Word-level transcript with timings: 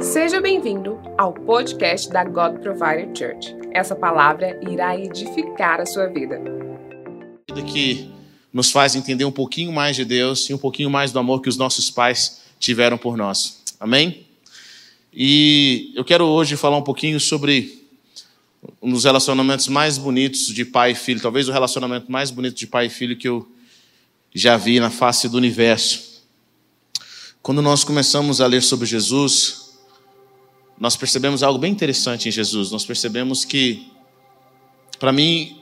Seja 0.00 0.40
bem-vindo 0.40 0.98
ao 1.18 1.34
podcast 1.34 2.08
da 2.08 2.24
God 2.24 2.58
Provider 2.60 3.06
Church. 3.14 3.54
Essa 3.70 3.94
palavra 3.94 4.58
irá 4.70 4.98
edificar 4.98 5.78
a 5.78 5.84
sua 5.84 6.06
vida. 6.06 6.40
Que 7.66 8.10
nos 8.50 8.70
faz 8.70 8.94
entender 8.94 9.26
um 9.26 9.32
pouquinho 9.32 9.70
mais 9.72 9.94
de 9.94 10.04
Deus 10.04 10.48
e 10.48 10.54
um 10.54 10.58
pouquinho 10.58 10.88
mais 10.88 11.12
do 11.12 11.18
amor 11.18 11.42
que 11.42 11.50
os 11.50 11.58
nossos 11.58 11.90
pais 11.90 12.40
tiveram 12.58 12.96
por 12.96 13.16
nós. 13.16 13.62
Amém? 13.78 14.24
E 15.12 15.92
eu 15.94 16.04
quero 16.04 16.24
hoje 16.24 16.56
falar 16.56 16.78
um 16.78 16.82
pouquinho 16.82 17.20
sobre 17.20 17.86
um 18.80 18.90
dos 18.90 19.04
relacionamentos 19.04 19.68
mais 19.68 19.98
bonitos 19.98 20.46
de 20.46 20.64
pai 20.64 20.92
e 20.92 20.94
filho, 20.94 21.20
talvez 21.20 21.46
o 21.46 21.52
relacionamento 21.52 22.10
mais 22.10 22.30
bonito 22.30 22.56
de 22.56 22.66
pai 22.66 22.86
e 22.86 22.90
filho 22.90 23.16
que 23.16 23.28
eu 23.28 23.46
já 24.34 24.56
vi 24.56 24.80
na 24.80 24.88
face 24.88 25.28
do 25.28 25.36
universo. 25.36 26.22
Quando 27.42 27.60
nós 27.60 27.84
começamos 27.84 28.40
a 28.40 28.46
ler 28.46 28.62
sobre 28.62 28.86
Jesus, 28.86 29.63
nós 30.78 30.96
percebemos 30.96 31.42
algo 31.42 31.58
bem 31.58 31.72
interessante 31.72 32.28
em 32.28 32.32
Jesus. 32.32 32.70
Nós 32.70 32.84
percebemos 32.84 33.44
que, 33.44 33.92
para 34.98 35.12
mim, 35.12 35.60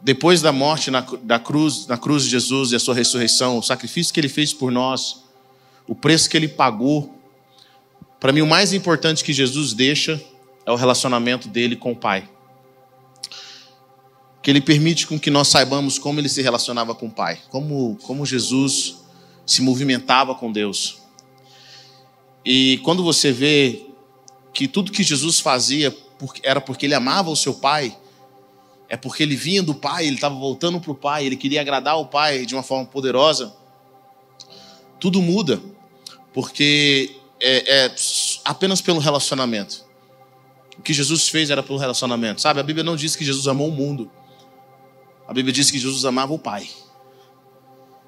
depois 0.00 0.40
da 0.40 0.52
morte 0.52 0.90
na, 0.90 1.02
cruz, 1.38 1.86
na 1.86 1.98
cruz 1.98 2.24
de 2.24 2.30
Jesus 2.30 2.72
e 2.72 2.76
a 2.76 2.78
sua 2.78 2.94
ressurreição, 2.94 3.58
o 3.58 3.62
sacrifício 3.62 4.12
que 4.14 4.20
ele 4.20 4.28
fez 4.28 4.52
por 4.52 4.70
nós, 4.72 5.24
o 5.86 5.94
preço 5.94 6.28
que 6.30 6.36
ele 6.36 6.48
pagou, 6.48 7.14
para 8.18 8.32
mim 8.32 8.40
o 8.40 8.46
mais 8.46 8.72
importante 8.72 9.22
que 9.22 9.32
Jesus 9.32 9.72
deixa 9.72 10.22
é 10.64 10.70
o 10.70 10.76
relacionamento 10.76 11.48
dele 11.48 11.76
com 11.76 11.92
o 11.92 11.96
Pai. 11.96 12.28
Que 14.42 14.50
ele 14.50 14.60
permite 14.60 15.06
com 15.06 15.18
que 15.18 15.30
nós 15.30 15.48
saibamos 15.48 15.98
como 15.98 16.18
ele 16.18 16.28
se 16.28 16.40
relacionava 16.40 16.94
com 16.94 17.06
o 17.06 17.10
Pai, 17.10 17.38
como, 17.50 17.96
como 18.02 18.24
Jesus 18.24 18.98
se 19.44 19.60
movimentava 19.60 20.34
com 20.34 20.50
Deus. 20.50 21.05
E 22.48 22.78
quando 22.84 23.02
você 23.02 23.32
vê 23.32 23.86
que 24.54 24.68
tudo 24.68 24.92
que 24.92 25.02
Jesus 25.02 25.40
fazia 25.40 25.94
era 26.44 26.60
porque 26.60 26.86
ele 26.86 26.94
amava 26.94 27.28
o 27.28 27.34
seu 27.34 27.52
Pai, 27.52 27.98
é 28.88 28.96
porque 28.96 29.24
ele 29.24 29.34
vinha 29.34 29.64
do 29.64 29.74
Pai, 29.74 30.06
ele 30.06 30.14
estava 30.14 30.36
voltando 30.36 30.80
para 30.80 30.92
o 30.92 30.94
Pai, 30.94 31.26
ele 31.26 31.36
queria 31.36 31.60
agradar 31.60 31.98
o 31.98 32.06
Pai 32.06 32.46
de 32.46 32.54
uma 32.54 32.62
forma 32.62 32.86
poderosa, 32.86 33.52
tudo 35.00 35.20
muda, 35.20 35.60
porque 36.32 37.16
é, 37.40 37.86
é 37.86 37.94
apenas 38.44 38.80
pelo 38.80 39.00
relacionamento. 39.00 39.84
O 40.78 40.82
que 40.82 40.92
Jesus 40.92 41.28
fez 41.28 41.50
era 41.50 41.64
pelo 41.64 41.80
relacionamento, 41.80 42.40
sabe? 42.40 42.60
A 42.60 42.62
Bíblia 42.62 42.84
não 42.84 42.94
diz 42.94 43.16
que 43.16 43.24
Jesus 43.24 43.48
amou 43.48 43.70
o 43.70 43.72
mundo, 43.72 44.08
a 45.26 45.32
Bíblia 45.32 45.52
diz 45.52 45.68
que 45.68 45.80
Jesus 45.80 46.04
amava 46.04 46.32
o 46.32 46.38
Pai, 46.38 46.70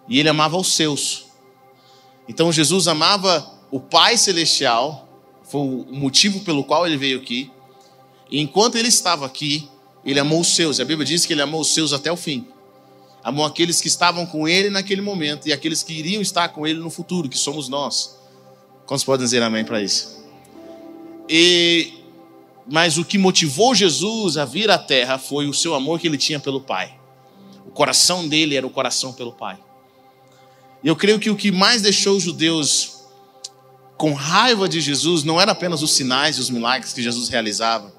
e 0.09 0.21
ele 0.21 0.29
amava 0.29 0.57
os 0.57 0.77
seus. 0.77 1.27
Então 2.29 2.53
Jesus 2.53 2.87
amava 2.87 3.58
o 3.71 3.81
Pai 3.81 4.17
Celestial, 4.17 5.09
foi 5.43 5.61
o 5.61 5.87
motivo 5.91 6.41
pelo 6.41 6.65
qual 6.65 6.87
ele 6.87 6.97
veio 6.97 7.19
aqui, 7.19 7.51
e 8.31 8.41
enquanto 8.41 8.77
ele 8.77 8.89
estava 8.89 9.27
aqui, 9.27 9.69
ele 10.05 10.21
amou 10.21 10.41
os 10.41 10.49
seus. 10.49 10.81
A 10.81 10.85
Bíblia 10.85 11.07
diz 11.07 11.27
que 11.27 11.33
ele 11.33 11.43
amou 11.43 11.61
os 11.61 11.73
seus 11.73 11.93
até 11.93 12.11
o 12.11 12.17
fim. 12.17 12.47
Amou 13.23 13.45
aqueles 13.45 13.81
que 13.81 13.89
estavam 13.89 14.25
com 14.27 14.47
ele 14.47 14.71
naquele 14.71 15.01
momento 15.01 15.49
e 15.49 15.53
aqueles 15.53 15.83
que 15.83 15.93
iriam 15.93 16.23
estar 16.23 16.49
com 16.51 16.67
ele 16.67 16.79
no 16.79 16.91
futuro, 16.91 17.29
que 17.29 17.39
somos 17.39 17.69
nós. 17.69 18.19
Quantos 18.87 19.05
podem 19.05 19.25
dizer 19.25 19.43
amém 19.43 19.65
para 19.65 19.83
isso? 19.83 20.25
E 21.29 21.95
mas 22.71 22.99
o 22.99 23.05
que 23.05 23.17
motivou 23.17 23.75
Jesus 23.75 24.37
a 24.37 24.45
vir 24.45 24.71
à 24.71 24.77
terra 24.77 25.17
foi 25.17 25.49
o 25.49 25.55
seu 25.55 25.75
amor 25.75 25.99
que 25.99 26.07
ele 26.07 26.19
tinha 26.19 26.39
pelo 26.39 26.61
Pai. 26.61 26.95
O 27.67 27.71
coração 27.71 28.29
dele 28.29 28.57
era 28.57 28.67
o 28.67 28.71
coração 28.71 29.13
pelo 29.13 29.33
Pai. 29.33 29.59
E 30.83 30.89
eu 30.89 30.95
creio 30.95 31.19
que 31.19 31.31
o 31.31 31.37
que 31.37 31.51
mais 31.51 31.81
deixou 31.81 32.17
os 32.17 32.23
judeus 32.23 32.98
com 33.99 34.15
raiva 34.15 34.69
de 34.69 34.81
Jesus 34.81 35.25
não 35.25 35.41
era 35.41 35.51
apenas 35.51 35.83
os 35.83 35.91
sinais 35.91 36.37
e 36.37 36.41
os 36.41 36.49
milagres 36.49 36.93
que 36.93 37.03
Jesus 37.03 37.29
realizava, 37.29 37.93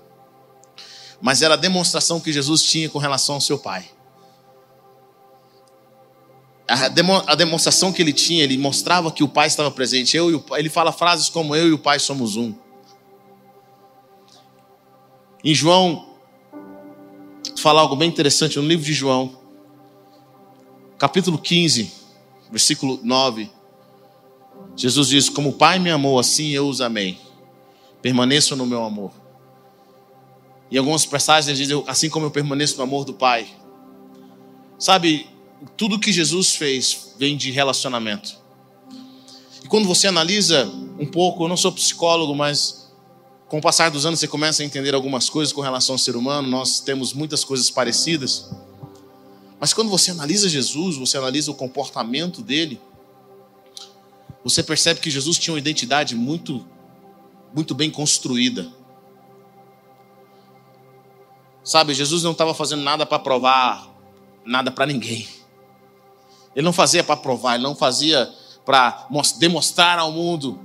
mas 1.22 1.41
era 1.41 1.56
a 1.56 1.58
demonstração 1.58 2.22
que 2.22 2.31
Jesus 2.31 2.64
tinha 2.64 2.90
com 2.90 2.97
relação 2.97 3.35
ao 3.35 3.41
seu 3.41 3.59
Pai. 3.59 3.85
A 6.66 7.35
demonstração 7.35 7.91
que 7.91 8.01
ele 8.01 8.13
tinha, 8.13 8.44
ele 8.44 8.57
mostrava 8.57 9.12
que 9.12 9.24
o 9.24 9.28
Pai 9.28 9.47
estava 9.47 9.72
presente. 9.72 10.16
Eu 10.16 10.29
e 10.31 10.35
o 10.35 10.46
ele 10.56 10.69
fala 10.69 10.91
frases 10.91 11.28
como 11.28 11.56
eu 11.56 11.68
e 11.68 11.74
o 11.74 11.79
Pai 11.79 12.00
somos 12.00 12.38
um. 12.38 12.53
Em 15.44 15.53
João, 15.53 16.13
fala 17.57 17.81
algo 17.81 17.95
bem 17.95 18.07
interessante 18.07 18.57
no 18.59 18.68
livro 18.68 18.85
de 18.85 18.94
João, 18.94 19.38
capítulo 20.97 21.38
15, 21.38 21.91
versículo 22.51 23.00
9. 23.03 23.59
Jesus 24.79 25.09
diz: 25.09 25.29
Como 25.29 25.50
o 25.50 25.53
Pai 25.53 25.78
me 25.78 25.91
amou, 25.91 26.17
assim 26.17 26.51
eu 26.51 26.69
os 26.69 26.79
amei. 26.79 27.19
Permaneçam 28.01 28.57
no 28.57 28.66
meu 28.66 28.81
amor. 28.85 29.12
Em 30.72 30.78
algumas 30.78 31.06
passagens 31.06 31.59
ele 31.59 31.67
diz: 31.67 31.84
Assim 31.85 32.09
como 32.09 32.25
eu 32.25 32.31
permaneço 32.31 32.78
no 32.78 32.84
amor 32.84 33.03
do 33.03 33.13
Pai. 33.13 33.50
Sabe, 34.79 35.28
tudo 35.75 36.00
que 36.00 36.13
Jesus 36.13 36.56
fez 36.56 37.13
vem 37.18 37.35
de 37.35 37.51
relacionamento. 37.51 38.38
E 39.62 39.68
quando 39.68 39.85
você 39.85 40.07
analisa 40.07 40.72
um 40.97 41.06
pouco, 41.06 41.44
eu 41.44 41.50
não 41.50 41.57
sou 41.57 41.73
psicólogo, 41.73 42.34
mas 42.34 42.89
com 43.50 43.57
o 43.57 43.62
passar 43.62 43.91
dos 43.91 44.06
anos 44.06 44.22
você 44.22 44.29
começa 44.29 44.63
a 44.63 44.66
entender 44.66 44.95
algumas 44.95 45.29
coisas 45.29 45.51
com 45.51 45.59
relação 45.59 45.95
ao 45.95 46.00
ser 46.00 46.16
humano, 46.16 46.47
nós 46.47 46.79
temos 46.79 47.12
muitas 47.12 47.44
coisas 47.44 47.69
parecidas. 47.69 48.50
Mas 49.59 49.73
quando 49.73 49.89
você 49.89 50.12
analisa 50.12 50.47
Jesus, 50.47 50.95
você 50.95 51.18
analisa 51.18 51.51
o 51.51 51.56
comportamento 51.56 52.41
dele, 52.41 52.79
você 54.44 54.63
percebe 54.63 55.00
que 55.00 55.09
Jesus 55.09 55.38
tinha 55.38 55.53
uma 55.53 55.59
identidade 55.59 56.16
muito 56.16 56.66
muito 57.53 57.73
bem 57.73 57.89
construída. 57.89 58.72
Sabe, 61.63 61.94
Jesus 61.94 62.23
não 62.23 62.31
estava 62.31 62.53
fazendo 62.53 62.83
nada 62.83 63.05
para 63.05 63.19
provar 63.19 63.89
nada 64.45 64.72
para 64.72 64.85
ninguém. 64.85 65.27
Ele 66.55 66.66
não 66.66 66.73
fazia 66.73 67.03
para 67.03 67.16
provar, 67.16 67.55
ele 67.55 67.63
não 67.63 67.75
fazia 67.75 68.29
para 68.66 69.07
demonstrar 69.38 70.00
ao 70.00 70.11
mundo. 70.11 70.59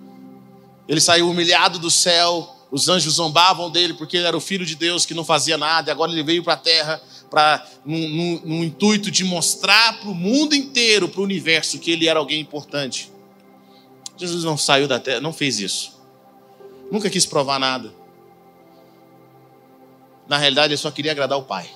Ele 0.89 1.01
saiu 1.01 1.29
humilhado 1.29 1.79
do 1.79 1.91
céu, 1.91 2.55
os 2.71 2.89
anjos 2.89 3.15
zombavam 3.15 3.71
dele 3.71 3.95
porque 3.95 4.17
ele 4.17 4.27
era 4.27 4.37
o 4.37 4.41
filho 4.41 4.67
de 4.67 4.75
Deus 4.75 5.07
que 5.07 5.15
não 5.15 5.25
fazia 5.25 5.57
nada, 5.57 5.91
e 5.91 5.93
agora 5.93 6.13
ele 6.13 6.23
veio 6.23 6.43
para 6.43 6.55
a 6.55 6.59
terra 6.59 7.01
para 7.31 7.67
no 7.85 8.65
intuito 8.65 9.11
de 9.11 9.25
mostrar 9.25 10.01
para 10.01 10.09
o 10.09 10.15
mundo 10.15 10.55
inteiro, 10.55 11.09
para 11.09 11.21
o 11.21 11.25
universo, 11.25 11.79
que 11.79 11.91
ele 11.91 12.09
era 12.09 12.19
alguém 12.19 12.41
importante. 12.41 13.14
Jesus 14.17 14.45
não 14.45 14.57
saiu 14.57 14.87
da 14.87 15.01
terra, 15.01 15.21
não 15.21 15.33
fez 15.33 15.59
isso. 15.59 16.01
Nunca 16.91 17.11
quis 17.11 17.27
provar 17.27 17.59
nada. 17.59 17.93
Na 20.29 20.39
realidade, 20.39 20.73
ele 20.73 20.79
só 20.79 20.91
queria 20.91 21.13
agradar 21.13 21.39
o 21.39 21.43
Pai. 21.43 21.71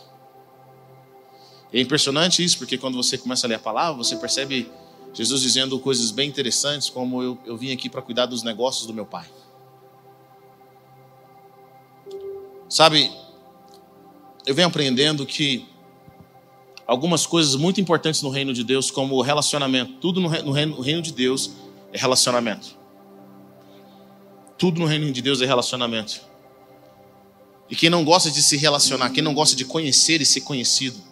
É 1.72 1.80
impressionante 1.80 2.42
isso, 2.42 2.58
porque 2.58 2.78
quando 2.78 2.96
você 2.96 3.18
começa 3.18 3.46
a 3.46 3.48
ler 3.48 3.56
a 3.56 3.58
palavra, 3.58 3.98
você 4.02 4.16
percebe 4.16 4.70
Jesus 5.12 5.42
dizendo 5.42 5.78
coisas 5.78 6.10
bem 6.10 6.28
interessantes, 6.28 6.88
como 6.88 7.22
eu, 7.22 7.38
eu 7.44 7.56
vim 7.56 7.72
aqui 7.72 7.88
para 7.88 8.00
cuidar 8.00 8.26
dos 8.26 8.42
negócios 8.42 8.86
do 8.86 8.94
meu 8.94 9.04
pai. 9.04 9.26
Sabe, 12.68 13.10
eu 14.46 14.54
venho 14.54 14.68
aprendendo 14.68 15.26
que 15.26 15.66
algumas 16.86 17.26
coisas 17.26 17.54
muito 17.54 17.80
importantes 17.80 18.22
no 18.22 18.30
reino 18.30 18.52
de 18.54 18.64
Deus, 18.64 18.90
como 18.90 19.16
o 19.16 19.22
relacionamento, 19.22 19.94
tudo 19.94 20.20
no 20.20 20.28
reino, 20.28 20.76
no 20.76 20.80
reino 20.80 21.02
de 21.02 21.12
Deus 21.12 21.50
é 21.98 22.00
relacionamento. 22.00 22.78
Tudo 24.56 24.80
no 24.80 24.86
reino 24.86 25.10
de 25.12 25.20
Deus 25.20 25.40
é 25.40 25.46
relacionamento. 25.46 26.20
E 27.68 27.76
quem 27.76 27.90
não 27.90 28.04
gosta 28.04 28.30
de 28.30 28.42
se 28.42 28.56
relacionar, 28.56 29.10
quem 29.10 29.22
não 29.22 29.34
gosta 29.34 29.54
de 29.54 29.64
conhecer 29.64 30.20
e 30.20 30.26
ser 30.26 30.40
conhecido, 30.40 31.08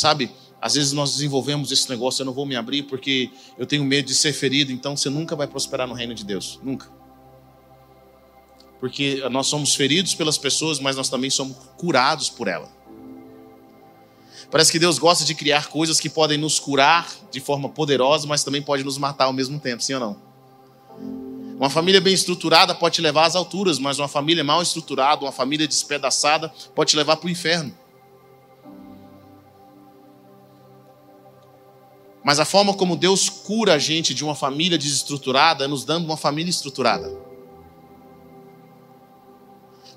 Sabe, 0.00 0.30
às 0.60 0.74
vezes 0.74 0.92
nós 0.92 1.12
desenvolvemos 1.12 1.70
esse 1.70 1.88
negócio, 1.90 2.22
eu 2.22 2.26
não 2.26 2.32
vou 2.32 2.46
me 2.46 2.56
abrir 2.56 2.84
porque 2.84 3.30
eu 3.58 3.66
tenho 3.66 3.84
medo 3.84 4.06
de 4.06 4.14
ser 4.14 4.32
ferido, 4.32 4.72
então 4.72 4.96
você 4.96 5.10
nunca 5.10 5.36
vai 5.36 5.46
prosperar 5.46 5.86
no 5.86 5.94
reino 5.94 6.14
de 6.14 6.24
Deus, 6.24 6.58
nunca. 6.62 6.88
Porque 8.78 9.22
nós 9.30 9.46
somos 9.46 9.74
feridos 9.74 10.14
pelas 10.14 10.38
pessoas, 10.38 10.78
mas 10.78 10.96
nós 10.96 11.08
também 11.08 11.28
somos 11.28 11.54
curados 11.76 12.30
por 12.30 12.48
ela. 12.48 12.68
Parece 14.50 14.72
que 14.72 14.78
Deus 14.78 14.98
gosta 14.98 15.22
de 15.22 15.34
criar 15.34 15.68
coisas 15.68 16.00
que 16.00 16.08
podem 16.08 16.38
nos 16.38 16.58
curar 16.58 17.08
de 17.30 17.40
forma 17.40 17.68
poderosa, 17.68 18.26
mas 18.26 18.42
também 18.42 18.62
pode 18.62 18.82
nos 18.82 18.96
matar 18.96 19.26
ao 19.26 19.34
mesmo 19.34 19.60
tempo, 19.60 19.82
sim 19.82 19.94
ou 19.94 20.00
não? 20.00 20.29
Uma 21.56 21.68
família 21.68 22.00
bem 22.00 22.14
estruturada 22.14 22.74
pode 22.74 22.94
te 22.96 23.02
levar 23.02 23.26
às 23.26 23.36
alturas, 23.36 23.78
mas 23.78 23.98
uma 23.98 24.08
família 24.08 24.42
mal 24.42 24.62
estruturada, 24.62 25.24
uma 25.24 25.32
família 25.32 25.68
despedaçada, 25.68 26.52
pode 26.74 26.90
te 26.90 26.96
levar 26.96 27.16
para 27.16 27.26
o 27.26 27.30
inferno. 27.30 27.74
Mas 32.24 32.38
a 32.38 32.44
forma 32.44 32.74
como 32.74 32.96
Deus 32.96 33.28
cura 33.28 33.74
a 33.74 33.78
gente 33.78 34.14
de 34.14 34.24
uma 34.24 34.34
família 34.34 34.78
desestruturada 34.78 35.64
é 35.64 35.68
nos 35.68 35.84
dando 35.84 36.04
uma 36.04 36.16
família 36.16 36.50
estruturada. 36.50 37.10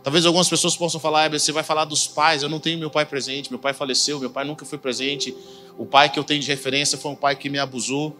Talvez 0.04 0.26
algumas 0.26 0.50
pessoas 0.50 0.76
possam 0.76 1.00
falar, 1.00 1.32
você 1.32 1.54
vai 1.54 1.64
falar 1.64 1.86
dos 1.86 2.08
pais, 2.08 2.44
eu 2.44 2.50
não 2.50 2.60
tenho 2.60 2.78
meu 2.78 2.90
pai 2.90 3.06
presente, 3.06 3.50
meu 3.50 3.60
pai 3.60 3.74
faleceu, 3.74 4.20
meu 4.20 4.30
pai 4.30 4.44
nunca 4.44 4.66
foi 4.66 4.78
presente, 4.78 5.34
o 5.78 5.86
pai 5.86 6.10
que 6.10 6.20
eu 6.20 6.26
tenho 6.26 6.42
de 6.42 6.48
referência 6.48 6.98
foi 6.98 7.12
um 7.12 7.16
pai 7.16 7.38
que 7.38 7.50
me 7.50 7.58
abusou. 7.58 8.18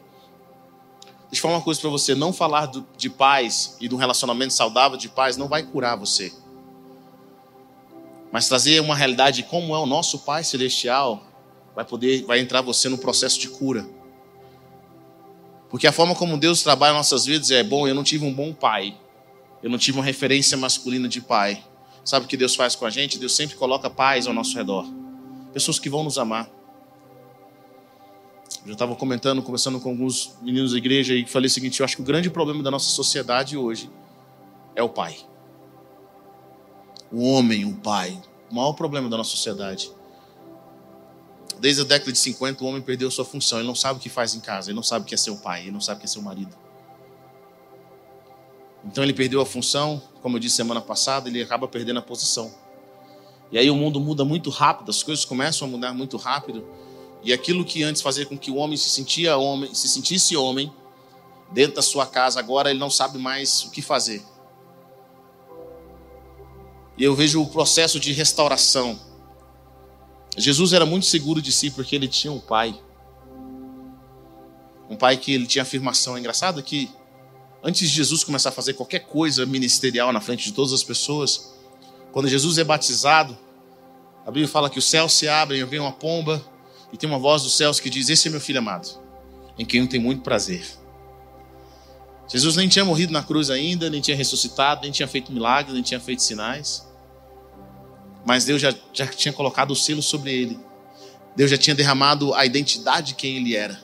Deixa 1.34 1.40
eu 1.40 1.50
falar 1.50 1.58
uma 1.58 1.64
coisa 1.64 1.82
para 1.82 1.90
você: 1.90 2.14
não 2.14 2.32
falar 2.32 2.68
do, 2.68 2.86
de 2.96 3.10
paz 3.10 3.76
e 3.82 3.88
de 3.88 3.96
um 3.96 3.98
relacionamento 3.98 4.54
saudável 4.54 4.96
de 4.96 5.10
paz 5.10 5.36
não 5.36 5.48
vai 5.48 5.64
curar 5.64 5.98
você. 5.98 6.32
Mas 8.32 8.48
trazer 8.48 8.80
uma 8.80 8.96
realidade 8.96 9.38
de 9.38 9.44
como 9.50 9.74
é 9.74 9.80
o 9.80 9.88
nosso 9.88 10.20
Pai 10.20 10.44
Celestial 10.44 11.24
vai 11.76 11.84
poder, 11.84 12.24
vai 12.26 12.40
entrar 12.40 12.62
você 12.62 12.88
no 12.88 13.00
processo 13.00 13.40
de 13.40 13.48
cura. 13.48 13.84
Porque 15.72 15.88
a 15.88 15.92
forma 15.92 16.14
como 16.14 16.38
Deus 16.38 16.62
trabalha 16.62 16.94
nossas 16.94 17.26
vidas 17.26 17.50
é 17.50 17.64
bom. 17.64 17.88
Eu 17.88 17.96
não 17.96 18.04
tive 18.04 18.24
um 18.24 18.32
bom 18.32 18.54
pai, 18.54 18.96
eu 19.64 19.72
não 19.72 19.80
tive 19.80 19.98
uma 19.98 20.06
referência 20.06 20.56
masculina 20.56 21.10
de 21.10 21.20
pai. 21.20 21.64
Sabe 22.06 22.28
o 22.28 22.30
que 22.30 22.38
Deus 22.38 22.54
faz 22.54 22.76
com 22.76 22.86
a 22.86 22.92
gente? 22.92 23.18
Deus 23.18 23.36
sempre 23.36 23.56
coloca 23.56 23.90
paz 23.90 24.28
ao 24.28 24.36
nosso 24.36 24.56
redor, 24.56 24.86
pessoas 25.52 25.80
que 25.80 25.90
vão 25.90 26.04
nos 26.04 26.20
amar. 26.20 26.48
Eu 28.66 28.74
estava 28.74 28.96
comentando, 28.96 29.42
conversando 29.42 29.80
com 29.80 29.90
alguns 29.90 30.36
meninos 30.42 30.72
da 30.72 30.78
igreja 30.78 31.14
e 31.14 31.26
falei 31.26 31.48
o 31.48 31.50
seguinte: 31.50 31.80
eu 31.80 31.84
acho 31.84 31.98
que 31.98 32.02
o 32.02 32.06
grande 32.06 32.30
problema 32.30 32.64
da 32.64 32.72
nossa 32.72 32.90
sociedade 32.90 33.58
hoje 33.58 33.90
é 34.76 34.82
o 34.82 34.90
pai. 34.90 35.18
O 37.12 37.24
homem, 37.24 37.66
o 37.66 37.74
pai. 37.76 38.20
O 38.50 38.56
maior 38.56 38.74
problema 38.74 39.10
da 39.10 39.18
nossa 39.18 39.32
sociedade. 39.32 39.92
Desde 41.60 41.82
a 41.82 41.86
década 41.86 42.12
de 42.12 42.18
50, 42.18 42.64
o 42.64 42.68
homem 42.68 42.82
perdeu 42.82 43.12
sua 43.12 43.26
função. 43.26 43.60
Ele 43.60 43.68
não 43.68 43.76
sabe 43.76 44.00
o 44.00 44.02
que 44.02 44.10
faz 44.10 44.34
em 44.34 44.40
casa, 44.40 44.70
ele 44.70 44.76
não 44.76 44.84
sabe 44.84 45.04
o 45.04 45.08
que 45.08 45.14
é 45.14 45.18
ser 45.18 45.32
o 45.32 45.38
pai, 45.38 45.64
ele 45.64 45.72
não 45.72 45.82
sabe 45.82 45.98
o 45.98 46.00
que 46.00 46.06
é 46.06 46.10
ser 46.10 46.20
o 46.20 46.24
marido. 46.24 46.56
Então 48.86 49.04
ele 49.04 49.14
perdeu 49.14 49.40
a 49.42 49.46
função, 49.46 50.02
como 50.22 50.36
eu 50.36 50.40
disse 50.40 50.56
semana 50.56 50.82
passada, 50.82 51.30
ele 51.30 51.42
acaba 51.42 51.68
perdendo 51.68 52.00
a 52.00 52.02
posição. 52.02 52.52
E 53.52 53.58
aí 53.58 53.70
o 53.70 53.76
mundo 53.76 54.00
muda 54.00 54.26
muito 54.26 54.50
rápido, 54.50 54.90
as 54.90 55.04
coisas 55.04 55.24
começam 55.24 55.68
a 55.68 55.72
mudar 55.72 55.94
muito 55.94 56.18
rápido. 56.18 56.66
E 57.24 57.32
aquilo 57.32 57.64
que 57.64 57.84
antes 57.84 58.02
fazia 58.02 58.26
com 58.26 58.38
que 58.38 58.52
o 58.52 58.56
homem 58.56 58.76
se 58.78 58.90
sentia 58.90 59.38
homem, 59.38 59.74
se 59.74 59.88
sentisse 59.88 60.36
homem 60.36 60.72
dentro 61.52 61.76
da 61.76 61.82
sua 61.82 62.06
casa, 62.06 62.40
agora 62.40 62.70
ele 62.70 62.80
não 62.80 62.90
sabe 62.90 63.18
mais 63.18 63.64
o 63.64 63.72
que 63.72 63.82
fazer. 63.82 64.22
E 66.98 67.04
eu 67.04 67.16
vejo 67.16 67.42
o 67.42 67.48
processo 67.48 68.00
de 68.00 68.12
restauração. 68.12 69.00
Jesus 70.38 70.74
era 70.74 70.86
muito 70.86 71.06
seguro 71.06 71.42
de 71.42 71.52
si 71.52 71.72
porque 71.72 71.96
ele 71.96 72.08
tinha 72.08 72.32
um 72.32 72.40
pai. 72.40 72.80
Um 74.90 74.96
pai 74.96 75.18
que 75.18 75.34
ele 75.34 75.48
tinha 75.48 75.62
afirmação. 75.62 76.18
É 76.18 76.20
engraçado 76.20 76.62
que 76.62 76.90
antes 77.64 77.90
de 77.90 77.96
Jesus 77.96 78.24
começar 78.24 78.50
a 78.50 78.52
fazer 78.52 78.74
qualquer 78.74 79.00
coisa 79.00 79.46
ministerial 79.46 80.12
na 80.12 80.20
frente 80.20 80.44
de 80.46 80.54
todas 80.54 80.74
as 80.74 80.84
pessoas, 80.84 81.54
quando 82.12 82.28
Jesus 82.28 82.58
é 82.58 82.64
batizado, 82.64 83.38
a 84.26 84.30
Bíblia 84.30 84.48
fala 84.48 84.70
que 84.70 84.78
os 84.78 84.86
céus 84.86 85.14
se 85.14 85.28
abrem, 85.28 85.64
vem 85.66 85.80
uma 85.80 85.92
pomba, 85.92 86.44
e 86.94 86.98
tem 86.98 87.10
uma 87.10 87.18
voz 87.18 87.42
dos 87.42 87.58
céus 87.58 87.80
que 87.80 87.90
diz: 87.90 88.08
Esse 88.08 88.28
é 88.28 88.32
meu 88.32 88.40
filho 88.40 88.60
amado, 88.60 88.88
em 89.58 89.66
quem 89.66 89.82
eu 89.82 89.88
tenho 89.90 90.04
muito 90.04 90.22
prazer. 90.22 90.64
Jesus 92.30 92.56
nem 92.56 92.70
tinha 92.70 92.86
morrido 92.86 93.12
na 93.12 93.24
cruz 93.24 93.50
ainda, 93.50 93.90
nem 93.90 94.00
tinha 94.00 94.16
ressuscitado, 94.16 94.84
nem 94.84 94.92
tinha 94.92 95.08
feito 95.08 95.32
milagres, 95.32 95.74
nem 95.74 95.84
tinha 95.84 96.00
feito 96.00 96.22
sinais. 96.22 96.88
Mas 98.26 98.46
Deus 98.46 98.62
já, 98.62 98.74
já 98.94 99.08
tinha 99.08 99.34
colocado 99.34 99.72
o 99.72 99.76
selo 99.76 100.02
sobre 100.02 100.32
ele. 100.32 100.60
Deus 101.36 101.52
já 101.52 101.58
tinha 101.58 101.76
derramado 101.76 102.34
a 102.34 102.46
identidade 102.46 103.08
de 103.08 103.16
quem 103.16 103.38
ele 103.38 103.56
era. 103.56 103.82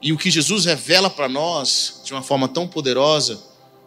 E 0.00 0.12
o 0.12 0.18
que 0.18 0.30
Jesus 0.30 0.64
revela 0.64 1.10
para 1.10 1.28
nós 1.28 2.00
de 2.04 2.12
uma 2.12 2.22
forma 2.22 2.48
tão 2.48 2.66
poderosa, 2.66 3.38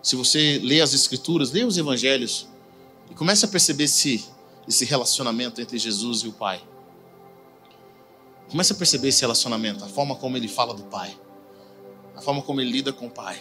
se 0.02 0.16
você 0.16 0.60
lê 0.64 0.82
as 0.82 0.94
Escrituras, 0.94 1.52
lê 1.52 1.64
os 1.64 1.78
Evangelhos, 1.78 2.48
e 3.10 3.14
começa 3.14 3.46
a 3.46 3.50
perceber 3.50 3.86
esse, 3.86 4.26
esse 4.68 4.86
relacionamento 4.86 5.60
entre 5.62 5.78
Jesus 5.78 6.22
e 6.22 6.28
o 6.28 6.34
Pai. 6.34 6.62
Começa 8.50 8.74
a 8.74 8.78
perceber 8.78 9.08
esse 9.08 9.22
relacionamento, 9.22 9.84
a 9.84 9.88
forma 9.88 10.16
como 10.16 10.38
ele 10.38 10.48
fala 10.48 10.74
do 10.74 10.84
Pai, 10.84 11.18
a 12.16 12.22
forma 12.22 12.42
como 12.42 12.60
ele 12.62 12.72
lida 12.72 12.92
com 12.92 13.08
o 13.08 13.12
Pai, 13.12 13.40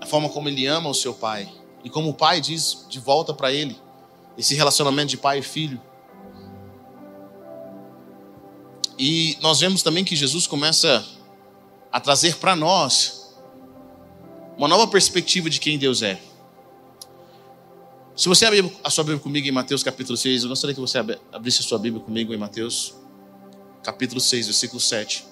a 0.00 0.06
forma 0.06 0.28
como 0.28 0.48
ele 0.48 0.66
ama 0.66 0.90
o 0.90 0.94
seu 0.94 1.14
Pai, 1.14 1.50
e 1.82 1.90
como 1.90 2.10
o 2.10 2.14
Pai 2.14 2.40
diz 2.40 2.84
de 2.88 2.98
volta 2.98 3.32
para 3.32 3.52
ele, 3.52 3.78
esse 4.36 4.54
relacionamento 4.54 5.10
de 5.10 5.16
pai 5.16 5.38
e 5.38 5.42
filho. 5.42 5.80
E 8.98 9.36
nós 9.40 9.60
vemos 9.60 9.82
também 9.82 10.04
que 10.04 10.14
Jesus 10.14 10.46
começa 10.46 11.04
a 11.90 12.00
trazer 12.00 12.36
para 12.36 12.54
nós 12.54 13.34
uma 14.56 14.68
nova 14.68 14.86
perspectiva 14.86 15.50
de 15.50 15.60
quem 15.60 15.78
Deus 15.78 16.02
é. 16.02 16.20
Se 18.16 18.28
você 18.28 18.46
abrir 18.46 18.72
a 18.84 18.90
sua 18.90 19.02
Bíblia 19.02 19.20
comigo 19.20 19.48
em 19.48 19.50
Mateus 19.50 19.82
capítulo 19.82 20.16
6, 20.16 20.44
eu 20.44 20.48
gostaria 20.48 20.72
que 20.72 20.80
você 20.80 20.98
abrisse 21.32 21.60
a 21.60 21.64
sua 21.64 21.78
Bíblia 21.80 22.00
comigo 22.02 22.32
em 22.32 22.36
Mateus 22.36 22.94
capítulo 23.82 24.20
6, 24.20 24.46
versículo 24.46 24.80
7. 24.80 25.26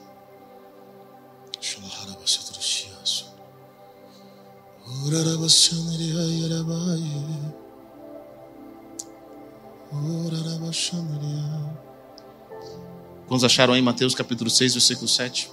Quantos 13.28 13.44
acharam 13.44 13.74
aí 13.74 13.80
Mateus 13.80 14.12
capítulo 14.12 14.50
6, 14.50 14.74
versículo 14.74 15.06
7? 15.06 15.52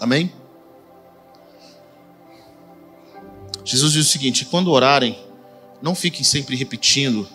Amém? 0.00 0.30
Jesus 3.64 3.94
diz 3.94 4.06
o 4.06 4.10
seguinte: 4.10 4.44
quando 4.44 4.70
orarem, 4.70 5.25
não 5.80 5.94
fiquem 5.94 6.24
sempre 6.24 6.56
repetindo 6.56 7.28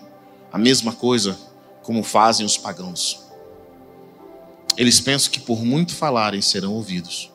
a 0.51 0.57
mesma 0.57 0.93
coisa 0.93 1.37
como 1.83 2.03
fazem 2.03 2.45
os 2.45 2.57
pagãos. 2.57 3.21
Eles 4.77 4.99
pensam 4.99 5.31
que 5.31 5.39
por 5.39 5.63
muito 5.63 5.93
falarem 5.95 6.41
serão 6.41 6.73
ouvidos. 6.73 7.31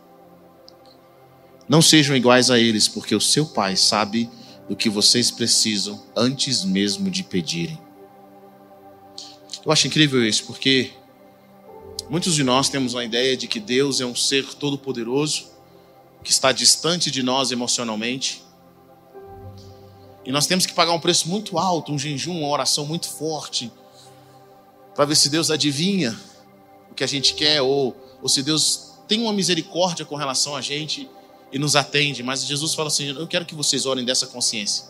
Não 1.69 1.83
sejam 1.83 2.17
iguais 2.17 2.51
a 2.51 2.59
eles, 2.59 2.89
porque 2.89 3.15
o 3.15 3.21
seu 3.21 3.47
Pai 3.47 3.77
sabe 3.77 4.31
do 4.69 4.77
que 4.77 4.89
vocês 4.89 5.31
precisam 5.31 6.03
antes 6.17 6.65
mesmo 6.65 7.11
de 7.11 7.23
pedirem. 7.23 7.79
Eu 9.65 9.73
acho 9.73 9.87
incrível 9.87 10.25
isso, 10.25 10.45
porque 10.45 10.93
Muitos 12.09 12.37
de 12.37 12.45
nós 12.45 12.69
temos 12.69 12.95
uma 12.95 13.05
ideia 13.05 13.37
de 13.37 13.49
que 13.49 13.59
Deus 13.59 14.01
é 14.01 14.07
um 14.07 14.15
ser 14.15 14.55
todo-poderoso, 14.55 15.51
que 16.23 16.31
está 16.31 16.53
distante 16.53 17.11
de 17.11 17.21
nós 17.21 17.51
emocionalmente. 17.51 18.45
E 20.27 20.33
nós 20.33 20.47
temos 20.47 20.67
que 20.67 20.75
pagar 20.75 20.93
um 20.93 20.99
preço 20.99 21.29
muito 21.29 21.57
alto, 21.57 21.93
um 21.93 21.99
jejum, 21.99 22.41
uma 22.41 22.49
oração 22.49 22.85
muito 22.85 23.09
forte, 23.09 23.73
para 24.93 25.05
ver 25.05 25.15
se 25.15 25.31
Deus 25.31 25.53
adivinha 25.53 26.19
o 26.91 26.95
que 26.95 27.05
a 27.05 27.07
gente 27.07 27.35
quer, 27.35 27.63
ou, 27.63 27.97
ou 28.21 28.29
se 28.29 28.43
Deus 28.43 28.95
tem 29.07 29.23
uma 29.23 29.33
misericórdia 29.33 30.05
com 30.05 30.17
relação 30.17 30.57
a 30.57 30.61
gente 30.61 31.09
e 31.53 31.59
nos 31.61 31.77
atende. 31.77 32.25
Mas 32.25 32.45
Jesus 32.45 32.75
fala 32.75 32.89
assim: 32.89 33.11
Eu 33.11 33.29
quero 33.29 33.47
que 33.47 33.55
vocês 33.55 33.87
orem 33.87 34.05
dessa 34.05 34.27
consciência. 34.27 34.87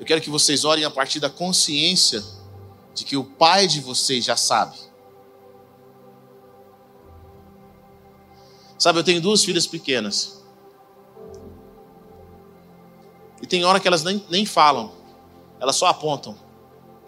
Eu 0.00 0.04
quero 0.04 0.20
que 0.20 0.30
vocês 0.30 0.64
orem 0.64 0.84
a 0.84 0.90
partir 0.90 1.20
da 1.20 1.30
consciência 1.30 2.24
de 2.92 3.04
que 3.04 3.16
o 3.16 3.22
Pai 3.22 3.68
de 3.68 3.80
vocês 3.80 4.24
já 4.24 4.36
sabe. 4.36 4.76
Sabe, 8.76 8.98
eu 8.98 9.04
tenho 9.04 9.20
duas 9.20 9.44
filhas 9.44 9.66
pequenas. 9.66 10.37
Tem 13.48 13.64
hora 13.64 13.80
que 13.80 13.88
elas 13.88 14.04
nem, 14.04 14.24
nem 14.30 14.44
falam, 14.44 14.92
elas 15.60 15.76
só 15.76 15.86
apontam. 15.86 16.36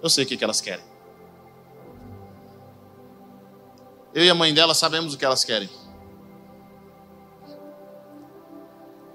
Eu 0.03 0.09
sei 0.09 0.25
o 0.25 0.27
que, 0.27 0.37
que 0.37 0.45
elas 0.45 0.61
querem. 0.61 0.85
Eu 4.15 4.25
e 4.25 4.31
a 4.31 4.35
mãe 4.35 4.53
dela 4.53 4.75
sabemos 4.75 5.15
o 5.15 5.19
que 5.19 5.25
elas 5.25 5.45
querem. 5.45 5.69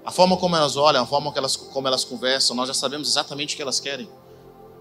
A 0.04 0.10
forma 0.10 0.36
como 0.36 0.54
elas 0.54 0.76
olham, 0.76 1.02
a 1.02 1.06
forma 1.06 1.30
como 1.30 1.38
elas, 1.38 1.56
como 1.56 1.88
elas 1.88 2.04
conversam, 2.04 2.54
nós 2.54 2.68
já 2.68 2.74
sabemos 2.74 3.08
exatamente 3.08 3.54
o 3.54 3.56
que 3.56 3.62
elas 3.62 3.80
querem. 3.80 4.08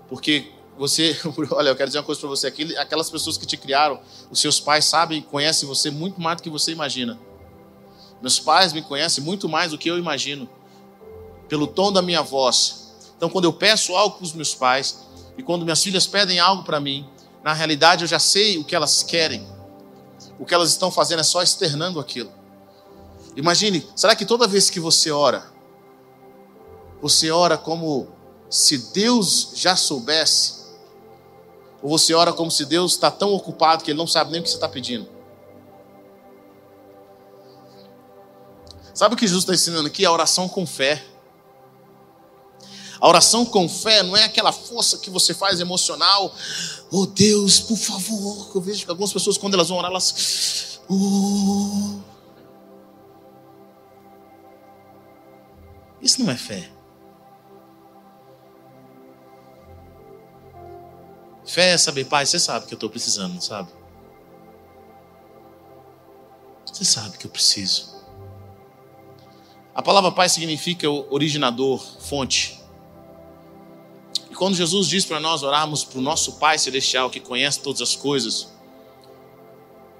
Porque 0.07 0.51
você, 0.77 1.17
olha, 1.51 1.69
eu 1.69 1.75
quero 1.75 1.89
dizer 1.89 1.97
uma 1.97 2.05
coisa 2.05 2.21
para 2.21 2.29
você: 2.29 2.47
aquelas 2.77 3.09
pessoas 3.09 3.37
que 3.37 3.45
te 3.45 3.57
criaram, 3.57 3.99
os 4.29 4.39
seus 4.39 4.59
pais 4.59 4.85
sabem, 4.85 5.21
conhecem 5.21 5.67
você 5.67 5.89
muito 5.89 6.21
mais 6.21 6.37
do 6.37 6.43
que 6.43 6.49
você 6.49 6.71
imagina. 6.71 7.19
Meus 8.21 8.39
pais 8.39 8.71
me 8.71 8.81
conhecem 8.81 9.23
muito 9.23 9.49
mais 9.49 9.71
do 9.71 9.77
que 9.77 9.89
eu 9.89 9.97
imagino, 9.97 10.47
pelo 11.47 11.67
tom 11.67 11.91
da 11.91 12.01
minha 12.01 12.21
voz. 12.21 12.93
Então, 13.17 13.29
quando 13.29 13.45
eu 13.45 13.53
peço 13.53 13.95
algo 13.95 14.17
para 14.17 14.25
os 14.25 14.33
meus 14.33 14.53
pais, 14.53 14.99
e 15.37 15.43
quando 15.43 15.63
minhas 15.63 15.83
filhas 15.83 16.07
pedem 16.07 16.39
algo 16.39 16.63
para 16.63 16.79
mim, 16.79 17.07
na 17.43 17.53
realidade 17.53 18.03
eu 18.03 18.07
já 18.07 18.19
sei 18.19 18.57
o 18.57 18.63
que 18.63 18.75
elas 18.75 19.03
querem. 19.03 19.47
O 20.39 20.45
que 20.45 20.53
elas 20.53 20.69
estão 20.69 20.91
fazendo 20.91 21.19
é 21.19 21.23
só 21.23 21.41
externando 21.41 21.99
aquilo. 21.99 22.31
Imagine, 23.35 23.87
será 23.95 24.15
que 24.15 24.25
toda 24.25 24.47
vez 24.47 24.69
que 24.69 24.79
você 24.79 25.11
ora, 25.11 25.45
você 27.01 27.29
ora 27.31 27.57
como 27.57 28.07
se 28.49 28.77
Deus 28.93 29.51
já 29.55 29.75
soubesse? 29.75 30.65
Ou 31.81 31.89
você 31.89 32.13
ora 32.13 32.33
como 32.33 32.49
se 32.49 32.65
Deus 32.65 32.93
está 32.93 33.11
tão 33.11 33.33
ocupado 33.33 33.83
que 33.83 33.91
ele 33.91 33.97
não 33.97 34.07
sabe 34.07 34.31
nem 34.31 34.39
o 34.39 34.43
que 34.43 34.49
você 34.49 34.55
está 34.55 34.69
pedindo? 34.69 35.07
Sabe 38.93 39.13
o 39.13 39.17
que 39.17 39.27
Jesus 39.27 39.43
está 39.43 39.53
ensinando 39.53 39.87
aqui? 39.87 40.05
A 40.05 40.11
oração 40.11 40.47
com 40.47 40.65
fé. 40.65 41.05
A 42.99 43.07
oração 43.07 43.45
com 43.45 43.67
fé 43.67 44.03
não 44.03 44.15
é 44.15 44.23
aquela 44.23 44.51
força 44.51 44.97
que 44.97 45.09
você 45.09 45.33
faz 45.33 45.59
emocional. 45.59 46.33
Oh 46.91 47.05
Deus, 47.05 47.59
por 47.59 47.77
favor. 47.77 48.51
Eu 48.55 48.61
vejo 48.61 48.85
que 48.85 48.91
algumas 48.91 49.11
pessoas, 49.11 49.37
quando 49.37 49.53
elas 49.53 49.69
vão 49.69 49.77
orar, 49.77 49.91
elas. 49.91 50.79
Oh. 50.89 51.99
Isso 56.01 56.23
não 56.23 56.31
é 56.31 56.37
fé. 56.37 56.69
Fé 61.45 61.71
é 61.71 61.77
saber, 61.77 62.05
pai, 62.05 62.25
você 62.25 62.39
sabe 62.39 62.65
que 62.65 62.73
eu 62.73 62.77
estou 62.77 62.89
precisando, 62.89 63.39
sabe? 63.41 63.71
Você 66.65 66.83
sabe 66.83 67.17
que 67.17 67.25
eu 67.25 67.31
preciso. 67.31 67.95
A 69.73 69.81
palavra 69.81 70.11
pai 70.11 70.27
significa 70.27 70.89
originador, 70.89 71.79
fonte. 71.99 72.59
E 74.36 74.38
quando 74.38 74.54
Jesus 74.54 74.88
diz 74.88 75.06
para 75.06 75.18
nós 75.18 75.44
orarmos 75.44 75.86
para 75.86 75.98
o 75.98 76.01
nosso 76.01 76.34
Pai 76.34 76.60
Celestial, 76.60 77.10
que 77.10 77.22
conhece 77.22 77.62
todas 77.62 77.82
as 77.82 77.96
coisas, 77.96 78.50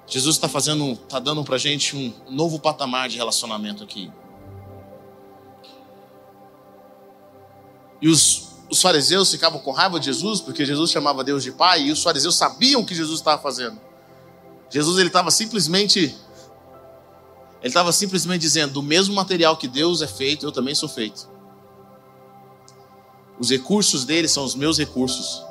Jesus 0.06 0.36
está 0.36 0.50
fazendo, 0.50 0.92
está 0.92 1.20
dando 1.20 1.42
para 1.42 1.56
a 1.56 1.58
gente 1.58 1.96
um 1.96 2.14
novo 2.30 2.60
patamar 2.60 3.08
de 3.08 3.16
relacionamento 3.16 3.82
aqui. 3.82 4.12
E 8.02 8.10
os, 8.10 8.50
os 8.70 8.82
fariseus 8.82 9.32
ficavam 9.32 9.62
com 9.62 9.72
raiva 9.72 9.98
de 10.02 10.08
Jesus, 10.08 10.42
porque 10.42 10.66
Jesus 10.66 10.92
chamava 10.92 11.24
Deus 11.24 11.42
de 11.42 11.54
Pai, 11.54 11.84
e 11.84 11.92
os 11.94 12.04
fariseus 12.04 12.36
sabiam 12.36 12.82
o 12.82 12.86
que 12.86 12.94
Jesus 12.94 13.22
estava 13.22 13.42
fazendo. 13.42 13.80
Jesus 14.70 14.98
ele 14.98 15.08
estava 15.08 15.32
simplesmente 15.32 16.14
ele 17.62 17.70
estava 17.70 17.94
simplesmente 17.94 18.42
dizendo: 18.42 18.74
do 18.74 18.84
mesmo 18.84 19.16
material 19.16 19.56
que 19.56 19.70
Deus 19.70 20.02
é 20.02 20.08
feito, 20.08 20.46
eu 20.46 20.52
também 20.52 20.76
sou 20.76 20.90
feito. 20.90 21.35
Os 23.40 23.50
recursos 23.50 24.06
dele 24.06 24.28
são 24.28 24.44
os 24.44 24.56
meus 24.56 24.78
recursos. 24.78 25.44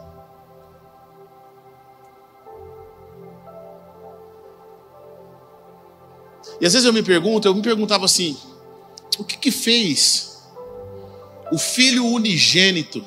E 6.61 6.67
às 6.67 6.73
vezes 6.73 6.87
eu 6.87 6.93
me 6.93 7.03
pergunto, 7.03 7.47
eu 7.47 7.55
me 7.55 7.63
perguntava 7.63 8.05
assim: 8.05 8.37
o 9.19 9.25
que 9.25 9.37
que 9.37 9.51
fez 9.51 10.43
o 11.53 11.59
filho 11.59 12.07
unigênito 12.07 13.05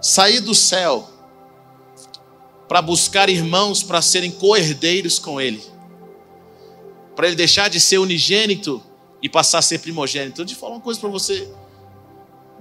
sair 0.00 0.40
do 0.40 0.54
céu 0.54 1.08
para 2.66 2.80
buscar 2.80 3.28
irmãos 3.28 3.82
para 3.82 4.00
serem 4.00 4.30
co-herdeiros 4.30 5.18
com 5.18 5.40
ele? 5.40 5.62
Para 7.14 7.26
ele 7.26 7.36
deixar 7.36 7.68
de 7.68 7.78
ser 7.78 7.98
unigênito 7.98 8.82
e 9.22 9.28
passar 9.28 9.58
a 9.58 9.62
ser 9.62 9.80
primogênito. 9.80 10.40
Eu 10.40 10.46
te 10.46 10.54
falar 10.54 10.76
uma 10.76 10.80
coisa 10.80 10.98
para 10.98 11.10
você. 11.10 11.46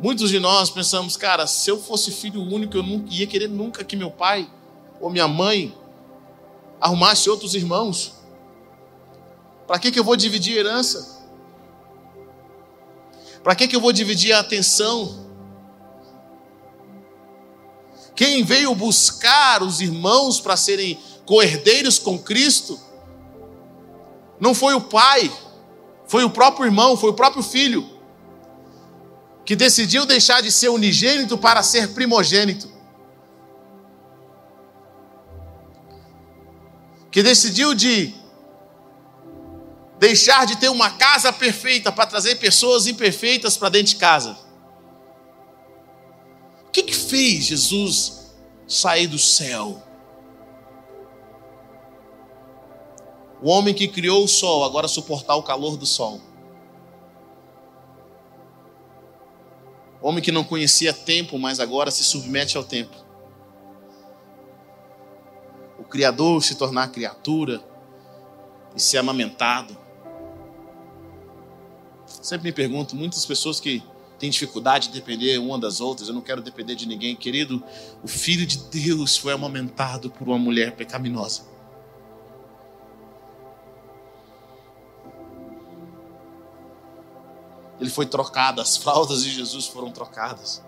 Muitos 0.01 0.29
de 0.29 0.39
nós 0.39 0.69
pensamos, 0.69 1.17
cara, 1.17 1.45
se 1.45 1.69
eu 1.69 1.77
fosse 1.77 2.09
filho 2.09 2.41
único, 2.41 2.77
eu 2.77 2.83
não 2.83 3.03
ia 3.09 3.27
querer 3.27 3.49
nunca 3.49 3.83
que 3.83 3.97
meu 3.97 4.09
pai 4.09 4.49
ou 5.01 5.09
minha 5.09 5.27
mãe 5.27 5.77
arrumasse 6.79 7.29
outros 7.29 7.53
irmãos. 7.53 8.13
Para 9.67 9.77
que, 9.77 9.91
que 9.91 9.99
eu 9.99 10.03
vou 10.03 10.15
dividir 10.15 10.57
herança? 10.57 11.19
Para 13.43 13.55
que, 13.55 13.67
que 13.67 13.75
eu 13.75 13.81
vou 13.81 13.91
dividir 13.91 14.31
a 14.31 14.39
atenção? 14.39 15.27
Quem 18.15 18.41
veio 18.41 18.73
buscar 18.73 19.61
os 19.61 19.81
irmãos 19.81 20.39
para 20.39 20.55
serem 20.55 20.97
coerdeiros 21.25 21.99
com 21.99 22.17
Cristo 22.17 22.79
não 24.39 24.53
foi 24.53 24.73
o 24.73 24.81
pai, 24.81 25.29
foi 26.07 26.23
o 26.23 26.29
próprio 26.29 26.65
irmão, 26.65 26.95
foi 26.95 27.09
o 27.09 27.13
próprio 27.13 27.43
filho 27.43 27.98
que 29.49 29.55
decidiu 29.55 30.05
deixar 30.05 30.43
de 30.43 30.51
ser 30.51 30.69
unigênito 30.69 31.35
para 31.35 31.63
ser 31.63 31.95
primogênito. 31.95 32.71
Que 37.09 37.23
decidiu 37.23 37.73
de 37.73 38.13
deixar 39.97 40.45
de 40.45 40.55
ter 40.57 40.69
uma 40.69 40.91
casa 40.91 41.33
perfeita 41.33 41.91
para 41.91 42.05
trazer 42.05 42.35
pessoas 42.35 42.85
imperfeitas 42.85 43.57
para 43.57 43.69
dentro 43.69 43.93
de 43.93 43.95
casa. 43.95 44.37
O 46.67 46.69
que, 46.69 46.83
que 46.83 46.93
fez 46.93 47.45
Jesus 47.45 48.31
sair 48.67 49.07
do 49.07 49.17
céu? 49.17 49.81
O 53.41 53.49
homem 53.49 53.73
que 53.73 53.87
criou 53.87 54.23
o 54.23 54.27
sol 54.27 54.63
agora 54.63 54.87
suportar 54.87 55.37
o 55.37 55.41
calor 55.41 55.75
do 55.75 55.87
sol. 55.87 56.28
Homem 60.09 60.23
que 60.23 60.31
não 60.31 60.43
conhecia 60.43 60.91
tempo, 60.91 61.37
mas 61.37 61.59
agora 61.59 61.91
se 61.91 62.03
submete 62.03 62.57
ao 62.57 62.63
tempo. 62.63 62.97
O 65.77 65.83
Criador 65.83 66.43
se 66.43 66.55
tornar 66.55 66.87
criatura 66.87 67.63
e 68.75 68.81
ser 68.81 68.97
amamentado. 68.97 69.77
Sempre 72.07 72.49
me 72.49 72.51
pergunto, 72.51 72.95
muitas 72.95 73.23
pessoas 73.23 73.59
que 73.59 73.83
têm 74.17 74.31
dificuldade 74.31 74.87
de 74.87 74.95
depender 74.95 75.37
uma 75.37 75.59
das 75.59 75.79
outras, 75.79 76.07
eu 76.07 76.15
não 76.15 76.21
quero 76.21 76.41
depender 76.41 76.73
de 76.73 76.87
ninguém. 76.87 77.15
Querido, 77.15 77.63
o 78.03 78.07
Filho 78.07 78.47
de 78.47 78.57
Deus 78.57 79.15
foi 79.15 79.31
amamentado 79.31 80.09
por 80.09 80.27
uma 80.27 80.39
mulher 80.39 80.75
pecaminosa. 80.75 81.43
Ele 87.79 87.89
foi 87.89 88.05
trocado, 88.05 88.59
as 88.59 88.75
fraldas 88.75 89.24
de 89.24 89.31
Jesus 89.31 89.67
foram 89.67 89.91
trocadas. 89.91 90.62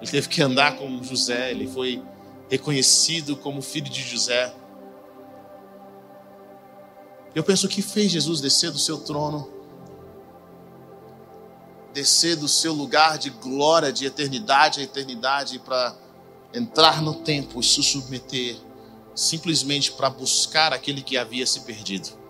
Ele 0.00 0.10
teve 0.10 0.28
que 0.28 0.42
andar 0.42 0.76
como 0.76 1.02
José, 1.02 1.50
ele 1.50 1.66
foi 1.66 2.02
reconhecido 2.48 3.36
como 3.36 3.60
filho 3.60 3.90
de 3.90 4.02
José. 4.02 4.54
Eu 7.34 7.42
penso 7.42 7.66
que 7.66 7.82
fez 7.82 8.12
Jesus 8.12 8.40
descer 8.40 8.70
do 8.70 8.78
seu 8.78 8.98
trono, 8.98 9.50
descer 11.92 12.36
do 12.36 12.48
seu 12.48 12.72
lugar 12.72 13.18
de 13.18 13.30
glória, 13.30 13.92
de 13.92 14.06
eternidade 14.06 14.80
a 14.80 14.82
eternidade, 14.82 15.58
para 15.58 15.96
entrar 16.52 17.00
no 17.00 17.14
tempo 17.14 17.60
e 17.60 17.64
se 17.64 17.82
submeter, 17.82 18.56
simplesmente 19.14 19.92
para 19.92 20.10
buscar 20.10 20.72
aquele 20.72 21.02
que 21.02 21.16
havia 21.16 21.46
se 21.46 21.60
perdido. 21.60 22.21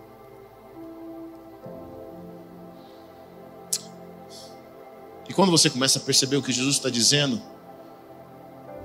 E 5.33 5.35
quando 5.35 5.49
você 5.49 5.67
começa 5.67 5.97
a 5.97 6.01
perceber 6.03 6.37
o 6.37 6.43
que 6.43 6.51
Jesus 6.51 6.75
está 6.75 6.91
dizendo, 6.91 7.41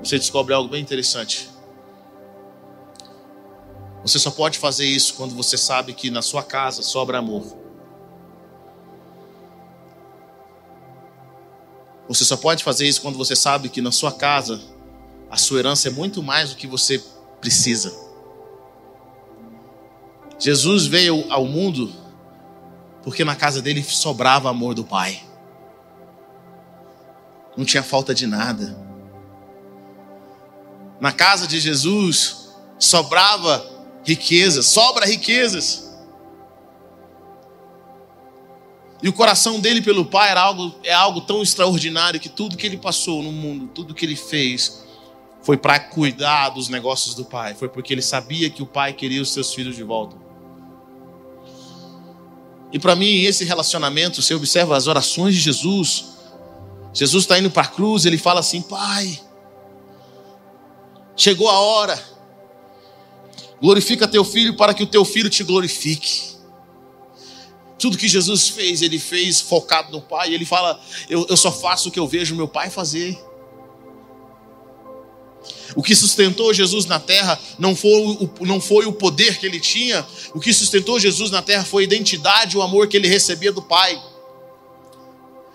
você 0.03 0.17
descobre 0.19 0.55
algo 0.55 0.67
bem 0.67 0.81
interessante. 0.81 1.51
Você 4.01 4.19
só 4.19 4.31
pode 4.31 4.59
fazer 4.59 4.87
isso 4.87 5.13
quando 5.13 5.35
você 5.35 5.59
sabe 5.59 5.93
que 5.93 6.11
na 6.11 6.23
sua 6.23 6.43
casa 6.43 6.83
sobra 6.83 7.19
amor. 7.19 7.55
Você 12.09 12.25
só 12.25 12.35
pode 12.35 12.65
fazer 12.65 12.89
isso 12.89 13.03
quando 13.03 13.19
você 13.19 13.37
sabe 13.37 13.69
que 13.69 13.83
na 13.83 13.93
sua 13.93 14.11
casa 14.11 14.59
a 15.31 15.37
sua 15.37 15.59
herança 15.59 15.89
é 15.89 15.91
muito 15.91 16.23
mais 16.23 16.49
do 16.49 16.57
que 16.57 16.67
você 16.67 17.05
precisa. 17.43 17.95
Jesus 20.39 20.87
veio 20.87 21.31
ao 21.31 21.45
mundo 21.45 21.93
porque 23.03 23.23
na 23.23 23.37
casa 23.37 23.61
dele 23.61 23.85
sobrava 23.85 24.49
amor 24.49 24.73
do 24.73 24.83
Pai 24.83 25.28
não 27.59 27.65
tinha 27.65 27.83
falta 27.83 28.15
de 28.15 28.25
nada. 28.25 28.79
Na 31.01 31.11
casa 31.11 31.45
de 31.45 31.59
Jesus 31.59 32.51
sobrava 32.79 33.69
riqueza, 34.05 34.63
sobra 34.63 35.05
riquezas. 35.05 35.93
E 39.03 39.09
o 39.09 39.13
coração 39.13 39.59
dele 39.59 39.83
pelo 39.83 40.05
Pai 40.05 40.31
era 40.31 40.41
algo, 40.41 40.73
é 40.85 40.93
algo 40.93 41.21
tão 41.23 41.43
extraordinário 41.43 42.21
que 42.21 42.29
tudo 42.29 42.57
que 42.57 42.65
ele 42.65 42.77
passou 42.77 43.25
no 43.25 43.33
mundo, 43.33 43.67
tudo 43.75 43.93
que 43.93 44.07
ele 44.07 44.15
fez, 44.15 44.85
foi 45.43 45.57
para 45.57 45.81
cuidar 45.81 46.51
dos 46.51 46.69
negócios 46.69 47.13
do 47.17 47.25
Pai. 47.25 47.55
Foi 47.55 47.69
porque 47.69 47.93
ele 47.93 48.03
sabia 48.03 48.49
que 48.49 48.63
o 48.63 48.67
Pai 48.67 48.93
queria 48.93 49.21
os 49.21 49.33
seus 49.33 49.53
filhos 49.53 49.75
de 49.75 49.83
volta. 49.83 50.17
E 52.73 52.79
para 52.79 52.95
mim, 52.95 53.23
esse 53.23 53.45
relacionamento, 53.45 54.23
você 54.23 54.33
observa 54.33 54.77
as 54.77 54.87
orações 54.87 55.35
de 55.35 55.41
Jesus, 55.41 56.18
Jesus 56.93 57.25
está 57.25 57.39
indo 57.39 57.51
para 57.51 57.63
a 57.63 57.69
cruz, 57.69 58.05
ele 58.05 58.19
fala 58.19 58.41
assim: 58.41 58.63
Pai, 58.63 59.21
chegou 61.17 61.49
a 61.49 61.59
hora, 61.59 62.03
glorifica 63.61 64.09
teu 64.09 64.25
filho 64.25 64.57
para 64.57 64.75
que 64.75 64.83
o 64.83 64.87
teu 64.87 65.05
filho 65.05 65.31
te 65.31 65.45
glorifique. 65.45 66.37
Tudo 67.79 67.97
que 67.97 68.09
Jesus 68.09 68.49
fez, 68.49 68.83
ele 68.83 68.99
fez 68.99 69.41
focado 69.41 69.93
no 69.93 70.01
Pai. 70.01 70.35
Ele 70.35 70.45
fala: 70.45 70.81
eu, 71.09 71.27
eu 71.29 71.37
só 71.37 71.53
faço 71.53 71.89
o 71.89 71.93
que 71.93 71.99
eu 71.99 72.09
vejo 72.09 72.35
meu 72.35 72.49
Pai 72.49 72.71
fazer. 72.71 73.17
O 75.77 75.83
que 75.83 75.95
sustentou 75.95 76.53
Jesus 76.53 76.87
na 76.87 76.99
terra 76.99 77.39
não 77.59 77.77
foi, 77.77 77.91
o, 77.91 78.31
não 78.41 78.61
foi 78.61 78.87
o 78.87 78.93
poder 78.93 79.39
que 79.39 79.47
ele 79.47 79.61
tinha, 79.61 80.05
o 80.35 80.41
que 80.41 80.53
sustentou 80.53 80.99
Jesus 80.99 81.31
na 81.31 81.43
terra 81.43 81.65
foi 81.65 81.83
a 81.83 81.85
identidade, 81.85 82.57
o 82.57 82.63
amor 82.63 82.89
que 82.89 82.97
ele 82.97 83.07
recebia 83.07 83.53
do 83.53 83.63
Pai. 83.63 84.01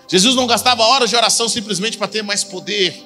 Jesus 0.07 0.35
não 0.35 0.45
gastava 0.45 0.83
horas 0.83 1.09
de 1.09 1.15
oração 1.15 1.47
simplesmente 1.47 1.97
para 1.97 2.07
ter 2.07 2.21
mais 2.21 2.43
poder. 2.43 3.03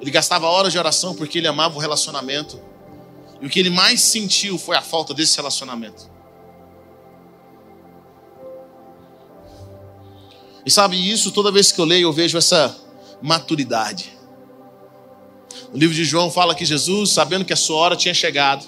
Ele 0.00 0.10
gastava 0.10 0.46
horas 0.46 0.72
de 0.72 0.78
oração 0.78 1.14
porque 1.14 1.38
ele 1.38 1.48
amava 1.48 1.76
o 1.76 1.80
relacionamento. 1.80 2.60
E 3.40 3.46
o 3.46 3.50
que 3.50 3.60
ele 3.60 3.70
mais 3.70 4.00
sentiu 4.00 4.58
foi 4.58 4.76
a 4.76 4.82
falta 4.82 5.12
desse 5.12 5.36
relacionamento. 5.36 6.10
E 10.64 10.70
sabe 10.70 10.96
isso, 10.96 11.30
toda 11.30 11.52
vez 11.52 11.70
que 11.70 11.80
eu 11.80 11.84
leio, 11.84 12.08
eu 12.08 12.12
vejo 12.12 12.36
essa 12.36 12.76
maturidade. 13.22 14.16
O 15.72 15.76
livro 15.78 15.94
de 15.94 16.04
João 16.04 16.30
fala 16.30 16.54
que 16.54 16.64
Jesus, 16.64 17.10
sabendo 17.10 17.44
que 17.44 17.52
a 17.52 17.56
sua 17.56 17.76
hora 17.76 17.96
tinha 17.96 18.12
chegado, 18.12 18.66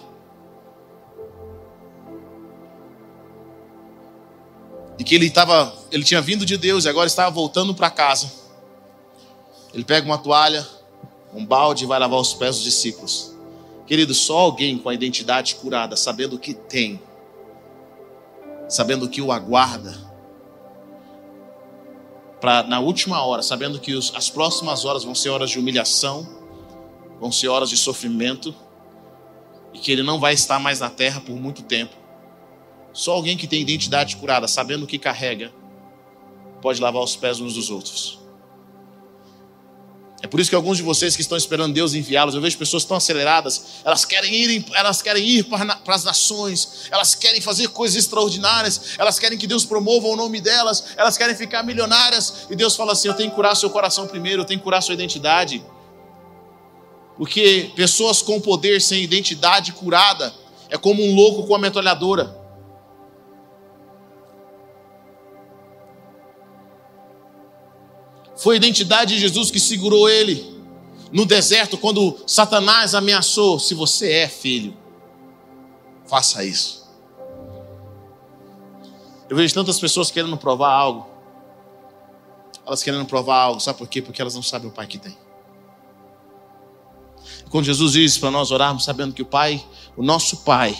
e 4.98 5.04
que 5.04 5.14
ele 5.14 5.26
estava, 5.26 5.72
ele 5.92 6.02
tinha 6.02 6.20
vindo 6.20 6.44
de 6.44 6.56
Deus 6.56 6.84
e 6.84 6.88
agora 6.88 7.06
estava 7.06 7.30
voltando 7.30 7.74
para 7.74 7.88
casa. 7.88 8.30
Ele 9.72 9.84
pega 9.84 10.04
uma 10.04 10.18
toalha, 10.18 10.66
um 11.32 11.44
balde 11.46 11.84
e 11.84 11.86
vai 11.86 11.98
lavar 11.98 12.18
os 12.18 12.34
pés 12.34 12.56
dos 12.56 12.64
discípulos. 12.64 13.34
Querido, 13.86 14.12
só 14.12 14.38
alguém 14.38 14.76
com 14.76 14.88
a 14.88 14.94
identidade 14.94 15.54
curada, 15.54 15.96
sabendo 15.96 16.36
o 16.36 16.38
que 16.38 16.52
tem, 16.52 17.00
sabendo 18.68 19.06
o 19.06 19.08
que 19.08 19.22
o 19.22 19.30
aguarda, 19.30 20.08
para 22.40 22.62
na 22.64 22.80
última 22.80 23.22
hora, 23.22 23.42
sabendo 23.42 23.80
que 23.80 23.94
os, 23.94 24.14
as 24.14 24.28
próximas 24.30 24.84
horas 24.84 25.04
vão 25.04 25.14
ser 25.14 25.30
horas 25.30 25.50
de 25.50 25.58
humilhação, 25.58 26.28
vão 27.20 27.32
ser 27.32 27.48
horas 27.48 27.70
de 27.70 27.76
sofrimento, 27.76 28.54
e 29.72 29.78
que 29.78 29.90
ele 29.90 30.02
não 30.02 30.18
vai 30.18 30.34
estar 30.34 30.58
mais 30.58 30.80
na 30.80 30.90
terra 30.90 31.20
por 31.20 31.36
muito 31.36 31.62
tempo. 31.62 31.94
Só 32.98 33.12
alguém 33.12 33.36
que 33.36 33.46
tem 33.46 33.60
identidade 33.60 34.16
curada, 34.16 34.48
sabendo 34.48 34.82
o 34.82 34.86
que 34.88 34.98
carrega, 34.98 35.52
pode 36.60 36.80
lavar 36.80 37.00
os 37.00 37.14
pés 37.14 37.38
uns 37.38 37.54
dos 37.54 37.70
outros. 37.70 38.18
É 40.20 40.26
por 40.26 40.40
isso 40.40 40.50
que 40.50 40.56
alguns 40.56 40.78
de 40.78 40.82
vocês 40.82 41.14
que 41.14 41.22
estão 41.22 41.38
esperando 41.38 41.72
Deus 41.72 41.94
enviá-los, 41.94 42.34
eu 42.34 42.40
vejo 42.40 42.58
pessoas 42.58 42.84
tão 42.84 42.96
aceleradas, 42.96 43.82
elas 43.84 44.04
querem 44.04 44.34
ir, 44.34 44.64
elas 44.74 45.00
querem 45.00 45.24
ir 45.24 45.44
para, 45.44 45.76
para 45.76 45.94
as 45.94 46.02
nações, 46.02 46.88
elas 46.90 47.14
querem 47.14 47.40
fazer 47.40 47.68
coisas 47.68 47.96
extraordinárias, 47.96 48.96
elas 48.98 49.16
querem 49.16 49.38
que 49.38 49.46
Deus 49.46 49.64
promova 49.64 50.08
o 50.08 50.16
nome 50.16 50.40
delas, 50.40 50.86
elas 50.96 51.16
querem 51.16 51.36
ficar 51.36 51.62
milionárias, 51.62 52.48
e 52.50 52.56
Deus 52.56 52.74
fala 52.74 52.94
assim: 52.94 53.06
Eu 53.06 53.14
tenho 53.14 53.30
que 53.30 53.36
curar 53.36 53.54
seu 53.54 53.70
coração 53.70 54.08
primeiro, 54.08 54.42
eu 54.42 54.44
tenho 54.44 54.58
que 54.58 54.64
curar 54.64 54.82
sua 54.82 54.94
identidade. 54.94 55.64
Porque 57.16 57.70
pessoas 57.76 58.22
com 58.22 58.40
poder 58.40 58.82
sem 58.82 59.04
identidade 59.04 59.70
curada 59.72 60.34
é 60.68 60.76
como 60.76 61.00
um 61.00 61.14
louco 61.14 61.46
com 61.46 61.54
a 61.54 61.60
metralhadora. 61.60 62.37
Foi 68.38 68.54
a 68.54 68.56
identidade 68.56 69.14
de 69.14 69.20
Jesus 69.20 69.50
que 69.50 69.58
segurou 69.58 70.08
ele 70.08 70.56
no 71.12 71.26
deserto 71.26 71.76
quando 71.76 72.16
Satanás 72.26 72.94
ameaçou: 72.94 73.58
se 73.58 73.74
você 73.74 74.12
é 74.12 74.28
filho, 74.28 74.76
faça 76.06 76.44
isso. 76.44 76.86
Eu 79.28 79.36
vejo 79.36 79.52
tantas 79.52 79.78
pessoas 79.78 80.10
querendo 80.10 80.36
provar 80.36 80.72
algo. 80.72 81.06
Elas 82.64 82.82
querendo 82.82 83.04
provar 83.06 83.40
algo, 83.42 83.60
sabe 83.60 83.78
por 83.78 83.88
quê? 83.88 84.00
Porque 84.00 84.22
elas 84.22 84.34
não 84.34 84.42
sabem 84.42 84.68
o 84.68 84.72
pai 84.72 84.86
que 84.86 84.98
tem. 84.98 85.16
Quando 87.50 87.64
Jesus 87.64 87.92
diz 87.92 88.18
para 88.18 88.30
nós 88.30 88.50
orarmos, 88.50 88.84
sabendo 88.84 89.14
que 89.14 89.22
o 89.22 89.26
Pai, 89.26 89.64
o 89.96 90.02
nosso 90.02 90.38
Pai, 90.44 90.78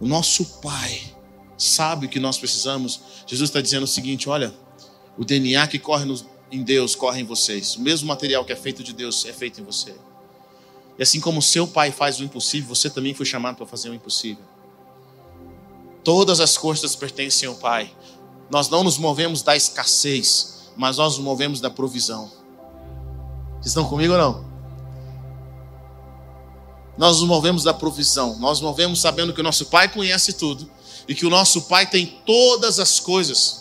o 0.00 0.06
nosso 0.06 0.60
Pai, 0.60 1.14
sabe 1.56 2.06
o 2.06 2.08
que 2.08 2.18
nós 2.18 2.38
precisamos, 2.38 3.00
Jesus 3.26 3.48
está 3.48 3.60
dizendo 3.60 3.84
o 3.84 3.88
seguinte: 3.88 4.28
olha, 4.28 4.52
o 5.16 5.24
DNA 5.24 5.66
que 5.66 5.78
corre 5.78 6.06
em 6.50 6.62
Deus 6.62 6.94
corre 6.94 7.20
em 7.20 7.24
vocês. 7.24 7.76
O 7.76 7.80
mesmo 7.80 8.08
material 8.08 8.44
que 8.44 8.52
é 8.52 8.56
feito 8.56 8.82
de 8.82 8.92
Deus 8.92 9.24
é 9.24 9.32
feito 9.32 9.60
em 9.60 9.64
você. 9.64 9.94
E 10.98 11.02
assim 11.02 11.20
como 11.20 11.40
seu 11.40 11.66
pai 11.66 11.92
faz 11.92 12.18
o 12.20 12.24
impossível, 12.24 12.68
você 12.68 12.90
também 12.90 13.14
foi 13.14 13.24
chamado 13.24 13.56
para 13.56 13.66
fazer 13.66 13.88
o 13.88 13.94
impossível. 13.94 14.44
Todas 16.02 16.40
as 16.40 16.56
coisas 16.56 16.96
pertencem 16.96 17.48
ao 17.48 17.54
Pai. 17.54 17.94
Nós 18.50 18.68
não 18.68 18.82
nos 18.82 18.98
movemos 18.98 19.42
da 19.42 19.54
escassez, 19.54 20.70
mas 20.76 20.96
nós 20.96 21.16
nos 21.16 21.24
movemos 21.24 21.60
da 21.60 21.70
provisão. 21.70 22.30
Vocês 23.54 23.66
estão 23.66 23.84
comigo 23.84 24.14
ou 24.14 24.18
não? 24.18 24.50
Nós 26.96 27.20
nos 27.20 27.28
movemos 27.28 27.64
da 27.64 27.74
provisão. 27.74 28.38
Nós 28.38 28.60
nos 28.60 28.62
movemos 28.62 29.00
sabendo 29.00 29.32
que 29.32 29.40
o 29.40 29.44
nosso 29.44 29.66
Pai 29.66 29.88
conhece 29.88 30.32
tudo 30.32 30.68
e 31.06 31.14
que 31.14 31.26
o 31.26 31.30
nosso 31.30 31.62
Pai 31.62 31.88
tem 31.88 32.06
todas 32.24 32.78
as 32.78 32.98
coisas. 32.98 33.59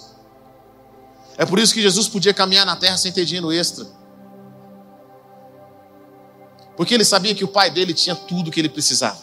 É 1.39 1.45
por 1.45 1.57
isso 1.57 1.73
que 1.73 1.81
Jesus 1.81 2.09
podia 2.09 2.33
caminhar 2.33 2.65
na 2.65 2.75
terra 2.75 2.97
sem 2.97 3.13
ter 3.13 3.23
dinheiro 3.23 3.49
extra. 3.49 3.87
Porque 6.75 6.93
ele 6.93 7.05
sabia 7.05 7.33
que 7.33 7.45
o 7.45 7.47
pai 7.47 7.71
dele 7.71 7.93
tinha 7.93 8.13
tudo 8.13 8.51
que 8.51 8.59
ele 8.59 8.67
precisava. 8.67 9.21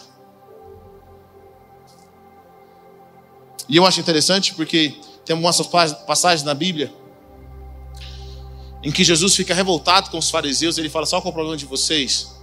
E 3.69 3.77
eu 3.77 3.85
acho 3.85 4.01
interessante 4.01 4.55
porque 4.55 4.99
tem 5.27 5.37
algumas 5.37 5.61
passagens 6.07 6.43
na 6.43 6.55
Bíblia 6.55 6.91
em 8.83 8.91
que 8.91 9.05
Jesus 9.05 9.37
fica 9.37 9.53
revoltado 9.53 10.09
com 10.09 10.17
os 10.17 10.31
fariseus. 10.31 10.79
Ele 10.79 10.89
fala: 10.89 11.05
Sabe 11.05 11.21
qual 11.21 11.29
é 11.29 11.33
o 11.33 11.35
problema 11.35 11.57
de 11.59 11.67
vocês? 11.67 12.35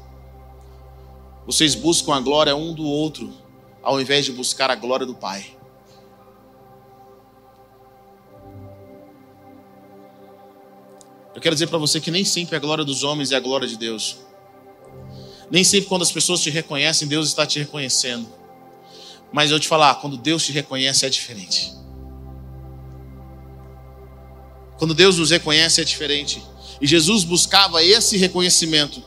Vocês 1.48 1.74
buscam 1.74 2.14
a 2.14 2.20
glória 2.20 2.56
um 2.56 2.76
do 2.76 2.86
outro, 2.86 3.34
ao 3.82 4.00
invés 4.00 4.24
de 4.24 4.32
buscar 4.32 4.70
a 4.70 4.76
glória 4.76 5.04
do 5.04 5.16
Pai. 5.16 5.58
Eu 11.36 11.42
quero 11.42 11.56
dizer 11.56 11.68
para 11.68 11.78
você 11.78 12.00
que 12.00 12.12
nem 12.12 12.24
sempre 12.24 12.56
a 12.56 12.60
glória 12.60 12.84
dos 12.84 13.04
homens 13.04 13.32
é 13.32 13.36
a 13.36 13.40
glória 13.40 13.68
de 13.68 13.78
Deus. 13.78 14.18
Nem 15.50 15.64
sempre 15.64 15.90
quando 15.90 16.04
as 16.04 16.12
pessoas 16.12 16.42
te 16.42 16.50
reconhecem, 16.50 17.08
Deus 17.08 17.28
está 17.28 17.46
te 17.46 17.60
reconhecendo. 17.60 18.28
Mas 19.32 19.50
eu 19.50 19.60
te 19.60 19.68
falar, 19.68 19.96
quando 19.96 20.16
Deus 20.16 20.46
te 20.46 20.52
reconhece 20.52 21.06
é 21.06 21.10
diferente. 21.10 21.74
Quando 24.78 24.94
Deus 24.94 25.18
nos 25.18 25.32
reconhece 25.32 25.82
é 25.82 25.84
diferente. 25.84 26.44
E 26.80 26.86
Jesus 26.86 27.24
buscava 27.24 27.84
esse 27.84 28.18
reconhecimento 28.18 29.04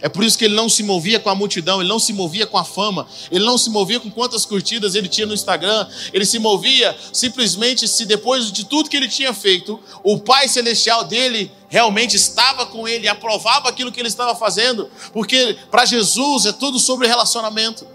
é 0.00 0.08
por 0.08 0.24
isso 0.24 0.38
que 0.38 0.44
ele 0.44 0.54
não 0.54 0.68
se 0.68 0.82
movia 0.82 1.20
com 1.20 1.30
a 1.30 1.34
multidão, 1.34 1.80
ele 1.80 1.88
não 1.88 1.98
se 1.98 2.12
movia 2.12 2.46
com 2.46 2.58
a 2.58 2.64
fama, 2.64 3.06
ele 3.30 3.44
não 3.44 3.58
se 3.58 3.70
movia 3.70 4.00
com 4.00 4.10
quantas 4.10 4.44
curtidas 4.44 4.94
ele 4.94 5.08
tinha 5.08 5.26
no 5.26 5.34
Instagram, 5.34 5.86
ele 6.12 6.24
se 6.24 6.38
movia 6.38 6.96
simplesmente 7.12 7.86
se 7.86 8.04
depois 8.04 8.50
de 8.50 8.64
tudo 8.64 8.88
que 8.88 8.96
ele 8.96 9.08
tinha 9.08 9.32
feito, 9.34 9.78
o 10.02 10.18
Pai 10.18 10.48
Celestial 10.48 11.04
dele 11.04 11.50
realmente 11.68 12.16
estava 12.16 12.66
com 12.66 12.88
ele, 12.88 13.08
aprovava 13.08 13.68
aquilo 13.68 13.92
que 13.92 14.00
ele 14.00 14.08
estava 14.08 14.34
fazendo, 14.34 14.90
porque 15.12 15.56
para 15.70 15.84
Jesus 15.84 16.46
é 16.46 16.52
tudo 16.52 16.78
sobre 16.78 17.06
relacionamento. 17.06 17.86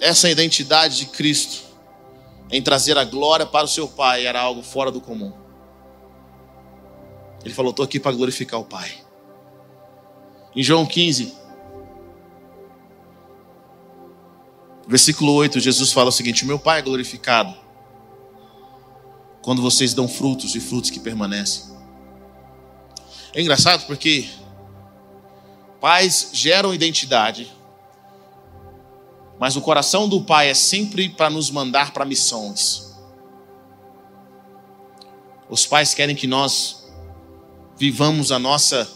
Essa 0.00 0.28
é 0.28 0.30
identidade 0.30 0.98
de 0.98 1.06
Cristo 1.06 1.65
em 2.50 2.62
trazer 2.62 2.96
a 2.96 3.04
glória 3.04 3.46
para 3.46 3.64
o 3.64 3.68
seu 3.68 3.88
Pai 3.88 4.26
era 4.26 4.40
algo 4.40 4.62
fora 4.62 4.90
do 4.90 5.00
comum. 5.00 5.32
Ele 7.44 7.54
falou: 7.54 7.70
Estou 7.70 7.84
aqui 7.84 7.98
para 7.98 8.12
glorificar 8.12 8.60
o 8.60 8.64
Pai. 8.64 8.90
Em 10.54 10.62
João 10.62 10.86
15, 10.86 11.34
versículo 14.86 15.32
8, 15.32 15.60
Jesus 15.60 15.92
fala 15.92 16.08
o 16.08 16.12
seguinte: 16.12 16.46
meu 16.46 16.58
Pai 16.58 16.78
é 16.78 16.82
glorificado 16.82 17.54
quando 19.42 19.62
vocês 19.62 19.94
dão 19.94 20.08
frutos 20.08 20.54
e 20.54 20.60
frutos 20.60 20.90
que 20.90 20.98
permanecem. 20.98 21.76
É 23.34 23.40
engraçado 23.40 23.86
porque 23.86 24.28
pais 25.80 26.30
geram 26.32 26.74
identidade, 26.74 27.52
mas 29.38 29.56
o 29.56 29.60
coração 29.60 30.08
do 30.08 30.22
Pai 30.22 30.48
é 30.48 30.54
sempre 30.54 31.08
para 31.08 31.28
nos 31.28 31.50
mandar 31.50 31.92
para 31.92 32.04
missões. 32.04 32.94
Os 35.48 35.66
pais 35.66 35.94
querem 35.94 36.16
que 36.16 36.26
nós 36.26 36.88
vivamos 37.76 38.32
a 38.32 38.38
nossa 38.38 38.88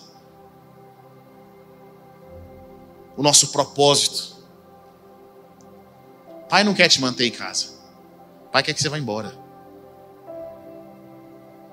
o 3.16 3.22
nosso 3.22 3.48
propósito. 3.48 4.36
Pai 6.48 6.64
não 6.64 6.74
quer 6.74 6.88
te 6.88 7.00
manter 7.00 7.26
em 7.26 7.30
casa. 7.30 7.78
Pai 8.50 8.62
quer 8.62 8.72
que 8.72 8.80
você 8.80 8.88
vá 8.88 8.98
embora. 8.98 9.38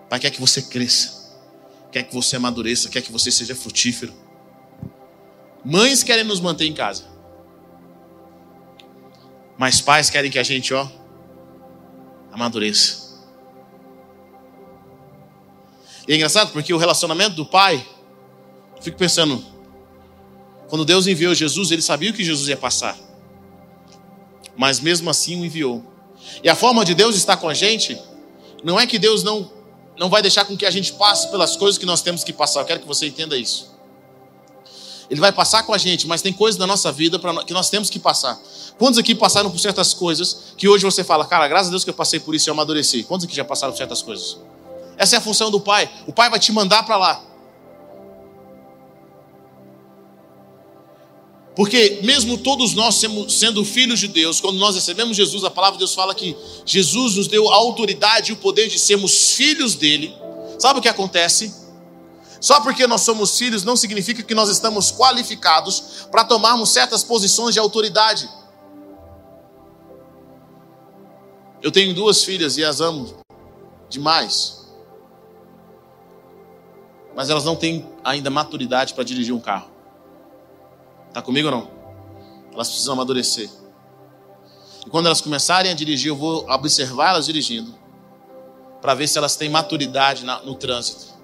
Pai 0.09 0.19
quer 0.19 0.29
que 0.29 0.41
você 0.41 0.61
cresça. 0.61 1.17
Quer 1.91 2.03
que 2.03 2.13
você 2.13 2.35
amadureça, 2.35 2.89
quer 2.89 3.01
que 3.01 3.11
você 3.11 3.31
seja 3.31 3.55
frutífero. 3.55 4.13
Mães 5.63 6.03
querem 6.03 6.25
nos 6.25 6.39
manter 6.39 6.65
em 6.65 6.73
casa. 6.73 7.16
Mas 9.57 9.81
pais 9.81 10.09
querem 10.09 10.29
que 10.29 10.37
a 10.39 10.43
gente, 10.43 10.73
ó, 10.73 10.87
amadureça. 12.31 13.07
E 16.07 16.13
é 16.13 16.15
engraçado 16.15 16.51
porque 16.51 16.73
o 16.73 16.77
relacionamento 16.77 17.35
do 17.35 17.45
pai, 17.45 17.85
eu 18.75 18.81
fico 18.81 18.97
pensando, 18.97 19.43
quando 20.69 20.85
Deus 20.85 21.07
enviou 21.07 21.33
Jesus, 21.33 21.71
ele 21.71 21.81
sabia 21.81 22.11
o 22.11 22.13
que 22.13 22.23
Jesus 22.23 22.47
ia 22.47 22.57
passar. 22.57 22.97
mas 24.57 24.79
mesmo 24.79 25.09
assim 25.09 25.39
o 25.39 25.45
enviou. 25.45 25.83
E 26.43 26.49
a 26.49 26.55
forma 26.55 26.83
de 26.83 26.95
Deus 26.95 27.15
estar 27.15 27.37
com 27.37 27.47
a 27.47 27.53
gente 27.53 27.97
não 28.63 28.79
é 28.79 28.87
que 28.87 28.97
Deus 28.97 29.23
não 29.23 29.55
não 29.97 30.09
vai 30.09 30.21
deixar 30.21 30.45
com 30.45 30.55
que 30.55 30.65
a 30.65 30.69
gente 30.69 30.93
passe 30.93 31.29
pelas 31.31 31.55
coisas 31.55 31.77
que 31.79 31.85
nós 31.85 32.03
temos 32.03 32.23
que 32.23 32.31
passar. 32.31 32.59
Eu 32.59 32.65
quero 32.65 32.79
que 32.81 32.87
você 32.87 33.07
entenda 33.07 33.35
isso. 33.35 33.75
Ele 35.09 35.21
vai 35.21 35.31
passar 35.31 35.63
com 35.63 35.73
a 35.73 35.77
gente, 35.77 36.05
mas 36.07 36.21
tem 36.21 36.33
coisas 36.33 36.57
da 36.57 36.67
nossa 36.67 36.91
vida 36.91 37.19
que 37.45 37.53
nós 37.53 37.69
temos 37.69 37.89
que 37.89 37.97
passar. 37.97 38.39
Quantos 38.77 38.99
aqui 38.99 39.15
passaram 39.15 39.49
por 39.49 39.59
certas 39.59 39.93
coisas 39.93 40.53
que 40.57 40.67
hoje 40.67 40.83
você 40.83 41.03
fala, 41.03 41.25
cara, 41.25 41.47
graças 41.47 41.67
a 41.67 41.71
Deus 41.71 41.83
que 41.83 41.89
eu 41.89 41.93
passei 41.93 42.19
por 42.19 42.35
isso 42.35 42.49
e 42.49 42.51
amadureci? 42.51 43.03
Quantos 43.03 43.25
aqui 43.25 43.35
já 43.35 43.45
passaram 43.45 43.71
por 43.73 43.77
certas 43.77 44.01
coisas? 44.01 44.37
Essa 44.97 45.15
é 45.15 45.17
a 45.19 45.21
função 45.21 45.49
do 45.49 45.59
Pai. 45.59 45.89
O 46.05 46.13
Pai 46.13 46.29
vai 46.29 46.39
te 46.39 46.51
mandar 46.51 46.83
para 46.83 46.97
lá. 46.97 47.23
Porque 51.55 52.01
mesmo 52.03 52.37
todos 52.37 52.75
nós 52.75 53.01
sendo 53.29 53.65
filhos 53.65 53.99
de 53.99 54.07
Deus, 54.07 54.39
quando 54.39 54.59
nós 54.59 54.75
recebemos 54.75 55.17
Jesus, 55.17 55.43
a 55.43 55.49
palavra 55.49 55.73
de 55.73 55.79
Deus 55.79 55.95
fala 55.95 56.13
que 56.13 56.35
Jesus 56.63 57.15
nos 57.15 57.27
deu 57.27 57.49
a 57.49 57.55
autoridade 57.55 58.31
e 58.31 58.33
o 58.33 58.37
poder 58.37 58.67
de 58.67 58.77
sermos 58.77 59.31
filhos 59.33 59.73
dele. 59.73 60.15
Sabe 60.59 60.77
o 60.79 60.81
que 60.81 60.87
acontece? 60.87 61.66
Só 62.39 62.61
porque 62.61 62.85
nós 62.85 63.01
somos 63.01 63.37
filhos 63.37 63.63
não 63.63 63.75
significa 63.75 64.21
que 64.21 64.35
nós 64.35 64.49
estamos 64.49 64.91
qualificados 64.91 66.07
para 66.11 66.23
tomarmos 66.23 66.69
certas 66.69 67.03
posições 67.03 67.53
de 67.53 67.59
autoridade. 67.59 68.29
Eu 71.61 71.71
tenho 71.71 71.93
duas 71.93 72.23
filhas 72.23 72.57
e 72.57 72.63
as 72.63 72.79
amo 72.79 73.17
demais. 73.89 74.65
Mas 77.15 77.29
elas 77.29 77.43
não 77.43 77.55
têm 77.55 77.89
ainda 78.03 78.29
maturidade 78.29 78.93
para 78.93 79.03
dirigir 79.03 79.33
um 79.33 79.39
carro. 79.39 79.71
Está 81.07 81.21
comigo 81.21 81.47
ou 81.47 81.55
não? 81.55 81.71
Elas 82.53 82.69
precisam 82.69 82.93
amadurecer. 82.93 83.49
E 84.85 84.89
quando 84.89 85.07
elas 85.07 85.19
começarem 85.19 85.71
a 85.71 85.73
dirigir, 85.73 86.09
eu 86.09 86.15
vou 86.15 86.47
observar 86.49 87.09
elas 87.09 87.25
dirigindo, 87.25 87.73
para 88.81 88.93
ver 88.93 89.07
se 89.07 89.17
elas 89.17 89.35
têm 89.35 89.49
maturidade 89.49 90.23
no 90.45 90.53
trânsito. 90.53 91.16